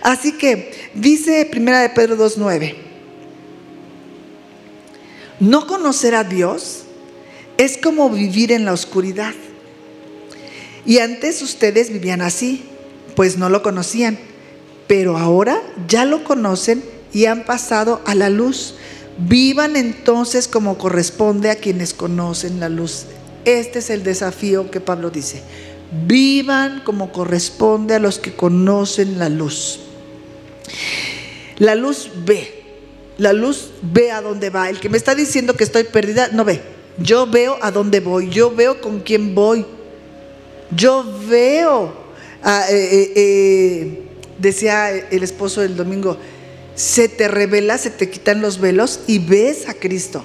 Así 0.00 0.32
que 0.32 0.90
dice 0.94 1.46
Primera 1.50 1.80
de 1.80 1.90
Pedro 1.90 2.16
2.9, 2.16 2.74
no 5.40 5.66
conocer 5.66 6.14
a 6.14 6.24
Dios 6.24 6.84
es 7.58 7.76
como 7.76 8.08
vivir 8.08 8.52
en 8.52 8.64
la 8.64 8.72
oscuridad. 8.72 9.34
Y 10.86 11.00
antes 11.00 11.42
ustedes 11.42 11.92
vivían 11.92 12.22
así, 12.22 12.64
pues 13.14 13.36
no 13.36 13.50
lo 13.50 13.62
conocían, 13.62 14.16
pero 14.86 15.18
ahora 15.18 15.60
ya 15.86 16.06
lo 16.06 16.24
conocen 16.24 16.82
y 17.12 17.26
han 17.26 17.44
pasado 17.44 18.00
a 18.06 18.14
la 18.14 18.30
luz. 18.30 18.76
Vivan 19.18 19.76
entonces 19.76 20.46
como 20.46 20.78
corresponde 20.78 21.50
a 21.50 21.56
quienes 21.56 21.92
conocen 21.92 22.60
la 22.60 22.68
luz. 22.68 23.06
Este 23.44 23.80
es 23.80 23.90
el 23.90 24.04
desafío 24.04 24.70
que 24.70 24.80
Pablo 24.80 25.10
dice. 25.10 25.42
Vivan 26.06 26.82
como 26.84 27.12
corresponde 27.12 27.94
a 27.94 27.98
los 27.98 28.18
que 28.18 28.34
conocen 28.34 29.18
la 29.18 29.28
luz. 29.28 29.80
La 31.58 31.74
luz 31.74 32.10
ve. 32.24 32.62
La 33.16 33.32
luz 33.32 33.72
ve 33.82 34.12
a 34.12 34.22
dónde 34.22 34.50
va. 34.50 34.70
El 34.70 34.78
que 34.78 34.88
me 34.88 34.96
está 34.96 35.16
diciendo 35.16 35.54
que 35.54 35.64
estoy 35.64 35.82
perdida, 35.82 36.28
no 36.28 36.44
ve. 36.44 36.77
Yo 36.98 37.26
veo 37.26 37.56
a 37.60 37.70
dónde 37.70 38.00
voy. 38.00 38.28
Yo 38.28 38.54
veo 38.54 38.80
con 38.80 39.00
quién 39.00 39.34
voy. 39.34 39.64
Yo 40.74 41.04
veo. 41.28 41.92
Ah, 42.42 42.66
eh, 42.70 42.74
eh, 42.76 43.12
eh, 43.16 44.02
decía 44.38 44.90
el 44.90 45.22
esposo 45.22 45.60
del 45.60 45.76
domingo, 45.76 46.16
se 46.74 47.08
te 47.08 47.26
revela, 47.26 47.78
se 47.78 47.90
te 47.90 48.08
quitan 48.08 48.40
los 48.40 48.60
velos 48.60 49.00
y 49.06 49.18
ves 49.18 49.68
a 49.68 49.74
Cristo. 49.74 50.24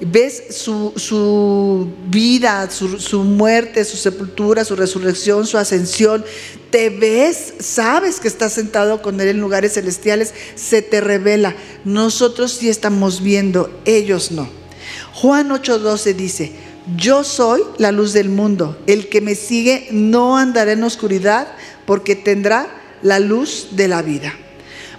Ves 0.00 0.42
su, 0.50 1.88
vida, 2.08 2.68
su, 2.70 2.98
su, 2.98 3.22
muerte, 3.22 3.84
su 3.84 3.96
sepultura, 3.96 4.64
su 4.64 4.74
resurrección, 4.74 5.46
su 5.46 5.56
ascensión. 5.56 6.24
Te 6.70 6.90
ves, 6.90 7.54
sabes 7.60 8.18
que 8.18 8.26
estás 8.26 8.52
sentado 8.52 9.00
con 9.00 9.20
Él 9.20 9.28
en 9.28 9.40
lugares 9.40 9.74
celestiales. 9.74 10.34
Se 10.56 10.82
te 10.82 11.00
revela. 11.00 11.54
Nosotros 11.84 12.52
sí 12.52 12.68
estamos 12.68 13.22
viendo, 13.22 13.70
ellos 13.84 14.32
no. 14.32 14.63
Juan 15.12 15.50
8:12 15.50 16.14
dice, 16.14 16.52
yo 16.96 17.24
soy 17.24 17.62
la 17.78 17.92
luz 17.92 18.12
del 18.12 18.28
mundo. 18.28 18.76
El 18.86 19.08
que 19.08 19.20
me 19.20 19.34
sigue 19.34 19.88
no 19.90 20.36
andará 20.36 20.72
en 20.72 20.84
oscuridad 20.84 21.48
porque 21.86 22.14
tendrá 22.14 22.68
la 23.02 23.20
luz 23.20 23.68
de 23.72 23.88
la 23.88 24.02
vida. 24.02 24.34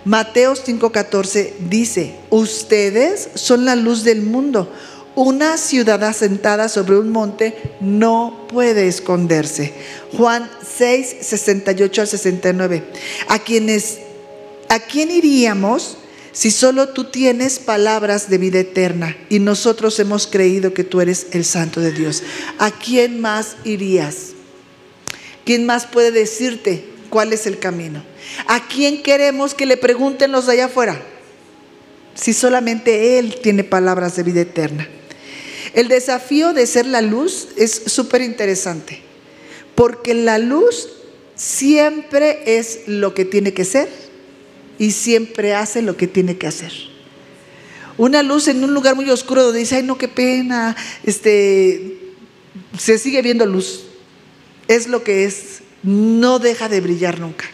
Mateo 0.03 0.53
5:14 0.53 1.53
dice, 1.69 2.15
ustedes 2.29 3.29
son 3.36 3.65
la 3.65 3.75
luz 3.75 4.03
del 4.03 4.21
mundo. 4.21 4.71
Una 5.15 5.57
ciudad 5.57 6.03
asentada 6.03 6.67
sobre 6.67 6.97
un 6.97 7.09
monte 7.09 7.55
no 7.79 8.45
puede 8.49 8.88
esconderse. 8.88 9.73
Juan 10.17 10.49
6, 10.77 11.15
68 11.21 12.01
al 12.01 12.07
69. 12.07 12.83
A 13.29 13.39
quienes, 13.39 13.99
¿a 14.67 14.79
quién 14.79 15.11
iríamos 15.11 15.97
si 16.36 16.51
solo 16.51 16.89
tú 16.89 17.05
tienes 17.05 17.59
palabras 17.59 18.29
de 18.29 18.38
vida 18.38 18.59
eterna 18.59 19.15
y 19.29 19.39
nosotros 19.39 19.97
hemos 20.01 20.27
creído 20.27 20.73
que 20.73 20.83
tú 20.83 20.99
eres 20.99 21.27
el 21.31 21.45
Santo 21.45 21.79
de 21.79 21.93
Dios? 21.93 22.23
¿A 22.59 22.71
quién 22.71 23.21
más 23.21 23.55
irías? 23.63 24.33
¿Quién 25.45 25.65
más 25.65 25.86
puede 25.86 26.11
decirte 26.11 26.83
cuál 27.09 27.31
es 27.31 27.47
el 27.47 27.57
camino? 27.57 28.03
¿A 28.47 28.67
quién 28.67 29.01
queremos 29.01 29.53
que 29.53 29.65
le 29.65 29.77
pregunten 29.77 30.33
los 30.33 30.45
de 30.45 30.51
allá 30.51 30.65
afuera? 30.65 31.01
Si 32.15 32.33
solamente 32.33 33.17
Él 33.17 33.39
tiene 33.41 33.63
palabras 33.63 34.17
de 34.17 34.23
vida 34.23 34.41
eterna. 34.41 34.89
El 35.73 35.88
desafío 35.88 36.51
de 36.51 36.67
ser 36.67 36.86
la 36.86 37.01
luz 37.01 37.47
es 37.55 37.83
súper 37.86 38.21
interesante, 38.21 38.99
porque 39.73 40.13
la 40.13 40.38
luz 40.38 40.89
siempre 41.36 42.57
es 42.57 42.81
lo 42.88 43.13
que 43.13 43.23
tiene 43.23 43.53
que 43.53 43.63
ser 43.63 44.05
y 44.78 44.91
siempre 44.91 45.53
hace 45.53 45.82
lo 45.82 45.97
que 45.97 46.07
tiene 46.07 46.38
que 46.38 46.47
hacer. 46.47 46.71
Una 47.97 48.23
luz 48.23 48.47
en 48.47 48.63
un 48.63 48.73
lugar 48.73 48.95
muy 48.95 49.09
oscuro 49.09 49.43
donde 49.43 49.59
dice, 49.59 49.78
ay 49.78 49.84
no, 49.84 49.97
qué 49.97 50.07
pena, 50.07 50.76
este, 51.03 51.97
se 52.78 52.97
sigue 52.97 53.21
viendo 53.21 53.45
luz. 53.45 53.84
Es 54.67 54.88
lo 54.88 55.03
que 55.03 55.26
es, 55.26 55.61
no 55.84 56.39
deja 56.39 56.67
de 56.67 56.82
brillar 56.82 57.19
nunca. 57.19 57.45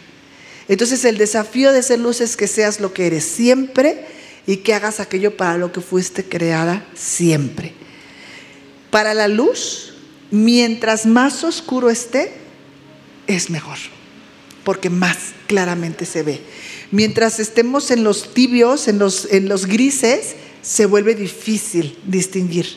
Entonces 0.67 1.03
el 1.05 1.17
desafío 1.17 1.73
de 1.73 1.83
ser 1.83 1.99
luz 1.99 2.21
es 2.21 2.37
que 2.37 2.47
seas 2.47 2.79
lo 2.79 2.93
que 2.93 3.07
eres 3.07 3.25
siempre 3.25 4.05
y 4.47 4.57
que 4.57 4.73
hagas 4.73 4.99
aquello 4.99 5.35
para 5.37 5.57
lo 5.57 5.71
que 5.71 5.81
fuiste 5.81 6.23
creada 6.23 6.85
siempre. 6.95 7.73
Para 8.89 9.13
la 9.13 9.27
luz, 9.27 9.93
mientras 10.31 11.05
más 11.05 11.43
oscuro 11.43 11.89
esté, 11.89 12.31
es 13.27 13.49
mejor, 13.49 13.77
porque 14.63 14.89
más 14.89 15.17
claramente 15.47 16.05
se 16.05 16.23
ve. 16.23 16.41
Mientras 16.91 17.39
estemos 17.39 17.89
en 17.89 18.03
los 18.03 18.33
tibios, 18.33 18.87
en 18.87 18.99
los, 18.99 19.25
en 19.31 19.47
los 19.47 19.65
grises, 19.65 20.35
se 20.61 20.85
vuelve 20.85 21.15
difícil 21.15 21.97
distinguir. 22.05 22.67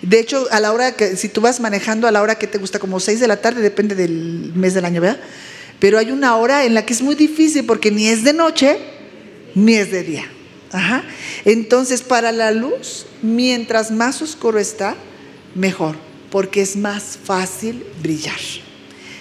De 0.00 0.20
hecho, 0.20 0.46
a 0.50 0.60
la 0.60 0.72
hora 0.72 0.92
que, 0.92 1.16
si 1.16 1.28
tú 1.28 1.40
vas 1.40 1.60
manejando 1.60 2.06
a 2.06 2.12
la 2.12 2.22
hora 2.22 2.36
que 2.36 2.46
te 2.46 2.58
gusta, 2.58 2.78
como 2.78 3.00
6 3.00 3.20
de 3.20 3.28
la 3.28 3.40
tarde, 3.40 3.60
depende 3.60 3.94
del 3.94 4.52
mes 4.54 4.74
del 4.74 4.84
año, 4.84 5.00
¿verdad? 5.00 5.20
Pero 5.80 5.98
hay 5.98 6.12
una 6.12 6.36
hora 6.36 6.64
en 6.64 6.74
la 6.74 6.86
que 6.86 6.92
es 6.92 7.02
muy 7.02 7.14
difícil 7.16 7.66
porque 7.66 7.90
ni 7.90 8.06
es 8.06 8.24
de 8.24 8.32
noche 8.32 8.78
ni 9.54 9.74
es 9.74 9.90
de 9.90 10.02
día. 10.02 10.24
Entonces, 11.44 12.02
para 12.02 12.32
la 12.32 12.50
luz, 12.50 13.06
mientras 13.22 13.90
más 13.90 14.22
oscuro 14.22 14.58
está, 14.58 14.96
mejor, 15.54 15.96
porque 16.30 16.62
es 16.62 16.76
más 16.76 17.18
fácil 17.22 17.84
brillar. 18.02 18.40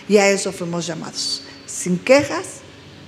Y 0.10 0.18
a 0.18 0.30
eso 0.30 0.52
fuimos 0.52 0.88
llamados, 0.88 1.44
sin 1.68 1.98
quejas 2.00 2.63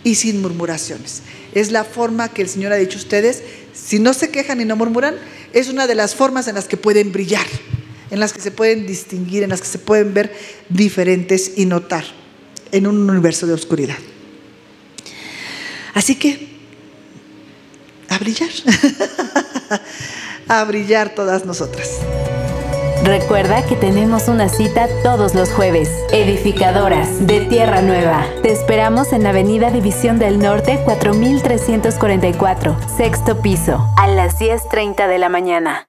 y 0.05 0.15
sin 0.15 0.41
murmuraciones. 0.41 1.23
Es 1.53 1.71
la 1.71 1.83
forma 1.83 2.29
que 2.29 2.43
el 2.43 2.47
Señor 2.47 2.71
ha 2.71 2.77
dicho 2.77 2.97
a 2.97 3.01
ustedes, 3.01 3.43
si 3.73 3.99
no 3.99 4.13
se 4.13 4.29
quejan 4.29 4.61
y 4.61 4.65
no 4.65 4.77
murmuran, 4.77 5.15
es 5.51 5.67
una 5.67 5.87
de 5.87 5.95
las 5.95 6.15
formas 6.15 6.47
en 6.47 6.55
las 6.55 6.67
que 6.67 6.77
pueden 6.77 7.11
brillar, 7.11 7.45
en 8.11 8.19
las 8.19 8.31
que 8.31 8.39
se 8.39 8.51
pueden 8.51 8.85
distinguir, 8.85 9.43
en 9.43 9.49
las 9.49 9.61
que 9.61 9.67
se 9.67 9.79
pueden 9.79 10.13
ver 10.13 10.31
diferentes 10.69 11.53
y 11.57 11.65
notar 11.65 12.05
en 12.71 12.87
un 12.87 13.09
universo 13.09 13.47
de 13.47 13.53
oscuridad. 13.53 13.97
Así 15.95 16.15
que, 16.15 16.49
a 18.07 18.19
brillar, 18.19 18.49
a 20.47 20.63
brillar 20.65 21.15
todas 21.15 21.45
nosotras. 21.45 21.89
Recuerda 23.05 23.63
que 23.67 23.75
tenemos 23.75 24.27
una 24.29 24.49
cita 24.49 24.87
todos 25.03 25.35
los 25.35 25.51
jueves. 25.51 25.91
Edificadoras 26.11 27.27
de 27.27 27.41
Tierra 27.41 27.83
Nueva. 27.83 28.25
Te 28.41 28.51
esperamos 28.51 29.13
en 29.13 29.27
Avenida 29.27 29.69
División 29.69 30.17
del 30.17 30.39
Norte 30.39 30.81
4344, 30.83 32.75
sexto 32.97 33.43
piso, 33.43 33.87
a 33.95 34.07
las 34.07 34.39
10.30 34.39 35.07
de 35.07 35.19
la 35.19 35.29
mañana. 35.29 35.87